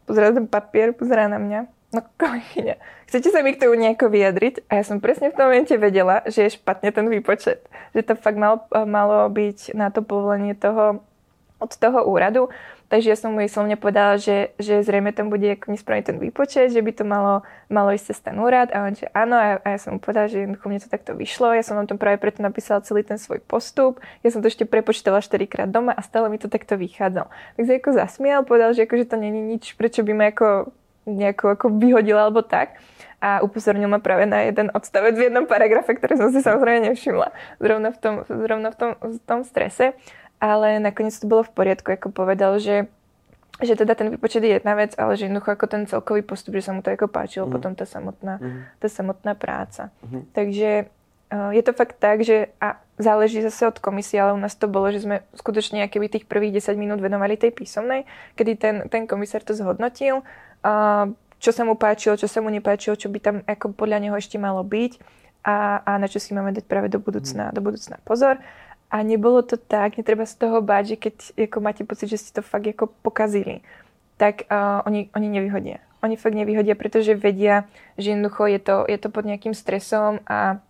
pozerá 0.09 0.33
ten 0.33 0.49
papier, 0.49 0.97
pozerá 0.97 1.29
na 1.29 1.37
mňa. 1.37 1.69
No 1.89 2.05
kolegyňa, 2.21 2.77
chcete 3.09 3.33
sa 3.33 3.41
mi 3.41 3.57
k 3.57 3.65
tomu 3.65 3.77
nejako 3.81 4.13
vyjadriť? 4.13 4.69
A 4.69 4.81
ja 4.81 4.85
som 4.85 5.01
presne 5.01 5.33
v 5.33 5.37
tom 5.41 5.49
momente 5.49 5.73
vedela, 5.77 6.21
že 6.29 6.49
je 6.49 6.57
špatne 6.61 6.93
ten 6.93 7.09
výpočet. 7.09 7.65
Že 7.97 8.13
to 8.13 8.15
fakt 8.21 8.37
malo, 8.37 8.65
malo 8.85 9.25
byť 9.33 9.73
na 9.73 9.89
to 9.89 10.05
povolenie 10.05 10.53
toho 10.53 11.01
od 11.59 11.71
toho 11.75 12.07
úradu. 12.07 12.49
Takže 12.89 13.13
ja 13.13 13.17
som 13.21 13.37
mu 13.37 13.45
slovne 13.45 13.77
povedala, 13.77 14.17
že, 14.17 14.57
že 14.57 14.81
zrejme 14.81 15.13
tam 15.13 15.29
bude 15.29 15.45
ako 15.45 15.77
nesprávny 15.77 16.09
ten 16.09 16.17
výpočet, 16.17 16.73
že 16.73 16.81
by 16.81 16.93
to 16.97 17.05
malo, 17.05 17.45
malo 17.69 17.93
ísť 17.93 18.17
cez 18.17 18.19
ten 18.25 18.37
úrad 18.41 18.73
a 18.73 18.89
on, 18.89 18.97
že 18.97 19.13
áno 19.13 19.37
a, 19.37 19.61
a 19.61 19.77
ja 19.77 19.79
som 19.79 19.97
mu 19.97 20.01
povedala, 20.01 20.33
že 20.33 20.41
jednoducho 20.41 20.73
mne 20.73 20.81
to 20.81 20.89
takto 20.89 21.13
vyšlo. 21.13 21.53
Ja 21.53 21.61
som 21.61 21.77
vám 21.77 21.85
to 21.85 22.01
práve 22.01 22.17
preto 22.17 22.41
napísala 22.41 22.81
celý 22.81 23.05
ten 23.05 23.21
svoj 23.21 23.45
postup. 23.45 24.01
Ja 24.25 24.33
som 24.33 24.41
to 24.41 24.49
ešte 24.49 24.65
prepočítala 24.65 25.21
4 25.21 25.37
krát 25.45 25.69
doma 25.69 25.93
a 25.93 26.01
stále 26.01 26.33
mi 26.33 26.41
to 26.41 26.49
takto 26.49 26.81
vychádzalo. 26.81 27.29
Tak 27.29 27.63
sa 27.69 27.73
ako 27.77 27.91
zasmial, 27.93 28.41
povedal, 28.49 28.73
že 28.73 28.89
akože 28.89 29.05
to 29.05 29.21
není 29.21 29.45
nič, 29.45 29.77
prečo 29.77 30.01
by 30.01 30.13
ma 30.17 30.33
ako 30.33 30.73
nejako 31.09 31.57
ako 31.57 31.67
vyhodila 31.77 32.29
alebo 32.29 32.45
tak 32.45 32.77
a 33.19 33.43
upozornil 33.43 33.91
ma 33.91 33.99
práve 33.99 34.31
na 34.31 34.47
jeden 34.47 34.71
odstavec 34.71 35.19
v 35.19 35.27
jednom 35.27 35.49
paragrafe, 35.49 35.91
ktorý 35.91 36.15
som 36.15 36.29
si 36.31 36.39
samozrejme 36.39 36.93
nevšimla 36.93 37.35
zrovna 37.59 37.91
v 37.91 37.99
tom, 37.99 38.15
zrovna 38.29 38.69
v 38.71 38.77
tom, 38.79 38.91
v 38.95 39.19
tom 39.27 39.41
strese 39.43 39.99
ale 40.39 40.79
nakoniec 40.79 41.15
to 41.19 41.27
bolo 41.27 41.43
v 41.47 41.55
poriadku, 41.55 41.91
ako 41.95 42.15
povedal, 42.15 42.59
že 42.59 42.87
že 43.59 43.75
teda 43.75 43.99
ten 43.99 44.07
výpočet 44.15 44.39
je 44.39 44.55
jedna 44.55 44.79
vec, 44.79 44.95
ale 44.95 45.19
že 45.19 45.27
jednoducho 45.27 45.51
ako 45.51 45.67
ten 45.67 45.83
celkový 45.91 46.23
postup, 46.23 46.55
že 46.55 46.71
sa 46.71 46.73
mu 46.75 46.79
to 46.79 46.95
ako 46.95 47.11
páčilo, 47.11 47.51
mm. 47.51 47.53
potom 47.59 47.75
tá 47.75 47.83
samotná, 47.83 48.39
mm. 48.39 48.79
tá 48.79 48.87
samotná 48.87 49.35
práca. 49.35 49.91
Mm. 50.07 50.23
Takže 50.31 50.71
uh, 51.35 51.51
je 51.51 51.63
to 51.67 51.73
fakt 51.75 51.99
tak, 51.99 52.23
že 52.23 52.55
a 52.63 52.79
záleží 53.03 53.43
zase 53.43 53.67
od 53.67 53.83
komisie, 53.83 54.23
ale 54.23 54.39
u 54.39 54.41
nás 54.41 54.55
to 54.55 54.71
bolo, 54.71 54.95
že 54.95 55.03
sme 55.03 55.27
skutočne 55.35 55.91
keby 55.91 56.07
tých 56.07 56.31
prvých 56.31 56.63
10 56.63 56.79
minút 56.79 57.03
venovali 57.03 57.35
tej 57.35 57.51
písomnej, 57.51 58.07
kedy 58.39 58.53
ten, 58.55 58.77
ten 58.87 59.11
komisár 59.11 59.43
to 59.43 59.59
zhodnotil, 59.59 60.23
uh, 60.63 61.11
čo 61.43 61.51
sa 61.51 61.67
mu 61.67 61.75
páčilo, 61.75 62.15
čo 62.15 62.31
sa 62.31 62.39
mu 62.39 62.55
nepáčilo, 62.55 62.95
čo 62.95 63.11
by 63.11 63.19
tam 63.19 63.37
ako 63.43 63.75
podľa 63.75 64.07
neho 64.07 64.15
ešte 64.15 64.39
malo 64.39 64.63
byť 64.63 65.03
a, 65.43 65.83
a 65.83 65.91
na 65.99 66.07
čo 66.07 66.23
si 66.23 66.31
máme 66.31 66.55
dať 66.55 66.63
práve 66.67 66.87
do 66.91 67.03
budúcna, 67.03 67.51
mm. 67.51 67.55
do 67.55 67.61
budúcna 67.63 67.99
pozor. 68.07 68.39
A 68.89 69.05
nebolo 69.05 69.45
to 69.45 69.61
tak, 69.61 70.01
netreba 70.01 70.25
z 70.25 70.35
toho 70.41 70.65
báť, 70.65 70.85
že 70.95 70.97
keď 70.97 71.15
ako 71.49 71.59
máte 71.61 71.83
pocit, 71.85 72.09
že 72.09 72.21
ste 72.21 72.33
to 72.33 72.43
fakt 72.43 72.65
ako 72.65 72.89
pokazili, 73.05 73.61
tak 74.17 74.49
uh, 74.49 74.81
oni, 74.89 75.13
oni 75.13 75.29
nevyhodia. 75.29 75.79
Oni 76.01 76.17
fakt 76.17 76.35
nevyhodia, 76.35 76.79
pretože 76.79 77.13
vedia, 77.19 77.69
že 77.99 78.17
jednoducho 78.17 78.47
je 78.49 78.61
to, 78.63 78.77
je 78.89 78.99
to 78.99 79.09
pod 79.11 79.27
nejakým 79.27 79.53
stresom 79.53 80.23
a 80.25 80.63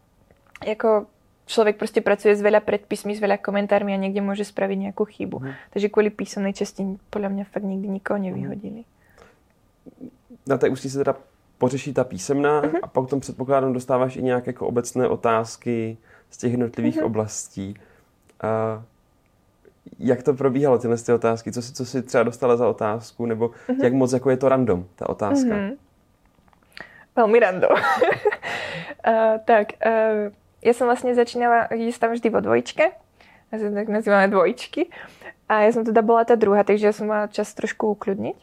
ako 0.64 1.06
človek 1.46 1.78
proste 1.78 2.00
pracuje 2.00 2.36
s 2.36 2.42
veľa 2.42 2.60
predpismi, 2.60 3.16
s 3.16 3.22
veľa 3.22 3.38
komentármi 3.38 3.94
a 3.94 4.00
niekde 4.00 4.20
môže 4.20 4.44
spraviť 4.44 4.78
nejakú 4.90 5.04
chybu. 5.04 5.38
Mm. 5.40 5.52
Takže 5.72 5.88
kvôli 5.88 6.10
písomnej 6.10 6.52
časti 6.52 6.98
podľa 7.08 7.28
mňa 7.32 7.44
fakt 7.48 7.64
nikdy 7.64 7.88
nikoho 7.88 8.18
nevyhodili. 8.20 8.84
Na 10.46 10.58
té 10.58 10.68
ústí 10.68 10.90
se 10.90 10.98
teda 10.98 11.16
pořeší 11.58 11.92
ta 11.92 12.04
písemná 12.04 12.62
uh-huh. 12.62 12.78
a 12.82 12.86
pak 12.86 13.08
tom 13.08 13.20
předpokládám 13.20 13.72
dostáváš 13.72 14.16
i 14.16 14.22
nějaké 14.22 14.50
jako 14.50 14.66
obecné 14.66 15.08
otázky 15.08 15.96
z 16.30 16.36
těch 16.36 16.50
jednotlivých 16.52 16.96
uh-huh. 16.96 17.06
oblastí. 17.06 17.74
A 18.42 18.82
jak 19.98 20.22
to 20.22 20.34
probíhalo, 20.34 20.78
tyhle 20.78 20.96
ty 20.96 21.12
otázky? 21.12 21.52
Co 21.52 21.62
si, 21.62 21.72
co 21.72 21.86
si 21.86 22.02
třeba 22.02 22.22
dostala 22.22 22.56
za 22.56 22.68
otázku? 22.68 23.26
Nebo 23.26 23.48
mm-hmm. 23.48 23.84
jak 23.84 23.92
moc 23.92 24.12
jako 24.12 24.30
je 24.30 24.36
to 24.36 24.48
random, 24.48 24.84
ta 24.96 25.08
otázka? 25.08 25.54
Mm-hmm. 25.54 25.76
Veľmi 27.18 27.38
random. 27.42 27.74
uh, 27.74 29.42
tak, 29.50 29.74
uh, 29.82 30.30
ja 30.62 30.72
som 30.74 30.86
vlastne 30.86 31.18
začínala 31.18 31.66
ísť 31.74 31.98
tam 31.98 32.10
vždy 32.14 32.28
vo 32.30 32.38
dvojčke. 32.38 32.94
Ja 33.50 33.56
sa 33.58 33.66
tak 33.74 33.90
nazývame 33.90 34.30
dvojčky. 34.30 34.86
A 35.50 35.66
ja 35.66 35.70
som 35.74 35.82
teda 35.82 35.98
bola 36.04 36.22
tá 36.22 36.38
druhá, 36.38 36.62
takže 36.62 36.86
ja 36.86 36.94
som 36.94 37.10
mala 37.10 37.26
čas 37.26 37.50
trošku 37.58 37.90
ukľudniť. 37.98 38.36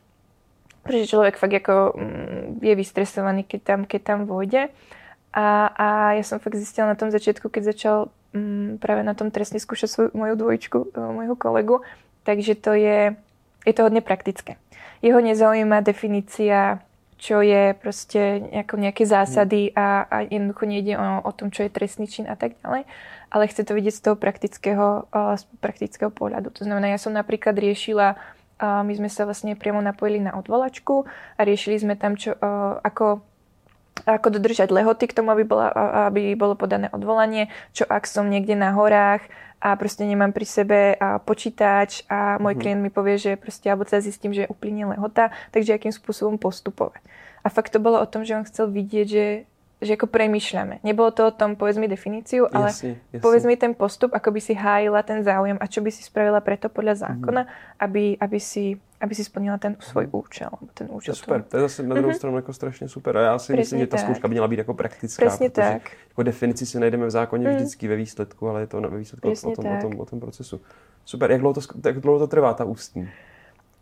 Pretože 0.83 1.11
človek 1.11 1.39
fakt 1.39 1.55
ako 1.55 1.95
mm, 1.95 2.45
je 2.65 2.73
vystresovaný, 2.75 3.47
keď 3.47 3.61
tam, 3.63 3.79
keď 3.87 4.01
tam 4.03 4.19
vojde. 4.27 4.67
A, 5.31 5.71
a 5.71 5.87
ja 6.19 6.23
som 6.27 6.43
fakt 6.43 6.59
zistila 6.59 6.91
na 6.91 6.99
tom 6.99 7.11
začiatku, 7.11 7.47
keď 7.47 7.75
začal 7.75 7.97
Mm, 8.35 8.83
práve 8.83 9.07
na 9.07 9.15
tom 9.15 9.31
trestne 9.31 9.63
skúšať 9.63 9.87
svoju, 9.87 10.09
moju 10.11 10.35
dvojčku, 10.35 10.79
e, 10.91 10.99
môjho 10.99 11.39
kolegu. 11.39 11.87
Takže 12.27 12.59
to 12.59 12.75
je, 12.75 13.15
je 13.63 13.73
to 13.73 13.81
hodne 13.87 14.03
praktické. 14.03 14.59
Jeho 14.99 15.23
nezaujíma 15.23 15.79
definícia, 15.79 16.83
čo 17.15 17.39
je 17.39 17.71
proste 17.79 18.43
nejako, 18.51 18.75
nejaké 18.75 19.07
zásady 19.07 19.71
a, 19.71 20.03
a 20.03 20.17
jednoducho 20.27 20.67
nejde 20.67 20.99
o, 20.99 21.23
o 21.23 21.31
tom, 21.31 21.47
čo 21.47 21.63
je 21.63 21.71
trestný 21.71 22.11
čin 22.11 22.27
a 22.27 22.35
tak 22.35 22.59
ďalej, 22.59 22.83
ale 23.31 23.43
chce 23.47 23.63
to 23.63 23.71
vidieť 23.71 23.95
z 23.95 24.03
toho 24.03 24.15
praktického, 24.19 25.07
z 25.13 25.43
praktického 25.63 26.11
pohľadu. 26.11 26.51
To 26.59 26.67
znamená, 26.67 26.91
ja 26.91 26.99
som 26.99 27.15
napríklad 27.15 27.55
riešila 27.55 28.19
my 28.59 28.93
sme 28.95 29.11
sa 29.11 29.27
vlastne 29.27 29.59
priamo 29.59 29.83
napojili 29.83 30.23
na 30.23 30.31
odvolačku 30.39 31.03
a 31.35 31.41
riešili 31.43 31.75
sme 31.75 31.99
tam, 31.99 32.15
čo, 32.15 32.31
ako 32.79 33.19
ako 34.03 34.27
dodržať 34.35 34.75
lehoty 34.75 35.07
k 35.07 35.15
tomu, 35.15 35.31
aby, 35.31 35.47
bola, 35.47 35.71
aby 36.11 36.35
bolo 36.35 36.59
podané 36.59 36.91
odvolanie, 36.91 37.47
čo 37.71 37.87
ak 37.87 38.03
som 38.03 38.27
niekde 38.27 38.53
na 38.59 38.75
horách 38.75 39.23
a 39.63 39.73
proste 39.79 40.03
nemám 40.03 40.35
pri 40.35 40.45
sebe 40.45 40.79
a 40.99 41.17
počítač 41.17 42.03
a 42.11 42.35
môj 42.37 42.53
mm-hmm. 42.53 42.61
klient 42.61 42.81
mi 42.83 42.91
povie, 42.91 43.15
že 43.15 43.39
proste, 43.39 43.71
alebo 43.71 43.87
sa 43.87 44.03
zistím, 44.03 44.35
že 44.35 44.51
úplne 44.51 44.91
lehota, 44.91 45.31
takže 45.55 45.79
akým 45.79 45.95
spôsobom 45.95 46.35
postupovať. 46.35 46.99
A 47.41 47.47
fakt 47.47 47.71
to 47.71 47.79
bolo 47.79 47.97
o 47.97 48.09
tom, 48.09 48.27
že 48.27 48.35
on 48.35 48.43
chcel 48.43 48.67
vidieť, 48.67 49.07
že 49.07 49.25
že 49.85 49.95
ako 49.95 50.09
premýšľame. 50.09 50.81
Nebolo 50.81 51.13
to 51.13 51.29
o 51.29 51.31
tom, 51.31 51.55
povedz 51.55 51.77
mi 51.77 51.87
definíciu, 51.87 52.49
ale 52.49 52.73
jasne, 52.73 52.97
jasne. 53.13 53.23
povedz 53.23 53.45
mi 53.45 53.55
ten 53.55 53.77
postup, 53.77 54.11
ako 54.11 54.33
by 54.33 54.41
si 54.41 54.53
hájila 54.57 55.05
ten 55.05 55.21
záujem 55.21 55.57
a 55.61 55.65
čo 55.69 55.85
by 55.85 55.93
si 55.93 56.01
spravila 56.03 56.41
preto 56.41 56.67
podľa 56.67 57.05
zákona, 57.05 57.41
mm-hmm. 57.45 57.85
aby, 57.85 58.03
aby, 58.17 58.39
si, 58.41 58.75
aby 58.99 59.13
si 59.15 59.23
splnila 59.23 59.61
ten 59.61 59.77
svoj 59.79 60.09
mhm. 60.09 60.13
účel. 60.17 60.51
Ten 60.73 60.87
účel 60.91 61.13
to 61.13 61.21
super, 61.21 61.39
to 61.45 61.57
je 61.57 61.61
zase 61.61 61.83
na 61.83 61.95
druhou 61.95 62.11
mm-hmm. 62.11 62.17
stranu 62.17 62.35
jako 62.35 62.53
strašně 62.53 62.87
super. 62.89 63.17
A 63.17 63.21
já 63.21 63.39
si 63.39 63.53
Presne 63.53 63.61
myslím, 63.61 63.79
že 63.79 63.87
ta 63.87 63.97
zkouška 63.97 64.27
by 64.27 64.33
měla 64.33 64.47
být 64.47 64.59
jako 64.59 64.73
praktická. 64.73 65.21
Presne 65.25 65.49
tak. 65.49 65.91
Jako 66.09 66.23
definici 66.23 66.65
si 66.65 66.79
najdeme 66.79 67.05
v 67.05 67.11
zákoně 67.11 67.47
mm. 67.47 67.55
vždycky 67.55 67.87
ve 67.87 67.95
výsledku, 67.95 68.49
ale 68.49 68.61
je 68.61 68.67
to 68.67 68.79
na 68.81 68.89
výsledku 68.89 69.29
o 69.29 69.35
tom, 69.35 69.51
o, 69.51 69.55
tom, 69.55 69.77
o, 69.77 69.81
tom, 69.81 69.99
o 69.99 70.05
tom 70.05 70.19
procesu. 70.19 70.61
Super, 71.05 71.31
jak 71.31 71.41
dlouho 71.41 71.53
to, 71.53 71.61
jak 71.85 71.99
dlouho 71.99 72.19
to 72.19 72.27
trvá, 72.27 72.53
ta 72.53 72.65
ústní? 72.65 73.09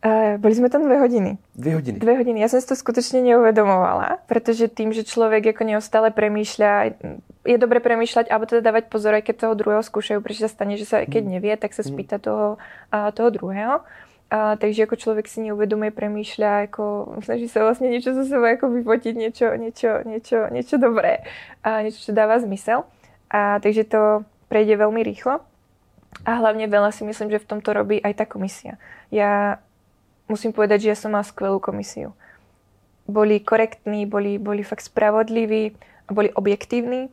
Uh, 0.04 0.36
boli 0.36 0.52
sme 0.52 0.68
tam 0.68 0.84
dve 0.84 1.00
hodiny. 1.00 1.40
Dve 1.56 1.80
hodiny? 1.80 1.98
Dve 2.04 2.20
hodiny. 2.20 2.44
Ja 2.44 2.52
som 2.52 2.60
si 2.60 2.68
to 2.68 2.76
skutočne 2.76 3.24
neuvedomovala, 3.24 4.20
pretože 4.28 4.68
tým, 4.68 4.92
že 4.92 5.08
človek 5.08 5.56
ako 5.56 5.64
neustále 5.64 6.12
premýšľa, 6.12 7.00
je 7.48 7.56
dobre 7.56 7.80
premýšľať, 7.80 8.28
alebo 8.28 8.44
teda 8.44 8.68
dávať 8.68 8.92
pozor, 8.92 9.16
aj 9.16 9.24
keď 9.32 9.36
toho 9.48 9.56
druhého 9.56 9.80
skúšajú, 9.80 10.20
prečo 10.20 10.44
sa 10.44 10.52
stane, 10.52 10.76
že 10.76 10.84
sa 10.84 11.08
keď 11.08 11.24
mhm. 11.24 11.32
nevie, 11.40 11.54
tak 11.56 11.72
sa 11.72 11.88
mhm. 11.88 11.90
spýta 11.96 12.20
toho, 12.20 12.60
uh, 12.92 13.16
toho 13.16 13.32
druhého. 13.32 13.80
Uh, 14.28 14.60
takže 14.60 14.84
ako 14.84 15.00
človek 15.00 15.24
si 15.32 15.40
neuvedomuje, 15.48 15.96
premýšľa, 15.96 16.68
ako 16.68 17.16
snaží 17.24 17.48
sa 17.48 17.64
vlastne 17.64 17.88
niečo 17.88 18.12
zo 18.12 18.28
seba 18.28 18.60
ako 18.60 18.76
vyfotiť, 18.76 19.14
niečo, 19.16 19.56
niečo, 19.56 20.04
niečo, 20.04 20.52
niečo 20.52 20.76
dobré, 20.84 21.24
a 21.64 21.80
niečo, 21.80 22.04
čo 22.04 22.12
dáva 22.12 22.44
zmysel. 22.44 22.84
A, 23.32 23.64
takže 23.64 23.88
to 23.88 24.28
prejde 24.52 24.76
veľmi 24.76 25.00
rýchlo. 25.00 25.40
A 26.28 26.32
hlavne 26.44 26.68
veľa 26.68 26.92
si 26.92 27.08
myslím, 27.08 27.32
že 27.32 27.40
v 27.40 27.50
tomto 27.56 27.72
robí 27.72 28.04
aj 28.04 28.14
tá 28.20 28.26
komisia. 28.28 28.76
Ja 29.14 29.64
musím 30.28 30.52
povedať, 30.56 30.88
že 30.88 30.92
ja 30.94 30.98
som 30.98 31.14
mala 31.14 31.26
skvelú 31.26 31.60
komisiu. 31.60 32.16
Boli 33.04 33.44
korektní, 33.44 34.08
boli, 34.08 34.40
boli 34.40 34.64
fakt 34.64 34.88
spravodliví, 34.88 35.76
boli 36.08 36.30
objektívni 36.32 37.12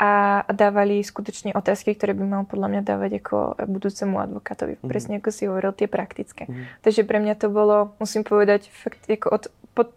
a 0.00 0.40
dávali 0.48 1.04
skutočne 1.04 1.52
otázky, 1.52 1.92
ktoré 1.92 2.16
by 2.16 2.24
mal 2.24 2.42
podľa 2.48 2.68
mňa 2.72 2.82
dávať 2.88 3.20
ako 3.20 3.36
budúcemu 3.68 4.16
advokátovi. 4.16 4.80
Mm-hmm. 4.80 4.88
Presne 4.88 5.14
ako 5.20 5.28
si 5.28 5.44
hovoril, 5.44 5.76
tie 5.76 5.88
praktické. 5.92 6.48
Mm-hmm. 6.48 6.80
Takže 6.80 7.02
pre 7.04 7.18
mňa 7.20 7.34
to 7.36 7.52
bolo, 7.52 7.92
musím 8.00 8.24
povedať, 8.24 8.72
fakt 8.72 9.04
ako 9.04 9.28
od, 9.28 9.44
pod, 9.76 9.88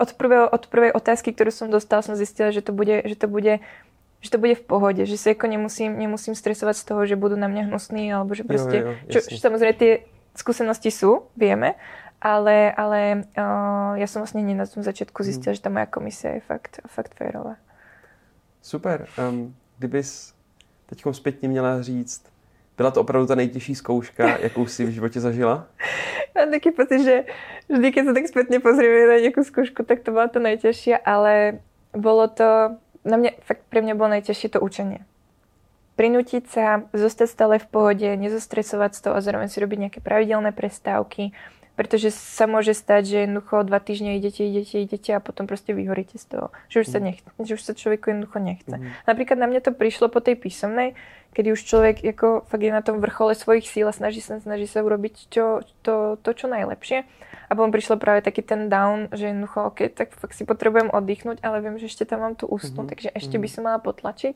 od, 0.00 0.10
prvého, 0.16 0.48
od 0.48 0.64
prvej 0.72 0.96
otázky, 0.96 1.36
ktorú 1.36 1.52
som 1.52 1.68
dostala, 1.68 2.00
som 2.00 2.16
zistila, 2.16 2.56
že 2.56 2.64
to 2.64 2.72
bude, 2.72 3.04
že 3.04 3.16
to 3.20 3.28
bude 3.28 3.60
že 4.24 4.32
to 4.32 4.40
bude 4.40 4.56
v 4.56 4.64
pohode, 4.64 5.04
že 5.04 5.20
sa 5.20 5.36
ako 5.36 5.52
nemusím, 5.52 6.00
nemusím 6.00 6.32
stresovať 6.32 6.80
z 6.80 6.84
toho, 6.88 7.04
že 7.04 7.12
budú 7.12 7.36
na 7.36 7.44
mňa 7.44 7.68
hnusní, 7.68 8.08
alebo 8.08 8.32
že 8.32 8.48
proste, 8.48 8.80
jo, 8.80 8.88
jo, 9.04 9.12
čo, 9.12 9.18
čo 9.20 9.36
samozrejme 9.36 9.76
tie 9.76 9.92
skúsenosti 10.34 10.90
sú, 10.90 11.30
vieme, 11.36 11.74
ale, 12.20 12.72
ale 12.72 13.28
uh, 13.36 13.94
ja 14.00 14.06
som 14.08 14.24
vlastne 14.24 14.40
na 14.42 14.66
tom 14.66 14.82
začiatku 14.82 15.22
mhm. 15.22 15.26
zistila, 15.26 15.52
hmm. 15.52 15.58
že 15.60 15.64
tá 15.64 15.70
moja 15.70 15.86
komisia 15.86 16.30
je 16.36 16.42
fakt, 16.42 16.80
fakt 16.86 17.14
férová. 17.14 17.56
Super. 18.64 19.06
Um, 19.18 19.54
kdybys 19.78 20.34
teď 20.86 21.04
zpětně 21.12 21.48
měla 21.48 21.82
říct, 21.82 22.24
byla 22.76 22.90
to 22.90 23.00
opravdu 23.00 23.26
ta 23.26 23.34
nejtěžší 23.34 23.74
zkouška, 23.74 24.38
jakou 24.38 24.66
si 24.66 24.84
v 24.84 24.88
životě 24.88 25.20
zažila? 25.20 25.66
Mám 26.36 26.50
taký 26.50 26.70
pocit, 26.70 27.04
že 27.04 27.24
vždy, 27.68 27.92
keď 27.92 28.02
sa 28.04 28.12
tak 28.12 28.26
spätne 28.26 28.58
pozrieme 28.58 29.06
na 29.06 29.22
nejakú 29.22 29.46
skúšku, 29.46 29.86
tak 29.86 30.02
to 30.02 30.10
bola 30.10 30.26
to 30.26 30.42
najťažšia, 30.42 30.98
ale 31.06 31.62
bolo 31.94 32.26
to, 32.26 32.74
na 33.06 33.16
mňa, 33.16 33.38
fakt 33.46 33.62
pre 33.70 33.78
mňa 33.78 33.94
bolo 33.94 34.18
najťažšie 34.18 34.58
to 34.58 34.58
učenie. 34.58 35.06
Prinútiť 35.94 36.44
sa, 36.50 36.66
zostať 36.90 37.28
stále 37.30 37.54
v 37.62 37.70
pohode, 37.70 38.08
nezostresovať 38.18 38.90
z 38.98 39.00
toho 39.06 39.14
a 39.14 39.22
zároveň 39.22 39.46
si 39.46 39.62
robiť 39.62 39.78
nejaké 39.78 40.00
pravidelné 40.02 40.50
prestávky, 40.50 41.30
pretože 41.74 42.14
sa 42.14 42.46
môže 42.46 42.70
stať, 42.74 43.02
že 43.06 43.16
jednoducho 43.26 43.66
dva 43.66 43.82
týždne 43.82 44.14
idete, 44.14 44.46
idete, 44.46 44.82
idete 44.82 45.10
a 45.14 45.22
potom 45.22 45.50
proste 45.50 45.74
vyhoríte 45.74 46.18
z 46.18 46.26
toho. 46.38 46.46
Že 46.70 46.76
už 46.82 46.86
sa, 46.86 46.98
mhm. 46.98 47.04
nechce, 47.06 47.28
že 47.42 47.52
už 47.58 47.62
sa 47.62 47.72
človeku 47.74 48.10
jednoducho 48.10 48.38
nechce. 48.38 48.76
Mm. 48.78 48.90
Napríklad 49.10 49.38
na 49.38 49.46
mňa 49.50 49.60
to 49.66 49.72
prišlo 49.74 50.06
po 50.06 50.22
tej 50.22 50.38
písomnej, 50.38 50.94
kedy 51.34 51.50
už 51.50 51.66
človek 51.66 51.96
ako 52.06 52.46
fakt 52.46 52.62
je 52.62 52.70
na 52.70 52.82
tom 52.82 53.02
vrchole 53.02 53.34
svojich 53.34 53.66
síl 53.66 53.90
a 53.90 53.94
snaží 53.94 54.22
sa, 54.22 54.38
snaží 54.38 54.70
sa 54.70 54.86
urobiť 54.86 55.34
čo, 55.34 55.66
to, 55.82 56.14
to, 56.22 56.30
čo 56.30 56.46
najlepšie. 56.46 57.02
A 57.50 57.52
potom 57.52 57.74
prišlo 57.74 57.98
práve 57.98 58.22
taký 58.22 58.40
ten 58.40 58.70
down, 58.70 59.10
že 59.10 59.34
jednoducho, 59.34 59.74
OK, 59.74 59.90
tak 59.92 60.14
fakt 60.14 60.38
si 60.38 60.46
potrebujem 60.46 60.88
oddychnúť, 60.94 61.42
ale 61.42 61.60
viem, 61.60 61.76
že 61.76 61.90
ešte 61.90 62.06
tam 62.06 62.22
mám 62.22 62.34
tú 62.38 62.46
ústnu, 62.46 62.86
mm-hmm. 62.86 62.90
takže 62.90 63.08
ešte 63.12 63.36
by 63.36 63.46
mhm. 63.50 63.52
som 63.52 63.62
mala 63.66 63.78
potlačiť. 63.82 64.34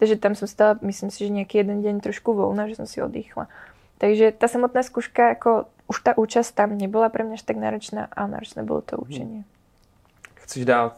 Takže 0.00 0.16
tam 0.16 0.32
som 0.32 0.48
stala, 0.48 0.80
myslím 0.80 1.12
si, 1.12 1.28
že 1.28 1.36
nejaký 1.36 1.60
jeden 1.60 1.84
deň 1.84 2.00
trošku 2.00 2.32
voľná, 2.32 2.72
že 2.72 2.80
som 2.80 2.88
si 2.88 3.04
oddychla. 3.04 3.52
Takže 4.00 4.32
ta 4.32 4.48
samotná 4.48 4.80
zkuška, 4.80 5.28
jako 5.36 5.68
už 5.92 5.96
ta 6.00 6.16
účast 6.16 6.56
tam 6.56 6.72
nebyla 6.72 7.12
pro 7.12 7.20
mě 7.24 7.36
až 7.36 7.42
tak 7.42 7.56
náročná, 7.60 8.08
ale 8.16 8.28
náročné 8.28 8.62
bylo 8.64 8.80
to 8.80 8.96
učení. 8.96 9.44
Chceš 10.34 10.64
dát 10.64 10.96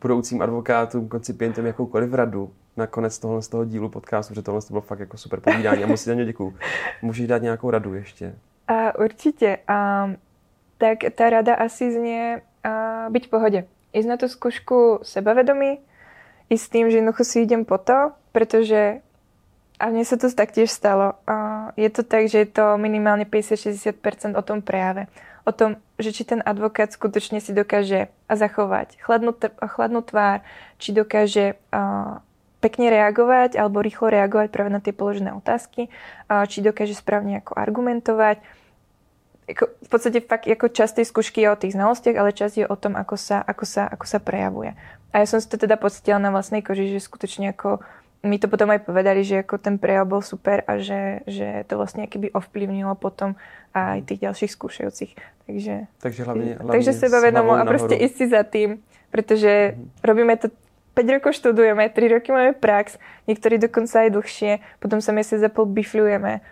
budoucím 0.00 0.42
advokátům, 0.42 1.08
koncipientům 1.08 1.66
jakoukoliv 1.66 2.14
radu 2.14 2.50
na 2.76 2.86
konec 2.86 3.18
tohle 3.18 3.42
z 3.42 3.48
toho 3.48 3.64
dílu 3.64 3.88
podcastu, 3.88 4.34
že 4.34 4.42
tohle 4.42 4.60
bylo 4.70 4.80
fakt 4.80 5.00
jako 5.00 5.16
super 5.16 5.40
povídání 5.40 5.84
a 5.84 5.86
moc 5.86 6.04
za 6.04 6.14
ně 6.14 6.24
děkuju. 6.24 6.56
Můžeš 7.02 7.26
dát 7.26 7.42
nějakou 7.42 7.70
radu 7.70 7.94
ještě? 7.94 8.34
A 8.68 8.98
určitě. 8.98 9.58
A, 9.68 10.10
tak 10.78 10.98
ta 11.14 11.30
rada 11.30 11.54
asi 11.54 11.94
znie 11.94 12.42
a, 12.64 13.06
byť 13.10 13.26
v 13.26 13.30
pohodě. 13.30 13.60
Ísť 13.92 14.08
na 14.08 14.16
tú 14.16 14.24
skúšku 14.24 15.04
sebavedomí, 15.04 15.78
i 16.48 16.56
s 16.58 16.68
tým, 16.68 16.88
že 16.90 16.96
jednoducho 16.96 17.24
si 17.24 17.44
idem 17.44 17.64
po 17.64 17.76
to, 17.78 18.16
pretože 18.32 19.04
a 19.82 19.90
mne 19.90 20.06
sa 20.06 20.14
to 20.14 20.30
taktiež 20.30 20.70
stalo. 20.70 21.18
Je 21.74 21.90
to 21.90 22.06
tak, 22.06 22.30
že 22.30 22.46
je 22.46 22.48
to 22.54 22.78
minimálne 22.78 23.26
50-60% 23.26 24.38
o 24.38 24.42
tom 24.46 24.62
prejave. 24.62 25.10
O 25.42 25.50
tom, 25.50 25.74
že 25.98 26.14
či 26.14 26.22
ten 26.22 26.38
advokát 26.38 26.94
skutočne 26.94 27.42
si 27.42 27.50
dokáže 27.50 28.06
zachovať 28.30 29.02
chladnú, 29.02 29.34
chladnú 29.58 30.06
tvár, 30.06 30.46
či 30.78 30.94
dokáže 30.94 31.58
pekne 32.62 32.86
reagovať 32.94 33.58
alebo 33.58 33.82
rýchlo 33.82 34.06
reagovať 34.06 34.54
práve 34.54 34.70
na 34.70 34.78
tie 34.78 34.94
položené 34.94 35.34
otázky, 35.34 35.90
či 36.30 36.62
dokáže 36.62 36.94
správne 36.94 37.42
ako 37.42 37.58
argumentovať. 37.58 38.38
V 39.50 39.88
podstate 39.90 40.22
fakt 40.22 40.46
ako 40.46 40.70
časť 40.70 41.02
tej 41.02 41.06
skúšky 41.10 41.42
je 41.42 41.50
o 41.50 41.58
tých 41.58 41.74
znalostiach, 41.74 42.14
ale 42.14 42.30
časť 42.30 42.54
je 42.62 42.66
o 42.70 42.76
tom, 42.78 42.94
ako 42.94 43.18
sa, 43.18 43.42
ako 43.42 43.66
sa, 43.66 43.90
ako 43.90 44.06
sa 44.06 44.22
prejavuje. 44.22 44.78
A 45.10 45.14
ja 45.18 45.26
som 45.26 45.42
si 45.42 45.50
to 45.50 45.58
teda 45.58 45.74
pocitila 45.74 46.22
na 46.22 46.30
vlastnej 46.30 46.62
koži, 46.62 46.94
že 46.94 47.02
skutočne 47.02 47.50
ako 47.50 47.82
mi 48.22 48.38
to 48.38 48.46
potom 48.46 48.70
aj 48.70 48.86
povedali, 48.86 49.26
že 49.26 49.42
ako 49.42 49.58
ten 49.58 49.82
prejav 49.82 50.06
bol 50.06 50.22
super 50.22 50.62
a 50.70 50.78
že, 50.78 51.26
že 51.26 51.66
to 51.66 51.74
vlastne 51.74 52.06
keby 52.06 52.30
ovplyvnilo 52.30 52.94
potom 52.94 53.34
aj 53.74 54.06
tých 54.06 54.22
ďalších 54.22 54.50
skúšajúcich. 54.54 55.12
Takže, 55.50 55.90
takže, 55.98 56.20
hlavne, 56.22 56.54
hlavne 56.62 56.72
takže 56.78 56.92
sebavedomo 56.94 57.58
a 57.58 57.66
proste 57.66 57.98
ísť 57.98 58.14
si 58.14 58.26
za 58.30 58.46
tým, 58.46 58.78
pretože 59.10 59.74
mm-hmm. 59.74 60.06
robíme 60.06 60.34
to 60.38 60.54
5 60.94 61.14
rokov 61.18 61.34
študujeme, 61.34 61.88
3 61.90 62.14
roky 62.14 62.30
máme 62.30 62.52
prax, 62.54 63.00
niektorí 63.26 63.58
dokonca 63.58 64.06
aj 64.06 64.14
dlhšie, 64.14 64.52
potom 64.78 65.02
sa 65.02 65.10
mesiac 65.10 65.42
za 65.42 65.50
pol 65.50 65.66
bifľujeme. 65.66 66.44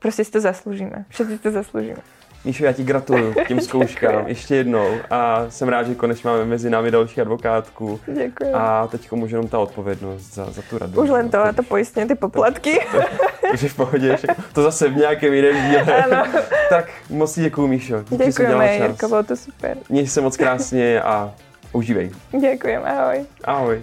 Proste 0.00 0.24
si 0.26 0.32
to 0.32 0.40
zaslúžime. 0.40 1.04
Všetci 1.12 1.44
to 1.44 1.52
zaslúžime. 1.52 2.02
Míšo, 2.44 2.64
já 2.64 2.72
ti 2.72 2.84
gratuluju 2.84 3.34
k 3.34 3.48
těm 3.48 3.60
zkouškám 3.60 4.28
ještě 4.28 4.56
jednou 4.56 4.88
a 5.10 5.46
jsem 5.48 5.68
rád, 5.68 5.86
že 5.86 5.94
konečně 5.94 6.30
máme 6.30 6.44
mezi 6.44 6.70
námi 6.70 6.90
další 6.90 7.20
advokátku. 7.20 8.00
Děkuji. 8.06 8.52
A 8.52 8.86
teď 8.86 9.12
může 9.12 9.36
jenom 9.36 9.48
ta 9.48 9.58
odpovědnost 9.58 10.34
za, 10.34 10.50
za 10.50 10.62
tu 10.70 10.78
radu. 10.78 11.02
Už 11.02 11.10
len 11.10 11.30
to 11.30 11.42
a 11.42 11.52
to 11.52 11.62
pojistně, 11.62 12.06
ty 12.06 12.14
poplatky. 12.14 12.80
Takže 13.50 13.68
v 13.68 13.76
pohodě, 13.76 14.16
to 14.52 14.62
zase 14.62 14.88
v 14.88 14.96
nějakém 14.96 15.32
jiném 15.32 15.70
díle. 15.70 16.04
Ano. 16.04 16.24
tak 16.68 16.90
moc 17.10 17.38
děkuji, 17.38 17.66
Míšo. 17.66 18.04
Děkujeme, 18.10 18.74
Jirko, 18.74 19.08
bylo 19.08 19.22
to 19.22 19.36
super. 19.36 19.76
Měj 19.88 20.06
se 20.06 20.20
moc 20.20 20.36
krásně 20.36 21.02
a 21.02 21.34
užívej. 21.72 22.10
Děkujem, 22.40 22.82
ahoj. 22.84 23.24
Ahoj. 23.44 23.82